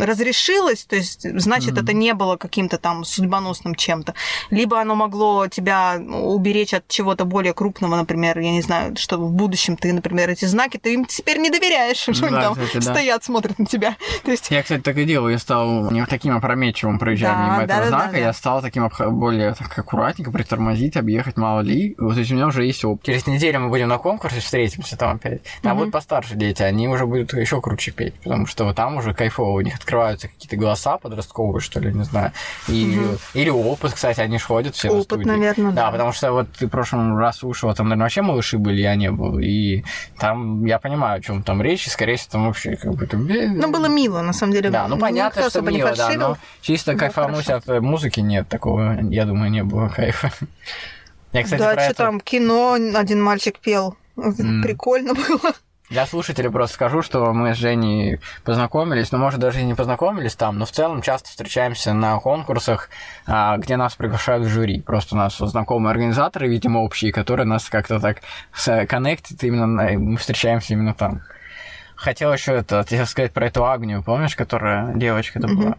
[0.00, 1.82] разрешилось, то есть, значит, mm-hmm.
[1.82, 4.14] это не было каким-то там судьбоносным чем-то.
[4.50, 9.32] Либо оно могло тебя уберечь от чего-то более крупного, например, я не знаю, что в
[9.32, 12.82] будущем ты, например, эти знаки, ты им теперь не доверяешь, что да, они там кстати,
[12.82, 13.24] стоят, да.
[13.24, 13.96] смотрят на тебя.
[14.24, 14.50] То есть...
[14.50, 17.80] Я, кстати, так и делаю, я стал не таким опрометчивым, проезжая да, мимо да, этого
[17.80, 18.18] да, знака, да, да.
[18.18, 21.94] я стал таким более так, аккуратненько притормозить, объехать, мало ли.
[21.98, 23.06] Вот, то есть у меня уже есть опыт.
[23.06, 25.42] Через неделю мы будем на конкурсе, встретимся там опять.
[25.62, 25.78] Там mm-hmm.
[25.78, 29.60] будут постарше дети, они уже будут еще круче петь, потому что там уже кайфово, у
[29.60, 32.32] них открываются какие-то голоса подростковые, что ли, не знаю.
[32.68, 33.18] И, угу.
[33.34, 35.24] Или опыт, кстати, они ж ходят все опыт, студии.
[35.24, 35.86] наверное, да.
[35.86, 38.94] Да, потому что вот ты в прошлом раз слушала, там, наверное, вообще малыши были, я
[38.94, 39.38] не был.
[39.38, 39.84] И
[40.18, 43.08] там я понимаю, о чем там речь, и, скорее всего, там вообще как бы...
[43.12, 44.70] Ну, было мило, на самом деле.
[44.70, 49.24] Да, ну, понятно, что мило, да, но чисто ну, кайфануть от музыки нет такого, я
[49.24, 50.30] думаю, не было кайфа.
[51.32, 51.94] Я, кстати, да, что это...
[51.94, 53.96] там, кино один мальчик пел.
[54.16, 54.62] Mm.
[54.62, 55.52] Прикольно было.
[55.88, 60.34] Для слушателей просто скажу, что мы с Женей познакомились, ну, может, даже и не познакомились
[60.34, 62.90] там, но в целом часто встречаемся на конкурсах,
[63.26, 64.80] а, где нас приглашают в жюри.
[64.80, 68.22] Просто у нас знакомые организаторы, видимо, общие, которые нас как-то так
[68.88, 71.22] коннектят, именно мы встречаемся именно там.
[71.94, 75.76] Хотел еще это, тебе сказать про эту Агнию, помнишь, которая девочка это была?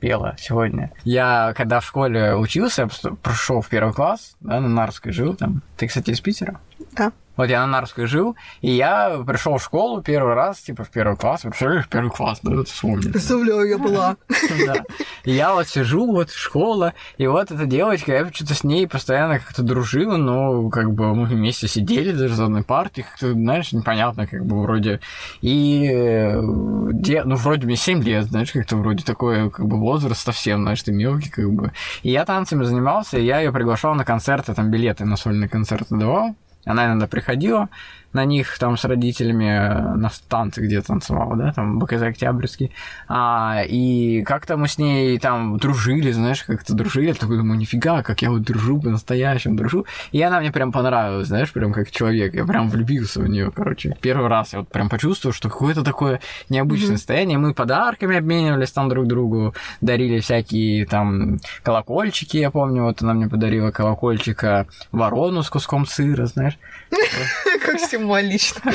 [0.00, 0.92] пела сегодня.
[1.04, 2.88] Я, когда в школе учился,
[3.22, 5.62] прошел в первый класс, да, на Нарской жил там.
[5.76, 6.60] Ты, кстати, из Питера?
[6.92, 7.12] Да.
[7.36, 11.16] Вот я на Нарской жил, и я пришел в школу первый раз, типа в первый
[11.16, 11.42] класс.
[11.42, 13.12] Представляешь, в первый класс, да, вот вспомнить.
[13.12, 14.16] Представляю, я была.
[14.66, 14.84] Да.
[15.24, 19.38] И я вот сижу, вот школа, и вот эта девочка, я что-то с ней постоянно
[19.38, 24.26] как-то дружила, но как бы мы вместе сидели даже за одной партой, как-то, знаешь, непонятно,
[24.26, 25.00] как бы вроде.
[25.42, 30.62] И, э, ну, вроде мне 7 лет, знаешь, как-то вроде такой, как бы возраст совсем,
[30.62, 31.72] знаешь, ты мелкий, как бы.
[32.02, 35.96] И я танцами занимался, и я ее приглашал на концерты, там билеты на сольные концерты
[35.96, 36.34] давал.
[36.66, 37.70] Она иногда приходила,
[38.12, 42.72] на них там с родителями э, на станции где танцевала, да, там БКЗ Октябрьский.
[43.08, 47.08] А, и как-то мы с ней там дружили, знаешь, как-то дружили.
[47.08, 49.86] Я такой думаю, нифига, как я вот дружу, по-настоящему дружу.
[50.12, 52.34] И она мне прям понравилась, знаешь, прям как человек.
[52.34, 53.96] Я прям влюбился в нее, короче.
[54.00, 56.96] Первый раз я вот прям почувствовал, что какое-то такое необычное mm-hmm.
[56.96, 57.38] состояние.
[57.38, 63.28] Мы подарками обменивались там друг другу, дарили всякие там колокольчики, я помню, вот она мне
[63.28, 66.58] подарила колокольчика ворону с куском сыра, знаешь.
[67.66, 68.72] Как символично.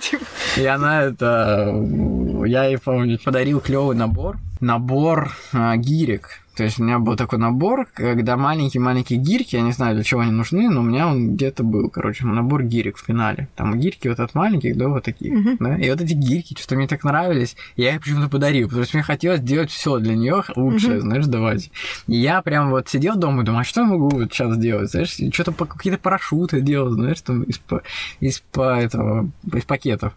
[0.00, 0.24] Типа.
[0.56, 1.74] И она это...
[2.46, 4.36] Я ей, помню, подарил клевый набор.
[4.60, 9.72] Набор а, гирек то есть у меня был такой набор, когда маленькие-маленькие гирьки, я не
[9.72, 13.04] знаю, для чего они нужны, но у меня он где-то был, короче, набор гирек в
[13.04, 13.48] финале.
[13.56, 15.56] Там гирьки вот от маленьких до вот таких, uh-huh.
[15.58, 18.96] да, и вот эти гирьки, что мне так нравились, я их почему-то подарил, потому что
[18.96, 21.00] мне хотелось делать все для нее лучшее, uh-huh.
[21.00, 21.72] знаешь, давать.
[22.06, 24.88] И я прям вот сидел дома и думаю, а что я могу вот сейчас сделать,
[24.88, 27.60] знаешь, что-то какие-то парашюты делать, знаешь, там из,
[28.20, 30.12] из, этого, из пакетов.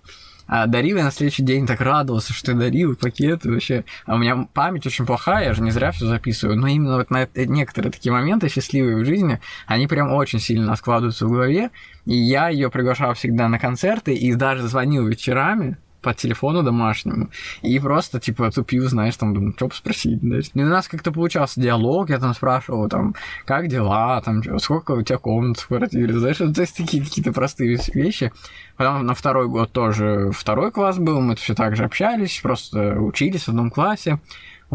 [0.48, 3.84] А дарил я на следующий день так радовался, что дарил пакеты вообще.
[4.06, 6.58] А у меня память очень плохая, я же не зря все записываю.
[6.58, 11.26] Но именно вот на некоторые такие моменты счастливые в жизни, они прям очень сильно складываются
[11.26, 11.72] в голове.
[12.06, 17.30] И я ее приглашал всегда на концерты и даже звонил вечерами, по телефону домашнему
[17.64, 20.38] и просто, типа, тупил, знаешь, там, думаю, что спросить, да.
[20.38, 23.15] И у нас как-то получался диалог, я там спрашивал, там,
[23.45, 27.80] как дела, там, сколько у тебя комнат в квартире, знаешь, то есть такие какие-то простые
[27.95, 28.32] вещи.
[28.77, 33.45] Потом на второй год тоже второй класс был, мы все так же общались, просто учились
[33.45, 34.19] в одном классе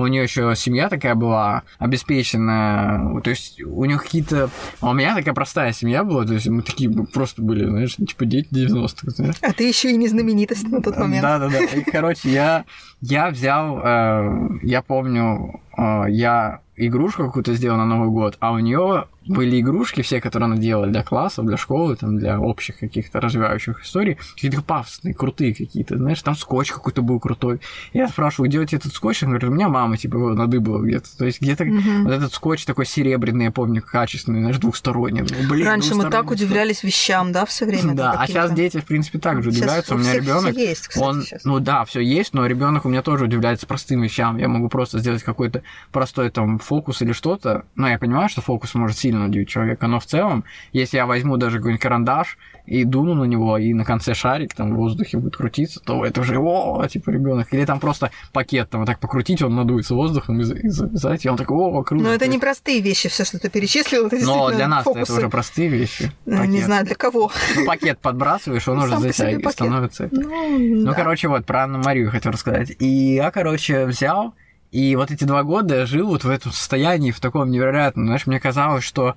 [0.03, 4.51] у нее еще семья такая была обеспеченная, то есть у нее какие-то...
[4.81, 8.25] А у меня такая простая семья была, то есть мы такие просто были, знаешь, типа
[8.25, 9.37] дети 90-х, знаешь.
[9.43, 11.23] А ты еще и не знаменитость на тот момент.
[11.23, 11.65] Да-да-да.
[11.65, 12.65] И, короче, я,
[13.01, 18.59] я взял, э, я помню, э, я игрушку какую-то сделал на Новый год, а у
[18.59, 23.21] нее были игрушки, все, которые она делала для классов, для школы, там, для общих каких-то
[23.21, 27.61] развивающих историй, какие-то пафосные, крутые какие-то, знаешь, там скотч какой-то был крутой.
[27.93, 29.23] Я спрашиваю, у тебя этот скотч?
[29.23, 31.17] Он говорит, у меня мама, типа, его надыбала где-то.
[31.17, 32.03] То есть где-то mm-hmm.
[32.05, 35.23] вот этот скотч такой серебряный, я помню, качественный, знаешь, двухсторонний.
[35.23, 37.95] Ну, блин, Раньше мы так удивлялись вещам, да, все время?
[37.95, 39.95] Да, а сейчас дети, в принципе, так же удивляются.
[39.95, 40.55] У меня ребенок,
[40.97, 44.39] он, ну да, все есть, но ребенок у меня тоже удивляется простым вещам.
[44.39, 47.65] Я могу просто сделать какой-то простой там фокус или что-то.
[47.75, 51.37] Но я понимаю, что фокус может сильно удивить человека, но в целом, если я возьму
[51.37, 55.37] даже какой-нибудь карандаш и дуну на него, и на конце шарик там в воздухе будет
[55.37, 57.53] крутиться, то это уже, о, типа ребенок.
[57.53, 61.29] Или там просто пакет там вот так покрутить, он надуется воздухом и, и завязать, и
[61.29, 62.05] он такой, о, круто.
[62.05, 65.29] Но это не простые вещи, все, что ты перечислил, это Но для нас это уже
[65.29, 66.13] простые вещи.
[66.27, 66.51] Ну, пакет.
[66.51, 67.33] Не знаю, для кого.
[67.57, 70.09] Ну, пакет подбрасываешь, он уже затягивает, становится.
[70.13, 72.73] Ну, ну короче, вот про Анну Марию хотел рассказать.
[72.79, 74.35] И я, короче, взял
[74.71, 78.27] и вот эти два года я жил вот в этом состоянии, в таком невероятном, знаешь,
[78.27, 79.17] мне казалось, что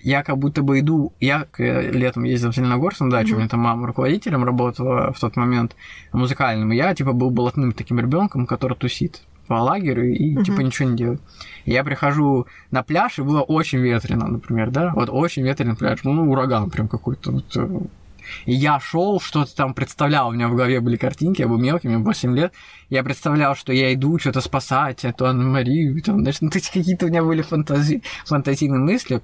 [0.00, 3.34] я как будто бы иду, я летом ездил в Зеленогорск на дачу, mm-hmm.
[3.34, 5.76] у меня там мама руководителем работала в тот момент
[6.12, 10.44] музыкальным, и я типа был блатным таким ребенком, который тусит по лагерю и mm-hmm.
[10.44, 11.20] типа ничего не делает.
[11.64, 16.30] Я прихожу на пляж, и было очень ветрено, например, да, вот очень ветреный пляж, ну,
[16.30, 17.80] ураган прям какой-то, вот, э,
[18.44, 21.88] и я шел, что-то там представлял, у меня в голове были картинки, я был мелкий,
[21.88, 22.52] мне 8 лет,
[22.90, 27.08] я представлял, что я иду что-то спасать, эту Анну Марию, там, знаешь, ну, какие-то у
[27.08, 28.02] меня были фантази...
[28.26, 29.22] фантазийные мысли,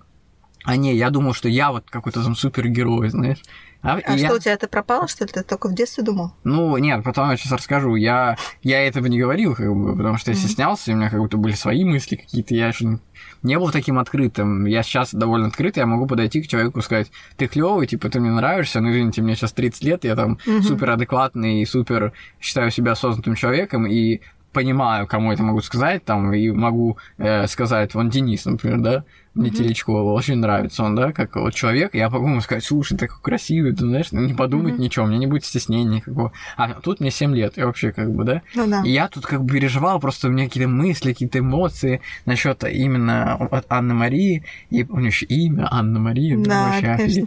[0.64, 3.39] а не, я думал, что я вот какой-то там супергерой, знаешь.
[3.82, 4.35] А, а что, я...
[4.35, 5.31] у тебя это пропало, что ли?
[5.32, 6.32] Ты только в детстве думал?
[6.44, 7.94] Ну, нет, потом я сейчас расскажу.
[7.94, 11.39] Я, я этого не говорил, как бы, потому что я стеснялся, у меня как будто
[11.39, 13.01] были свои мысли какие-то, я же
[13.43, 14.66] не был таким открытым.
[14.66, 18.20] Я сейчас довольно открытый, я могу подойти к человеку и сказать, ты клевый, типа, ты
[18.20, 20.62] мне нравишься, ну, извините, мне сейчас 30 лет, я там mm-hmm.
[20.62, 24.20] супер адекватный и супер считаю себя осознанным человеком, и
[24.52, 29.51] понимаю, кому это могу сказать, там, и могу э, сказать, вон Денис, например, да, мне
[29.51, 29.55] mm-hmm.
[29.55, 33.22] Телечкова очень нравится он, да, как вот человек, я могу ему сказать, слушай, ты такой
[33.22, 34.81] красивый, ты знаешь, не подумать mm-hmm.
[34.81, 36.32] ничего, мне не будет стеснения никакого.
[36.56, 38.43] А тут мне 7 лет, и вообще как бы, да?
[38.56, 38.82] Ну, да.
[38.85, 43.35] И я тут как бы переживал, просто у меня какие-то мысли, какие-то эмоции насчет именно
[43.35, 47.27] от Анны Марии, и у нее еще имя Анна Мария, да, вообще.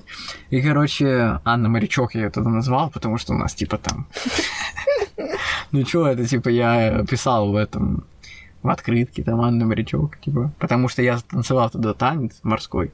[0.49, 4.07] И, короче, Анна Морячок я это назвал, потому что у нас типа там...
[5.71, 8.05] Ну что, это типа я писал в этом
[8.63, 10.51] в открытке, там Анна Морячок, типа.
[10.57, 12.91] Потому что я танцевал туда танец морской.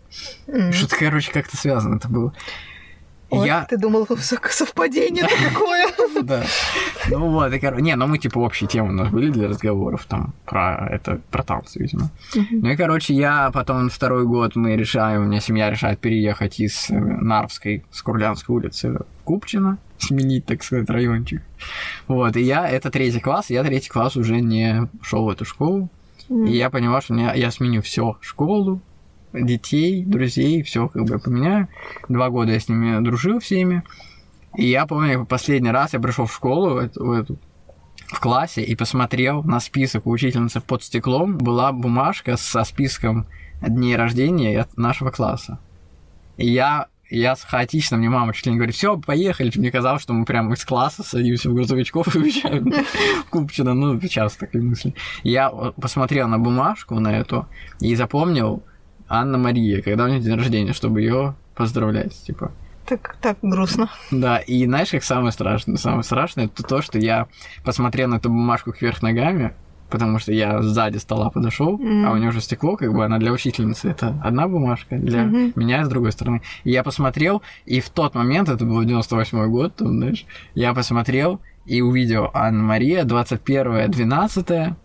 [0.48, 0.72] Mm.
[0.72, 2.34] Что-то, короче, как-то связано это было.
[3.30, 3.66] Ой, я...
[3.66, 5.88] Ты думал, совпадение такое?
[6.24, 6.44] Да.
[7.10, 10.06] Ну вот, и, короче, не, ну мы типа общие темы у нас были для разговоров
[10.06, 12.10] там про это, про танцы, видимо.
[12.36, 16.90] Ну и, короче, я потом второй год мы решаем, у меня семья решает переехать из
[16.90, 21.42] э, Нарвской, с Курлянской улицы в Купчино, сменить, так сказать, райончик.
[22.08, 25.90] Вот, и я, это третий класс, я третий класс уже не шел в эту школу.
[26.30, 28.82] И я поняла, что мне, я сменю все школу,
[29.34, 31.68] детей, друзей, все как бы поменяю.
[32.08, 33.84] Два года я с ними дружил всеми.
[34.56, 37.40] И я помню, последний раз я пришел в школу, в эту, в эту
[38.08, 43.28] в классе и посмотрел на список у учительницы под стеклом, была бумажка со списком
[43.62, 45.60] дней рождения нашего класса.
[46.38, 49.52] И я я хаотично, мне мама чуть ли не говорит, все, поехали.
[49.56, 53.74] Мне казалось, что мы прямо из класса садимся в грузовичков и уезжаем в Купчино.
[53.74, 54.94] Ну, часто такие мысли.
[55.24, 57.48] Я посмотрел на бумажку на эту
[57.80, 58.64] и запомнил
[59.08, 62.52] Анна Мария, когда у нее день рождения, чтобы ее поздравлять, типа.
[62.86, 63.90] Так, так грустно.
[64.12, 65.78] Да, и знаешь, как самое страшное?
[65.78, 67.28] Самое страшное это то, что я
[67.64, 69.54] посмотрел на эту бумажку кверх ногами,
[69.90, 72.06] потому что я сзади стола подошел, mm-hmm.
[72.06, 75.54] а у нее уже стекло, как бы она для учительницы это одна бумажка, для mm-hmm.
[75.56, 76.42] меня с другой стороны.
[76.64, 80.26] И я посмотрел, и в тот момент, это был 98 год, там, знаешь,
[80.56, 84.76] я посмотрел и увидел Анна-Мария, 21 12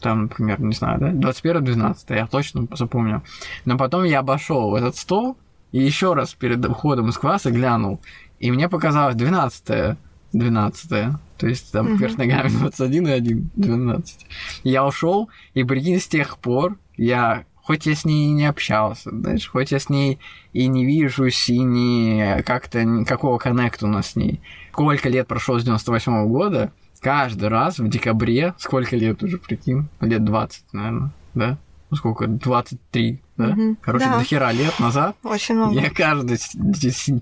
[0.00, 3.22] там, например, не знаю, да, 21 12 я точно запомнил.
[3.66, 5.36] Но потом я обошел этот стол
[5.72, 8.00] и еще раз перед уходом из класса глянул,
[8.38, 9.98] и мне показалось 12
[10.32, 10.88] 12
[11.40, 14.26] то есть там вверх ногами 21 и 1, 12.
[14.62, 19.10] Я ушел, и прикинь, с тех пор я хоть я с ней и не общался,
[19.10, 20.18] знаешь, хоть я с ней
[20.52, 24.40] и не вижусь, и не как-то никакого коннекта у нас с ней.
[24.72, 29.88] Сколько лет прошло с 98 -го года, каждый раз в декабре, сколько лет уже, прикинь,
[30.00, 31.58] лет 20, наверное, да?
[31.90, 33.48] Ну сколько, 23, да?
[33.48, 33.76] Угу.
[33.80, 34.18] Короче, да.
[34.18, 35.16] до хера лет назад.
[35.24, 35.74] Очень много.
[35.74, 36.38] Я каждый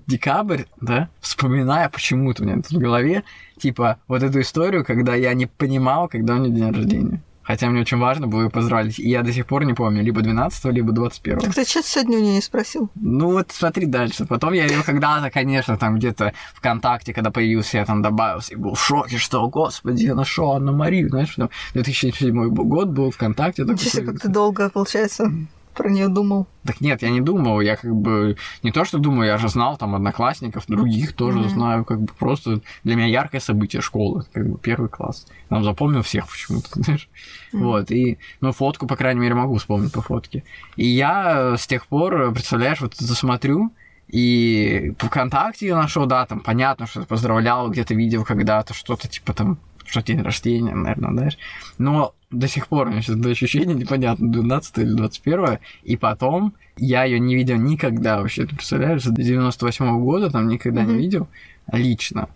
[0.05, 3.23] декабрь, да, вспоминаю почему-то у меня в голове,
[3.57, 7.23] типа, вот эту историю, когда я не понимал, когда у меня день рождения.
[7.49, 8.99] Хотя мне очень важно было ее поздравить.
[8.99, 12.19] И я до сих пор не помню, либо 12 либо 21 Так ты что сегодня
[12.19, 12.91] у нее не спросил?
[12.93, 14.27] Ну вот смотри дальше.
[14.27, 18.75] Потом я ее когда-то, конечно, там где-то ВКонтакте, когда появился, я там добавился и был
[18.75, 23.63] в шоке, что, господи, я нашел Анну Марию, знаешь, там 2007 год был ВКонтакте.
[23.63, 25.31] Ничего, как ты долго, получается
[25.79, 26.45] про нее думал?
[26.65, 27.61] Так нет, я не думал.
[27.61, 31.49] Я как бы не то, что думаю, я же знал там одноклассников, других тоже mm-hmm.
[31.49, 31.85] знаю.
[31.85, 35.25] Как бы просто для меня яркое событие школы, как бы первый класс.
[35.49, 37.07] Нам запомнил всех почему-то, знаешь.
[37.53, 37.59] Mm-hmm.
[37.63, 40.43] Вот, и, ну, фотку, по крайней мере, могу вспомнить по фотке.
[40.75, 43.71] И я с тех пор, представляешь, вот засмотрю,
[44.09, 49.59] и ВКонтакте я нашел, да, там понятно, что поздравлял, где-то видел когда-то что-то типа там
[49.85, 51.37] что день рождения, наверное, знаешь.
[51.77, 56.53] Но до сих пор у меня сейчас это ощущение непонятно, 12 или 21 и потом
[56.77, 60.85] я ее не видел никогда вообще, ты представляешь, с 98 -го года там никогда mm-hmm.
[60.85, 61.27] не видел
[61.71, 62.29] лично.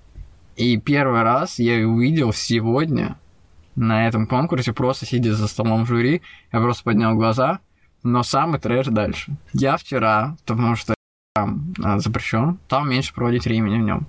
[0.55, 3.17] И первый раз я ее увидел сегодня
[3.75, 6.21] на этом конкурсе, просто сидя за столом жюри,
[6.51, 7.59] я просто поднял глаза,
[8.03, 9.35] но самый трэш дальше.
[9.53, 10.93] Я вчера, потому что
[11.35, 14.07] там а, запрещен, там меньше проводить времени в нем.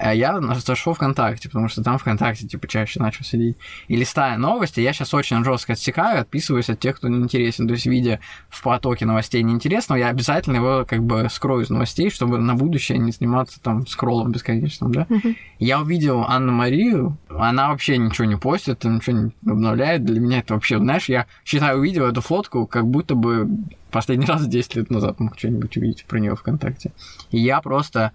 [0.00, 3.58] А я зашел ВКонтакте, потому что там ВКонтакте, типа, чаще начал сидеть.
[3.86, 7.68] И листая новости, я сейчас очень жестко отсекаю, отписываюсь от тех, кто не интересен.
[7.68, 8.18] То есть, видя
[8.48, 12.96] в потоке новостей неинтересного, я обязательно его, как бы, скрою из новостей, чтобы на будущее
[12.96, 15.06] не сниматься там скроллом бесконечным, да.
[15.10, 15.36] Uh-huh.
[15.58, 20.04] Я увидел Анну Марию, она вообще ничего не постит, ничего не обновляет.
[20.04, 23.50] Для меня это вообще, знаешь, я считаю, увидел эту фотку, как будто бы
[23.90, 26.92] последний раз 10 лет назад мог что-нибудь увидеть про нее ВКонтакте.
[27.30, 28.12] И я просто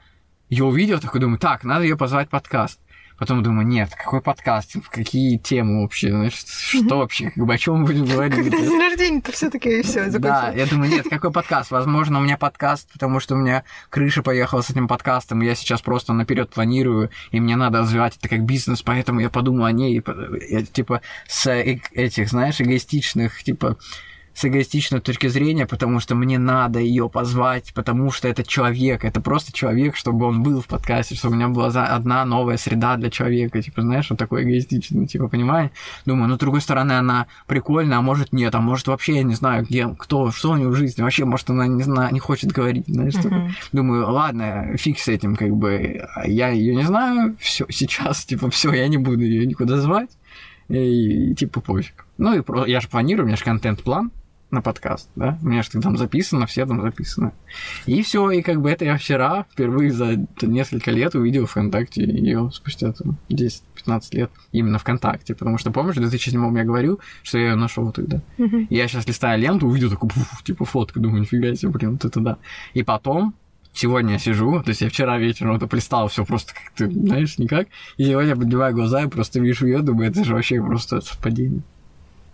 [0.55, 2.79] ее увидел, такой думаю, так, надо ее позвать в подкаст.
[3.17, 7.79] Потом думаю, нет, какой подкаст, какие темы вообще, знаешь, что вообще, как бы о чем
[7.79, 8.35] мы будем говорить?
[8.35, 11.71] Когда день рождения-то все таки все Да, я думаю, нет, какой подкаст?
[11.71, 15.55] Возможно, у меня подкаст, потому что у меня крыша поехала с этим подкастом, и я
[15.55, 19.71] сейчас просто наперед планирую, и мне надо развивать это как бизнес, поэтому я подумал о
[19.71, 20.03] ней,
[20.73, 23.77] типа, с э, этих, знаешь, эгоистичных, типа,
[24.35, 29.21] с эгоистичной точки зрения, потому что мне надо ее позвать, потому что это человек, это
[29.21, 33.09] просто человек, чтобы он был в подкасте, чтобы у меня была одна новая среда для
[33.09, 35.71] человека, типа, знаешь, вот такой эгоистичный, типа, понимаешь?
[36.05, 39.35] Думаю, ну, с другой стороны, она прикольная, а может нет, а может вообще я не
[39.35, 42.51] знаю, где, кто, что у нее в жизни, вообще, может, она не знаю, не хочет
[42.51, 43.51] говорить, знаешь, uh-huh.
[43.71, 48.73] Думаю, ладно, фиг с этим, как бы, я ее не знаю, все сейчас, типа, все,
[48.73, 50.09] я не буду ее никуда звать,
[50.67, 52.05] и, и типа, пофиг.
[52.17, 52.65] Ну, и про...
[52.65, 54.11] я же планирую, у меня же контент-план,
[54.51, 55.37] на подкаст, да?
[55.41, 57.31] У меня же там записано, все там записаны.
[57.85, 62.49] И все, и как бы это я вчера впервые за несколько лет увидел ВКонтакте ее
[62.53, 63.61] спустя там 10-15
[64.11, 68.21] лет именно ВКонтакте, потому что, помнишь, в 2007 я говорил, что я ее нашел тогда.
[68.37, 70.11] И я сейчас листаю ленту, увидел такую,
[70.43, 72.37] типа, фотку, думаю, нифига себе, блин, вот это да.
[72.73, 73.33] И потом
[73.73, 77.37] сегодня я сижу, то есть я вчера вечером это полистал все просто как ты, знаешь,
[77.37, 77.67] никак,
[77.97, 81.61] и сегодня я поднимаю глаза и просто вижу ее, думаю, это же вообще просто совпадение.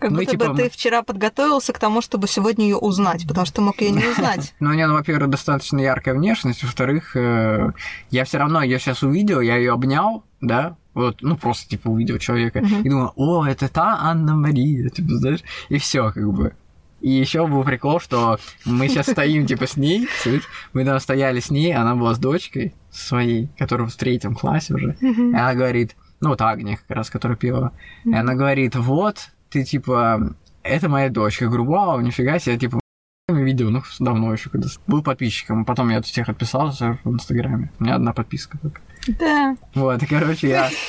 [0.02, 0.48] Как ну, будто типа...
[0.48, 3.92] бы ты вчера подготовился к тому, чтобы сегодня ее узнать, потому что ты мог ее
[3.92, 4.52] не узнать.
[4.58, 7.70] Ну, у нее, ну, во-первых, достаточно яркая внешность, во-вторых, э,
[8.10, 12.18] я все равно ее сейчас увидел, я ее обнял, да, вот, ну, просто, типа, увидел
[12.18, 16.52] человека, и думаю, о, это та Анна Мария, типа, знаешь, и все, как бы.
[17.00, 20.08] И еще был прикол, что мы сейчас стоим, типа, с ней,
[20.72, 24.96] мы там стояли с ней, она была с дочкой своей, которая в третьем классе уже.
[25.00, 27.70] И она говорит, ну, вот Агния как раз, которая пела.
[28.04, 31.44] И она говорит, вот, ты, типа, это моя дочка.
[31.44, 32.80] Я говорю, вау, нифига себе, типа,
[33.28, 35.64] видео, ну, давно еще, когда был подписчиком.
[35.64, 37.70] Потом я от всех отписался в Инстаграме.
[37.78, 38.80] У меня одна подписка только.
[39.18, 39.56] Да.
[39.74, 40.70] Вот, и, короче, я...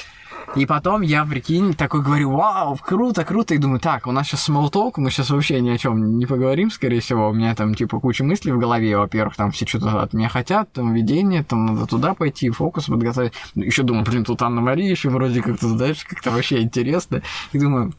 [0.55, 4.43] И потом я, прикинь, такой говорю, вау, круто, круто, и думаю, так, у нас сейчас
[4.43, 7.99] смолтолк, мы сейчас вообще ни о чем не поговорим, скорее всего, у меня там, типа,
[7.99, 11.87] куча мыслей в голове, во-первых, там все что-то от меня хотят, там, видение, там, надо
[11.87, 13.33] туда пойти, фокус подготовить.
[13.55, 17.23] Еще думаю, блин, тут Анна Мария еще вроде как-то, знаешь, как-то вообще интересно.
[17.51, 17.93] И думаю,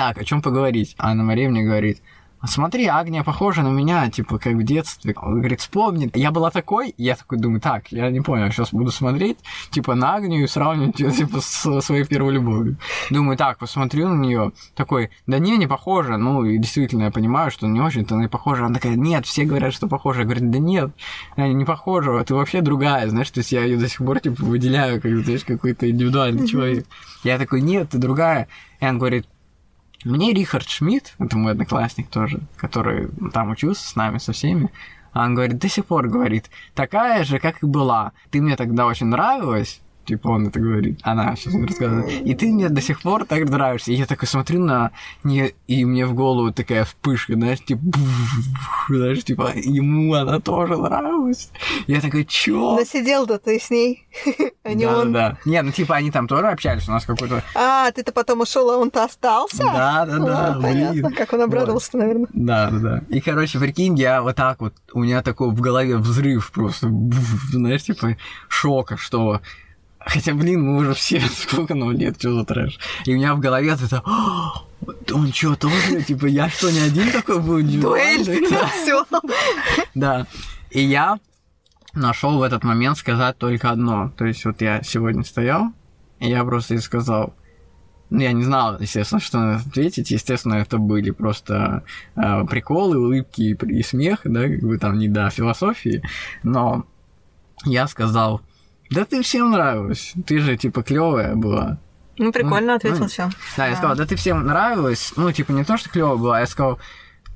[0.00, 0.94] так, о чем поговорить?
[0.96, 2.00] Анна Мария мне говорит,
[2.46, 5.14] смотри, Агния похожа на меня, типа, как в детстве.
[5.20, 6.10] Он говорит, вспомни.
[6.14, 9.36] Я была такой, я такой думаю, так, я не понял, сейчас буду смотреть,
[9.68, 12.78] типа, на Агнию и сравнивать ее, типа, с своей первой любовью.
[13.10, 16.16] Думаю, так, посмотрю на нее, такой, да не, не похожа.
[16.16, 18.64] Ну, и действительно, я понимаю, что не очень-то она и похожа.
[18.64, 20.20] Она такая, нет, все говорят, что похожа.
[20.20, 20.92] Я говорю, да нет,
[21.36, 24.42] она не похожа, ты вообще другая, знаешь, то есть я ее до сих пор, типа,
[24.42, 26.86] выделяю, как, знаешь, какой-то индивидуальный человек.
[27.22, 28.48] Я такой, нет, ты другая.
[28.80, 29.26] И он говорит,
[30.04, 34.70] мне Рихард Шмидт, это мой одноклассник тоже, который там учился с нами, со всеми,
[35.12, 38.12] он говорит, до сих пор говорит, такая же, как и была.
[38.30, 40.98] Ты мне тогда очень нравилась, Типа он это говорит.
[41.04, 42.26] Она сейчас рассказывает.
[42.26, 43.92] И ты мне до сих пор так нравишься.
[43.92, 44.90] И я такой смотрю на
[45.22, 47.80] нее, и мне в голову такая вспышка, знаешь, типа,
[48.88, 51.52] знаешь, типа, ему она тоже нравилась.
[51.86, 52.74] Я такой, чё?
[52.74, 54.08] Но сидел-то ты с ней,
[54.64, 55.12] а не да, он.
[55.12, 57.44] Да, Не, ну типа они там тоже общались, у нас какой-то...
[57.54, 59.58] А, ты-то потом ушел, а он-то остался?
[59.58, 62.26] Да, да, да, А, Понятно, как он обрадовался, наверное.
[62.32, 63.02] Да, да, да.
[63.10, 66.88] И, короче, прикинь, я вот так вот, у меня такой в голове взрыв просто,
[67.52, 68.16] знаешь, типа
[68.48, 69.40] шока, что...
[70.00, 72.78] Хотя, блин, мы уже все, сколько нам лет, что за трэш.
[73.04, 74.64] И у меня в голове это, «А,
[75.12, 77.62] он что, тоже, типа, я что, не один такой был?
[77.62, 78.66] Дуэль, Да.
[78.82, 79.04] все.
[79.94, 80.26] Да.
[80.70, 81.18] И я
[81.92, 84.12] нашел в этот момент сказать только одно.
[84.16, 85.72] То есть вот я сегодня стоял,
[86.18, 87.34] и я просто ей сказал,
[88.10, 90.10] ну, я не знал, естественно, что на это ответить.
[90.10, 91.84] Естественно, это были просто
[92.16, 96.02] э, приколы, улыбки и, и смех, да, как бы там не до философии.
[96.42, 96.86] Но
[97.64, 98.40] я сказал,
[98.90, 100.12] да ты всем нравилась.
[100.26, 101.78] Ты же, типа, клевая была.
[102.18, 103.30] Ну, прикольно Ну, ответил ну, все.
[103.56, 105.12] Да, я сказал, да ты всем нравилась.
[105.16, 106.78] Ну, типа, не то, что клевая была, я сказал,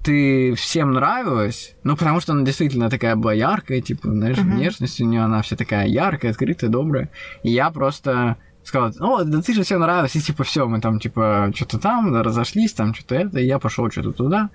[0.02, 4.56] ты всем нравилась, ну, потому что она действительно такая была яркая, типа, знаешь, Мгм.
[4.56, 7.08] внешность у нее, она вся такая яркая, открытая, добрая.
[7.42, 10.98] И я просто сказал, о, да ты же всем нравилась, и типа, все, мы там,
[10.98, 14.50] типа, что-то там, да, разошлись, там, что-то это, и я пошел что-то туда.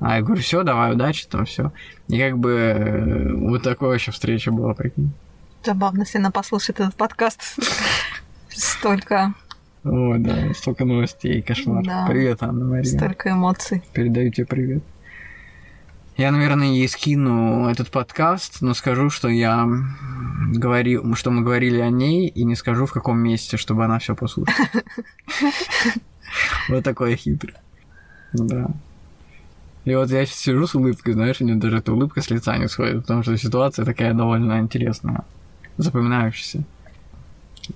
[0.00, 1.72] А я говорю, все, давай, удачи, там, все.
[2.08, 5.12] И как бы э, вот такая вообще встреча была, прикинь.
[5.64, 7.40] Забавно, если она послушает этот подкаст.
[8.50, 9.34] Столько,
[9.82, 11.84] О, да, столько новостей, кошмар.
[11.84, 12.06] Да.
[12.06, 12.84] Привет, Анна Мария.
[12.84, 13.82] столько эмоций.
[13.92, 14.82] Передаю тебе привет.
[16.16, 19.66] Я, наверное, ей скину этот подкаст, но скажу, что я
[20.52, 24.14] говорил, что мы говорили о ней, и не скажу в каком месте, чтобы она все
[24.14, 24.56] послушала.
[26.68, 27.54] Вот такой хитрый.
[28.32, 28.68] Да.
[29.84, 32.56] И вот я сейчас сижу с улыбкой, знаешь, у нее даже эта улыбка с лица
[32.56, 35.24] не сходит, потому что ситуация такая довольно интересная,
[35.76, 36.64] запоминающаяся.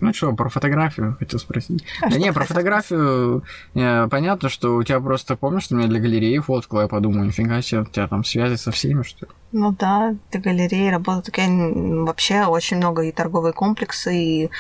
[0.00, 1.84] Ну что, про фотографию хотел спросить.
[2.02, 3.42] А да не, про фотографию
[3.74, 7.62] э, понятно, что у тебя просто, помнишь, что меня для галереи фоткала, я подумал, нифига
[7.62, 9.32] себе, у тебя там связи со всеми, что ли?
[9.52, 14.50] Ну да, для галереи работают такая вообще очень много и торговые комплексы, и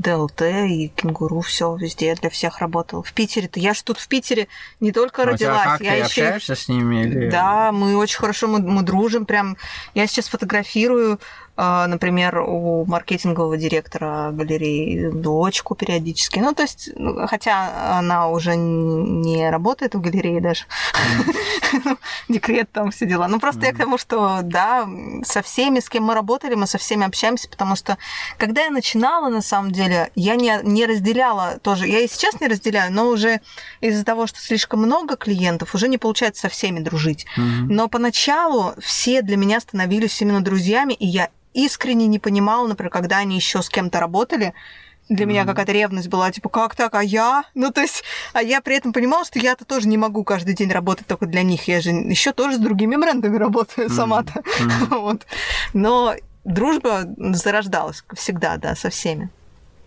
[0.00, 3.02] ДЛТ, и кенгуру, все везде для всех работал.
[3.02, 4.48] В Питере-то я ж тут в Питере
[4.80, 7.30] не только Ну, у тебя родилась, как, я ты еще общаешься с ними или...
[7.30, 9.58] Да, мы очень хорошо, мы, мы дружим, прям.
[9.94, 11.20] Я сейчас фотографирую,
[11.56, 16.38] например, у маркетингового директора галереи дочку периодически.
[16.38, 20.64] Ну, то есть, ну, хотя она уже не работает в галерее даже.
[22.28, 23.28] Декрет там все дела.
[23.28, 24.88] Ну, просто я к тому, что, да,
[25.24, 27.98] со всеми, с кем мы работали, мы со всеми общаемся, потому что,
[28.38, 32.48] когда я начинала, на самом деле, я не, не разделяла тоже, я и сейчас не
[32.48, 33.40] разделяю, но уже
[33.80, 37.26] из-за того, что слишком много клиентов, уже не получается со всеми дружить.
[37.36, 43.18] Но поначалу все для меня становились именно друзьями, и я искренне не понимала, например, когда
[43.18, 44.54] они еще с кем-то работали,
[45.08, 45.48] для меня Мгм.
[45.50, 47.42] какая-то ревность была, типа, как так, а я?
[47.54, 50.70] Ну, то есть, а я при этом понимала, что я-то тоже не могу каждый день
[50.70, 51.66] работать только для них.
[51.66, 53.96] Я же еще тоже с другими брендами работаю Мгм.
[53.96, 54.42] сама-то.
[54.60, 54.86] Мгм.
[54.90, 55.26] Вот.
[55.72, 56.14] Но
[56.44, 59.30] дружба зарождалась всегда, да, со всеми.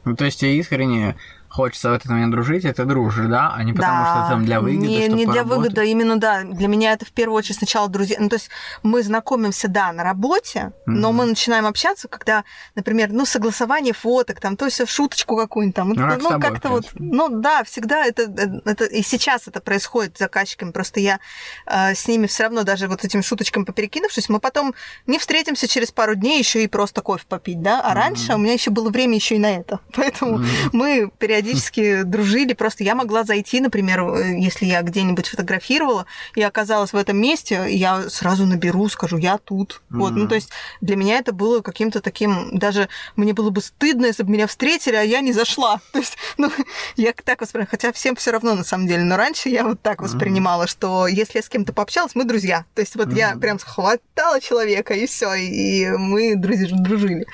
[0.06, 1.16] Ну, то есть тебе искренне
[1.54, 4.10] хочется в этот момент дружить, это дружишь, да, а не потому Да.
[4.10, 5.48] что там для выгоды, Не, не для поработать.
[5.74, 6.44] выгоды, именно да.
[6.44, 8.18] Для меня это в первую очередь сначала друзья.
[8.20, 8.50] Ну, то есть
[8.82, 11.18] мы знакомимся, да, на работе, но Мгм.
[11.18, 12.44] мы начинаем общаться, когда,
[12.74, 15.90] например, ну, согласование фоток, там, то есть шуточку какую-нибудь там.
[15.90, 18.24] Ну, как с тобой, как-то вот, ну, да, всегда это,
[18.66, 21.20] это, и сейчас это происходит с заказчиками, просто я
[21.68, 24.74] э, с ними все равно даже вот этими шуточками поперекинувшись, мы потом
[25.06, 27.98] не встретимся через пару дней еще и просто кофе попить, да, а Мгм.
[28.00, 30.48] раньше у меня еще было время еще и на это, поэтому Мгм.
[30.74, 31.43] мы периодически
[32.04, 36.06] дружили, просто я могла зайти, например, э, если я где-нибудь фотографировала
[36.36, 39.82] и оказалась в этом месте, я сразу наберу, скажу, я тут.
[39.90, 40.50] Вот, ну то есть
[40.82, 44.96] для меня это было каким-то таким, даже мне было бы стыдно, если бы меня встретили,
[44.96, 45.80] а я не зашла.
[45.92, 46.52] То есть, ну,
[46.96, 50.02] я так воспринимала, хотя всем все равно на самом деле, но раньше я вот так
[50.02, 52.66] воспринимала, что если я с кем-то пообщалась, мы друзья.
[52.74, 53.40] То есть вот я Мгм.
[53.40, 57.26] прям схватала человека, и все, и мы друзья дружили.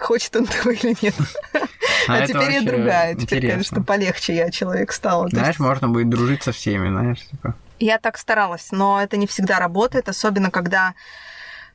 [0.00, 1.14] Хочет он того или нет.
[2.08, 3.14] А, это теперь я другая.
[3.14, 3.43] Теперь.
[3.50, 5.28] Конечно, полегче я человек стала.
[5.28, 7.54] Знаешь, есть можно будет дружить со всеми, знаешь, типа.
[7.78, 10.94] Я так старалась, но это не всегда работает, особенно когда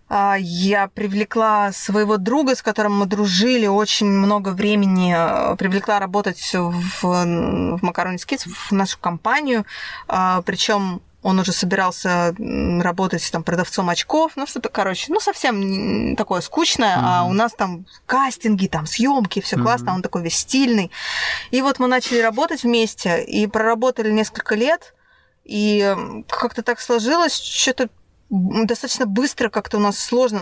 [0.08, 6.42] а, я привлекла своего друга, с которым мы дружили очень много времени, а, привлекла работать
[6.54, 9.66] в, в Макарони Скидс, в нашу компанию,
[10.08, 12.34] причем он уже собирался
[12.82, 17.30] работать там продавцом очков, ну что-то, короче, ну совсем такое скучное, а Мгм.
[17.32, 19.66] у нас там кастинги, там съемки, все Мгм.
[19.66, 20.92] классно, он такой весь стильный.
[21.52, 24.94] И вот мы начали работать вместе и проработали несколько лет,
[25.44, 25.96] и
[26.30, 27.90] как-то так сложилось, что-то
[28.30, 30.40] достаточно быстро как-то у нас сложно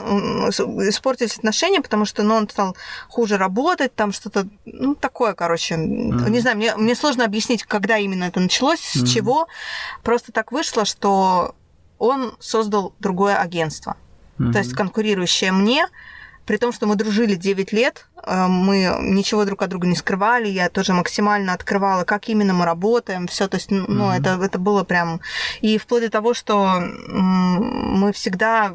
[0.51, 2.75] с- испортились отношения, потому что ну, он стал
[3.09, 5.77] хуже работать, там что-то, ну, такое, короче.
[5.77, 6.31] Мгм.
[6.31, 9.05] Не знаю, мне, мне сложно объяснить, когда именно это началось, с Мгм.
[9.05, 9.47] чего.
[10.03, 11.55] Просто так вышло, что
[11.97, 13.95] он создал другое агентство
[14.53, 14.77] то есть Мгм.
[14.77, 15.87] конкурирующая мне,
[16.47, 20.47] при том, что мы дружили 9 лет, э, мы ничего друг от друга не скрывали,
[20.47, 24.11] я тоже максимально открывала, как именно мы работаем, все, то есть, ну, Мгм.
[24.11, 25.19] это, это было прям...
[25.61, 28.73] И вплоть до того, что мы всегда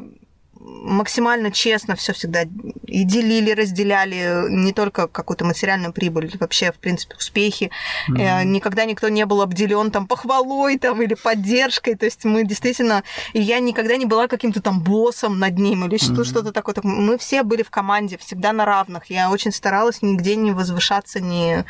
[0.65, 2.43] максимально честно все всегда
[2.85, 7.71] и делили, разделяли не только какую-то материальную прибыль, вообще, в принципе, успехи.
[8.07, 8.51] Мгм.
[8.51, 11.95] Никогда никто не был обделен там похвалой там, или поддержкой.
[11.95, 13.03] То есть мы действительно...
[13.33, 16.23] И я никогда не была каким-то там боссом над ним или Мгм.
[16.23, 16.75] что-то такое.
[16.75, 19.09] Так Мы все были в команде, всегда на равных.
[19.09, 21.65] Я очень старалась нигде не возвышаться, не...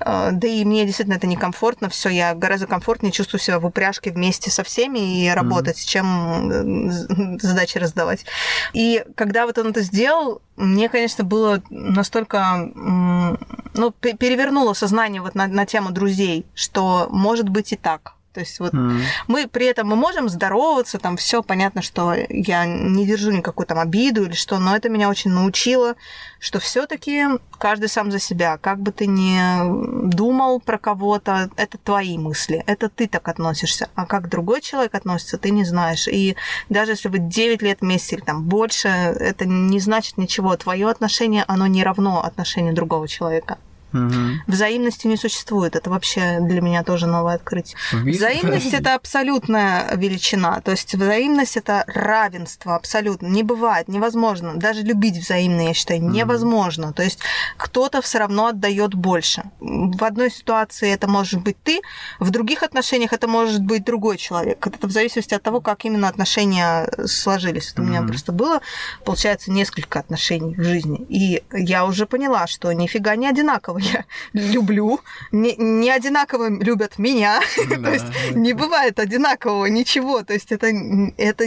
[0.00, 1.88] э, Да и мне действительно это некомфортно.
[1.88, 7.38] Все, я гораздо комфортнее чувствую себя в упряжке вместе со всеми и работать, чем э,
[7.40, 8.24] задачи раздавать.
[8.72, 12.70] И когда вот он это сделал, мне, конечно, было настолько,
[13.74, 18.14] ну, пе- перевернуло сознание вот на, на тему друзей, что может быть и так.
[18.32, 19.00] То есть вот Мгм.
[19.26, 23.78] мы при этом мы можем здороваться, там все понятно, что я не держу никакую там
[23.78, 25.94] обиду или что, но это меня очень научило,
[26.38, 27.24] что все-таки
[27.58, 28.58] каждый сам за себя.
[28.58, 33.88] Как бы ты ни думал про кого-то, это твои мысли, это ты так относишься.
[33.94, 36.06] А как другой человек относится, ты не знаешь.
[36.06, 36.36] И
[36.68, 40.56] даже если вы 9 лет вместе или там больше, это не значит ничего.
[40.56, 43.58] Твое отношение, оно не равно отношению другого человека.
[43.92, 44.42] Мгм.
[44.46, 45.76] Взаимности не существует.
[45.76, 47.76] Это вообще для меня тоже новое открытие.
[47.92, 50.60] Взаимность это абсолютная величина.
[50.60, 53.26] То есть взаимность это равенство абсолютно.
[53.26, 54.54] Не бывает, невозможно.
[54.56, 56.92] Даже любить взаимно, я считаю, невозможно.
[56.92, 57.20] То есть
[57.56, 59.44] кто-то все равно отдает больше.
[59.60, 61.80] В одной ситуации это может быть ты,
[62.20, 64.66] в других отношениях это может быть другой человек.
[64.66, 67.72] Это в зависимости от того, как именно отношения сложились.
[67.74, 68.60] Вот у меня просто было,
[69.04, 71.06] получается, несколько отношений в жизни.
[71.08, 75.00] И я уже поняла, что нифига не одинаково я люблю,
[75.32, 77.40] не, не одинаково любят меня.
[77.68, 80.22] То есть не бывает одинакового ничего.
[80.22, 80.68] То есть это,
[81.16, 81.44] это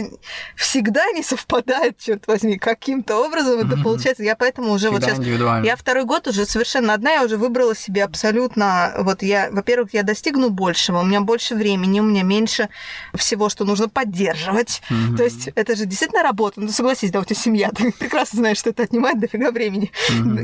[0.56, 4.22] всегда не совпадает, черт возьми, каким-то образом это получается.
[4.22, 5.18] Я поэтому уже вот сейчас...
[5.64, 8.94] Я второй год уже совершенно одна, я уже выбрала себе абсолютно...
[8.98, 12.68] Вот я, во-первых, я достигну большего, у меня больше времени, у меня меньше
[13.14, 14.82] всего, что нужно поддерживать.
[15.16, 16.60] То есть это же действительно работа.
[16.60, 19.90] Ну, согласись, да, у тебя семья, ты прекрасно знаешь, что это отнимает дофига времени.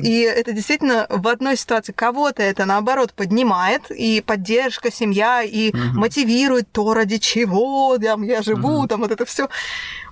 [0.03, 5.99] И это действительно в одной ситуации кого-то это наоборот поднимает, и поддержка, семья, и Мгм.
[6.01, 8.89] мотивирует то, ради чего там, я живу, Мгм.
[8.89, 9.49] там вот это все.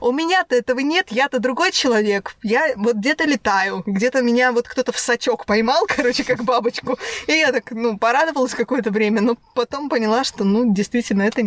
[0.01, 2.37] У меня-то этого нет, я-то другой человек.
[2.43, 6.99] Я вот где-то летаю, где-то меня вот кто-то в сачок поймал, короче, как бабочку.
[7.27, 11.43] И я так, ну, порадовалась какое-то время, но потом поняла, что, ну, действительно, это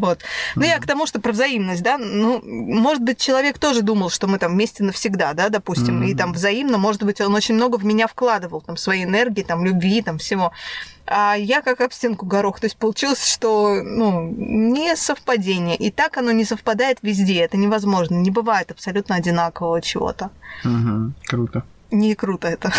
[0.00, 0.20] вот.
[0.56, 4.26] Ну, я к тому, что про взаимность, да, ну, может быть, человек тоже думал, что
[4.26, 6.16] мы там вместе навсегда, да, допустим, и Мгм.
[6.16, 10.02] там взаимно, может быть, он очень много в меня вкладывал, там, своей энергии, там, любви,
[10.02, 10.52] там, всего.
[11.06, 12.60] А я как об стенку горох.
[12.60, 15.76] То есть получилось, что ну, не совпадение.
[15.76, 17.40] И так оно не совпадает везде.
[17.40, 18.14] Это невозможно.
[18.14, 20.30] Не бывает абсолютно одинакового чего-то.
[20.64, 21.14] Мгм.
[21.26, 21.64] Круто.
[21.90, 22.72] Не круто это.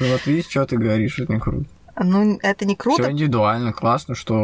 [0.00, 1.68] Ну вот видишь, что ты говоришь, это не круто.
[2.00, 3.02] Ну, это не круто.
[3.02, 4.42] Все индивидуально, классно, что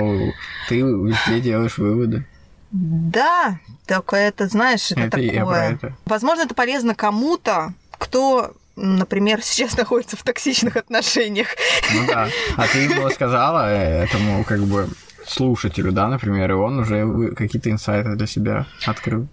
[0.69, 2.27] ты везде делаешь выводы.
[2.73, 5.71] Да, только это, знаешь, это, Это такое.
[5.75, 5.97] это.
[6.07, 11.49] Возможно, это полезно кому-то, кто, например, сейчас находится в токсичных отношениях.
[11.95, 12.29] Ну да.
[12.57, 14.89] А ты ему сказала э, этому, как бы,
[15.27, 19.27] слушателю, да, например, и он уже какие-то инсайты для себя открыл.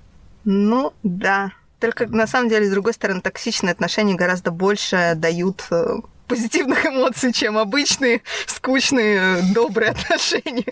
[0.45, 1.51] Ну, да.
[1.79, 5.97] Только на самом деле, с другой стороны, токсичные отношения гораздо больше дают э,
[6.31, 10.65] позитивных эмоций, чем обычные, скучные, э, добрые отношения.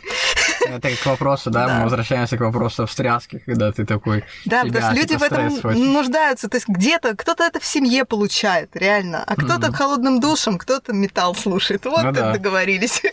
[0.68, 1.74] Это к вопросу, да, Да.
[1.78, 4.24] мы возвращаемся к вопросу встряски, когда ты такой...
[4.46, 6.50] Да, потому что люди типа, в этом нуждаются.
[6.50, 9.74] То есть где-то кто-то это в семье получает, реально, а кто-то Мгм.
[9.74, 11.86] холодным душем, кто-то металл слушает.
[11.86, 12.34] Вот Ну да.
[12.34, 13.02] договорились.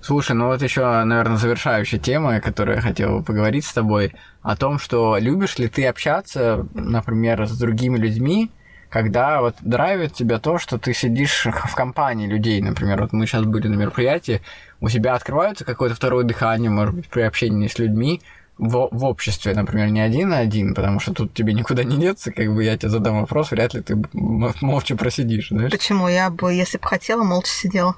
[0.00, 4.56] Слушай, ну вот еще, наверное, завершающая тема, о которой я хотел поговорить с тобой, о
[4.56, 8.50] том, что любишь ли ты общаться, например, с другими людьми,
[8.88, 13.44] когда вот драйвит тебя то, что ты сидишь в компании людей, например, вот мы сейчас
[13.44, 14.40] были на мероприятии,
[14.80, 18.22] у тебя открывается какое-то второе дыхание, может быть, при общении с людьми,
[18.58, 22.32] в, в обществе, например, не один на один, потому что тут тебе никуда не деться,
[22.32, 25.70] как бы я тебе задам вопрос, вряд ли ты молча просидишь, знаешь?
[25.70, 26.08] Почему?
[26.08, 27.94] Я бы, если бы хотела, молча сидела.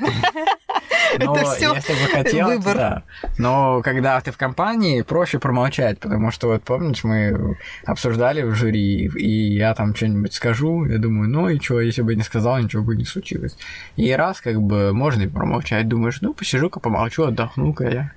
[1.18, 2.76] Но Это всё если бы хотел, то выбор.
[2.76, 3.02] да.
[3.38, 9.06] Но когда ты в компании, проще промолчать, потому что вот помнишь, мы обсуждали в жюри,
[9.06, 12.58] и я там что-нибудь скажу, я думаю, ну и что, если бы я не сказал,
[12.58, 13.56] ничего бы не случилось.
[13.96, 18.12] И раз как бы можно и промолчать, думаешь, ну посижу-ка, помолчу, отдохну-ка я.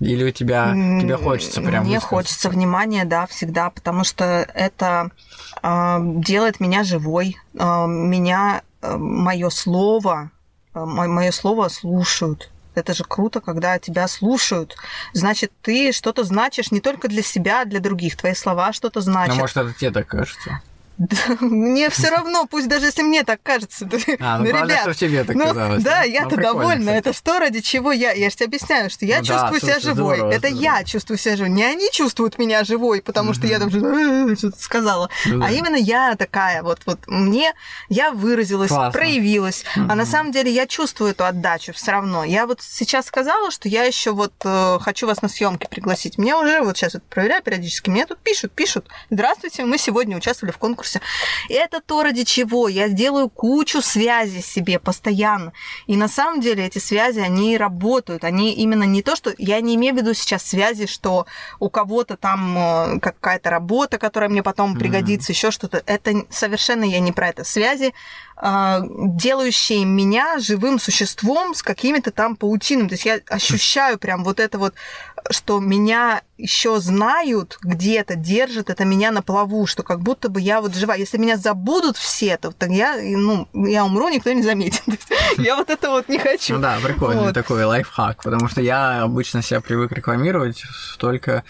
[0.00, 5.10] Или у тебя, тебе хочется прям Мне хочется внимания, да, всегда, потому что это
[5.60, 7.36] а, делает меня живой.
[7.58, 10.30] А, меня мое слово,
[10.86, 12.50] мое слово слушают.
[12.74, 14.76] Это же круто, когда тебя слушают.
[15.12, 18.16] Значит, ты что-то значишь не только для себя, а для других.
[18.16, 19.36] Твои слова что-то Ну, значат.
[19.36, 20.60] может, это тебе так кажется.
[20.98, 23.84] Да, мне все равно, пусть даже если мне так кажется.
[23.84, 25.82] да, А, ну, ну, ребят, что тебе так ну, казалось.
[25.82, 26.80] да, Ну, я-то прикольно, довольна.
[26.80, 26.98] кстати.
[26.98, 28.12] Это что, ради чего я?
[28.12, 30.16] Я же тебе объясняю, что я Ну да, чувствую себя слушай, живой.
[30.16, 30.62] здорово, это здорово.
[30.62, 31.50] я чувствую себя живой.
[31.50, 35.08] Не они чувствуют меня живой, потому что я там что-то «Э, что-то сказала.
[35.26, 35.46] Ну да.
[35.46, 36.62] А именно я такая.
[36.62, 37.52] Вот, вот мне,
[37.88, 39.64] я выразилась, проявилась.
[39.76, 42.24] А на самом деле я чувствую эту отдачу все равно.
[42.24, 46.18] Я вот сейчас сказала, что я еще вот э, хочу вас на съемки пригласить.
[46.18, 48.88] Мне уже вот сейчас вот проверяю периодически, мне тут пишут, пишут.
[49.10, 50.87] Здравствуйте, мы сегодня участвовали в конкурсе.
[51.48, 55.52] И это то, ради чего я делаю кучу связей себе постоянно.
[55.86, 58.24] И на самом деле эти связи, они работают.
[58.24, 59.34] Они именно не то, что...
[59.38, 61.26] Я не имею в виду сейчас связи, что
[61.60, 64.78] у кого-то там э, какая-то работа, которая мне потом Мгм.
[64.78, 65.82] пригодится, еще что-то.
[65.86, 67.44] Это совершенно я не про это.
[67.44, 67.92] Связи,
[68.40, 72.88] э, делающие меня живым существом с какими-то там паутинами.
[72.88, 74.74] То есть я ощущаю прям вот это вот,
[75.30, 80.60] что меня еще знают где-то, держат это меня на плаву, что как будто бы я
[80.60, 80.94] вот жива.
[80.94, 84.82] Если меня забудут все, то тогда я, ну, я умру, никто не заметит.
[85.38, 86.54] Я вот это вот не хочу.
[86.54, 87.34] Ну да, прикольный Вот.
[87.34, 90.62] такой лайфхак, потому что я обычно себя привык рекламировать
[90.98, 91.44] только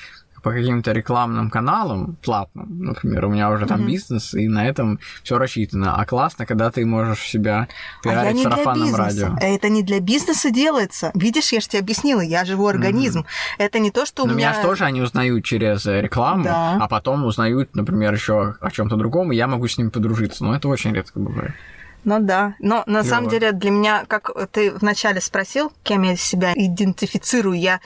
[0.48, 3.88] по каким-то рекламным каналам платным, например, у меня уже там Мгм.
[3.88, 5.94] бизнес, и на этом все рассчитано.
[5.96, 7.68] А классно, когда ты можешь себя
[8.00, 8.96] А пиарить в не бизнеса.
[8.96, 9.36] радио.
[9.40, 11.10] Это не для бизнеса делается.
[11.14, 13.26] Видишь, я же тебе объяснила, я живой организм.
[13.58, 14.52] Это не то, что у Но меня...
[14.52, 16.78] меня же тоже они узнают через э, рекламу, Да.
[16.80, 20.44] а потом узнают, например, еще о чем-то другом, и я могу с ними подружиться.
[20.44, 21.52] Но это очень редко бывает.
[22.04, 22.54] Ну да.
[22.60, 23.02] Но на Клёво.
[23.02, 27.80] самом деле для меня, как ты вначале спросил, кем я себя идентифицирую, я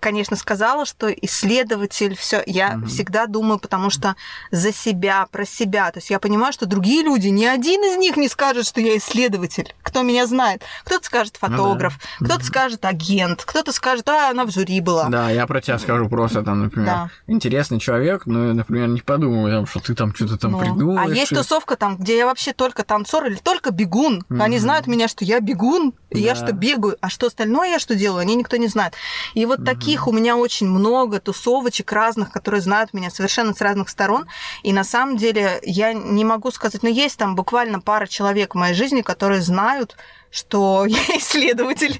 [0.00, 2.86] конечно, сказала, что исследователь, все, я Мгм.
[2.86, 4.16] всегда думаю, потому что
[4.50, 5.90] за себя, про себя.
[5.90, 8.96] То есть я понимаю, что другие люди, ни один из них не скажет, что я
[8.96, 9.74] исследователь.
[9.82, 10.62] Кто меня знает?
[10.84, 11.56] Кто-то скажет Ну да.
[11.56, 12.42] фотограф, кто-то Мгм.
[12.44, 15.08] скажет агент, кто-то скажет, а, она в жюри была.
[15.08, 17.10] Да, я про тебя скажу просто там, например, Да.
[17.26, 21.10] интересный человек, но, например, не подумаю, там, что ты там что-то там Ну, придумаешь.
[21.10, 24.24] А есть и- тусовка там, где я вообще только танцор или только бегун.
[24.30, 27.94] Они знают меня, что я бегун, и я что бегаю, а что остальное я что
[27.94, 28.94] делаю, они никто не знает.
[29.34, 33.88] И вот таких у меня очень много тусовочек разных, которые знают меня совершенно с разных
[33.88, 34.26] сторон.
[34.62, 38.58] И на самом деле я не могу сказать, но есть там буквально пара человек в
[38.58, 39.96] моей жизни, которые знают,
[40.30, 41.98] что я исследователь.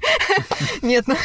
[0.81, 1.15] Нет, ну,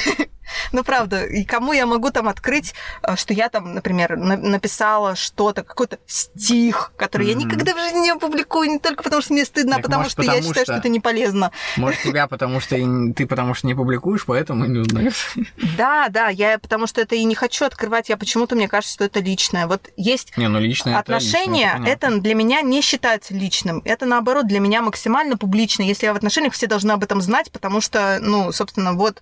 [0.73, 5.17] ну правда, и кому я могу там открыть, э, что я там, например, на- написала
[5.17, 7.45] что-то, какой-то стих, который я Мгм.
[7.47, 10.13] никогда в жизни не опубликую, не только потому что мне стыдно, а Так, потому может,
[10.13, 11.51] что я потому считаю, что- это не полезно.
[11.77, 15.35] Может, тебя потому что и- ты потому что не публикуешь, поэтому и не узнаешь.
[15.77, 19.05] Да, да, я потому что это и не хочу открывать, я почему-то мне кажется, что
[19.05, 19.67] это личное.
[19.67, 23.83] Вот есть Не, ну лично это отношения, лично, это это, для меня не считается личным.
[23.85, 25.83] Это наоборот для меня максимально публично.
[25.83, 29.21] Если я в отношениях, все должны об этом знать, потому что, ну, собственно, вот,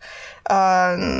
[0.49, 1.16] м,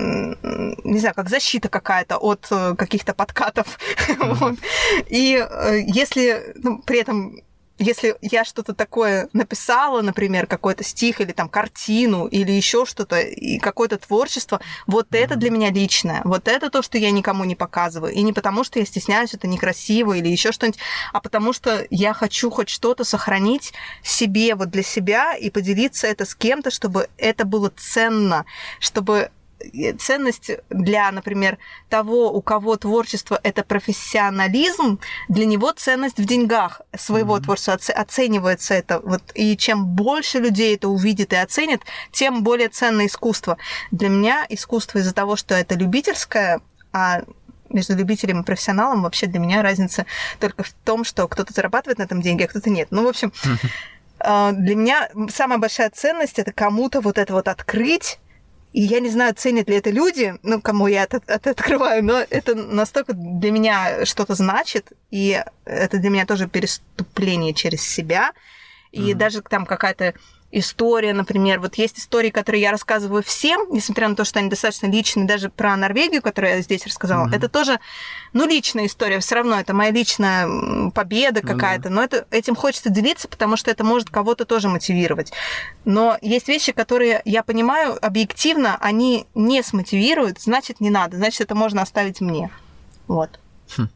[0.85, 3.79] не знаю, как защита какая-то от э, каких-то подкатов.
[4.19, 4.57] Вот.
[5.09, 7.37] И э, если ну, при этом
[7.79, 13.59] если я что-то такое написала, например, какой-то стих или там картину или еще что-то, и
[13.59, 16.23] какое-то творчество, вот это для меня личное.
[16.25, 18.13] Вот это то, что я никому не показываю.
[18.13, 20.81] И не потому, что я стесняюсь, это некрасиво или еще что-нибудь,
[21.13, 26.25] а потому что я хочу хоть что-то сохранить себе, вот для себя, и поделиться это
[26.25, 28.47] с кем-то, чтобы это было ценно,
[28.81, 29.31] чтобы
[29.99, 34.99] ценность для, например, того, у кого творчество это профессионализм,
[35.29, 37.43] для него ценность в деньгах своего mm-hmm.
[37.43, 39.01] творчества оценивается это.
[39.01, 41.83] Вот, и чем больше людей это увидит и оценит,
[42.13, 43.59] тем более ценное искусство.
[43.91, 46.61] Для меня искусство из-за того, что это любительское,
[46.93, 47.23] а
[47.71, 50.07] между любителем и профессионалом вообще для меня разница
[50.41, 52.89] только в том, что кто-то зарабатывает на этом деньги, а кто-то нет.
[52.91, 53.33] Ну, в общем,
[54.21, 58.19] для меня самая большая ценность это кому-то вот это вот открыть
[58.77, 62.19] и я не знаю, ценят ли это люди, ну, кому я это, это открываю, но
[62.29, 68.33] это настолько для меня что-то значит, и это для меня тоже переступление через себя.
[68.93, 69.15] И mm-hmm.
[69.15, 70.13] даже там какая-то
[70.59, 71.61] история, например.
[71.61, 75.51] Вот есть истории, которые я рассказываю всем, несмотря на то, что они достаточно личные, даже
[75.51, 77.29] про Норвегию, которую я здесь рассказала.
[77.29, 77.37] Mm-hmm.
[77.37, 77.79] Это тоже,
[78.33, 79.21] ну, личная история.
[79.21, 81.89] Все равно это моя личная победа ну какая-то.
[81.89, 81.93] Mm-hmm.
[81.93, 85.33] Но это, этим хочется делиться, потому что это может кого-то тоже мотивировать.
[85.85, 91.17] Но есть вещи, которые я понимаю объективно, они не смотивируют, значит, не надо.
[91.17, 92.51] Значит, это можно оставить мне.
[93.07, 93.39] Вот.
[93.77, 93.89] Хм.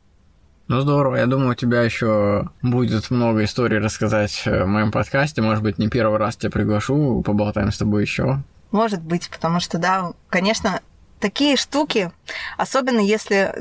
[0.71, 5.43] Ну здорово, я думаю, у тебя еще будет много историй рассказать в моем подкасте.
[5.43, 8.41] Может быть, не первый раз тебя приглашу, поболтаем с тобой еще.
[8.71, 10.81] Может быть, потому что, да, конечно,
[11.19, 12.13] такие штуки,
[12.57, 13.53] особенно если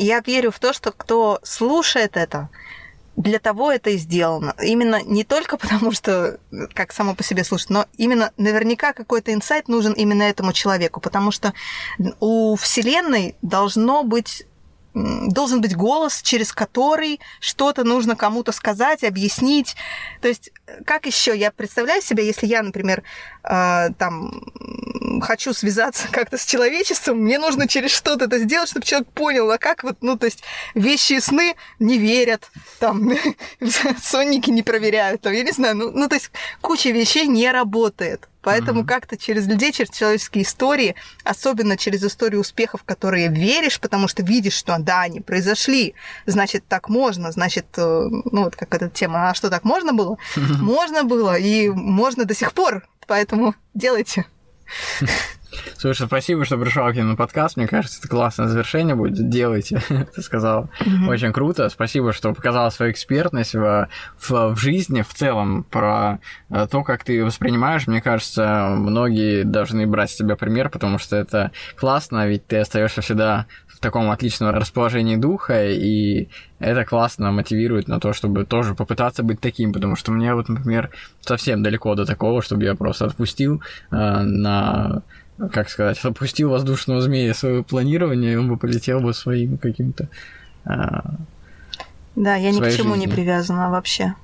[0.00, 2.48] я верю в то, что кто слушает это,
[3.16, 4.54] для того это и сделано.
[4.58, 6.38] Именно не только потому, что
[6.72, 11.32] как само по себе слушать, но именно наверняка какой-то инсайт нужен именно этому человеку, потому
[11.32, 11.52] что
[12.18, 14.46] у Вселенной должно быть
[14.96, 19.76] должен быть голос, через который что-то нужно кому-то сказать, объяснить.
[20.22, 20.50] То есть,
[20.86, 23.02] как еще я представляю себя, если я, например,
[23.44, 24.42] э, там
[25.20, 29.58] хочу связаться как-то с человечеством, мне нужно через что-то это сделать, чтобы человек понял, а
[29.58, 30.42] как вот, ну, то есть,
[30.74, 33.12] вещи и сны не верят, там,
[34.02, 36.30] сонники не проверяют, там, я не знаю, ну, ну, то есть,
[36.62, 38.28] куча вещей не работает.
[38.46, 38.86] Поэтому mm-hmm.
[38.86, 40.94] как-то через людей, через человеческие истории,
[41.24, 45.94] особенно через историю успехов, в которые веришь, потому что видишь, что да, они произошли,
[46.26, 50.16] значит, так можно, значит, э, ну вот как эта тема, а что так можно было?
[50.36, 50.56] Mm-hmm.
[50.76, 54.26] Можно было, и можно до сих пор, поэтому делайте.
[55.78, 57.56] Слушай, спасибо, что пришел к ним на подкаст.
[57.56, 59.28] Мне кажется, это классное завершение будет.
[59.28, 59.80] Делайте,
[60.14, 60.70] ты сказал.
[60.80, 61.08] Mm-hmm.
[61.08, 61.68] Очень круто.
[61.68, 63.88] Спасибо, что показала свою экспертность в,
[64.18, 66.18] в, в жизни в целом, про
[66.50, 67.86] э, то, как ты воспринимаешь.
[67.86, 73.00] Мне кажется, многие должны брать с тебя пример, потому что это классно, ведь ты остаешься
[73.00, 76.28] всегда в таком отличном расположении духа, и
[76.58, 80.90] это классно мотивирует на то, чтобы тоже попытаться быть таким, потому что мне вот, например,
[81.20, 85.02] совсем далеко до такого, чтобы я просто отпустил э, на
[85.52, 90.08] как сказать, запустил воздушного змея свое планирование, и он бы полетел бы своим каким-то...
[90.64, 91.16] А,
[92.14, 92.96] да, я ни к чему жизнью.
[92.96, 94.14] не привязана вообще.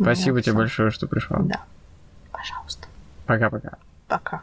[0.00, 1.40] Спасибо тебе большое, что пришла.
[1.40, 1.64] Да.
[2.30, 2.86] Пожалуйста.
[3.26, 3.78] Пока-пока.
[4.06, 4.42] Пока.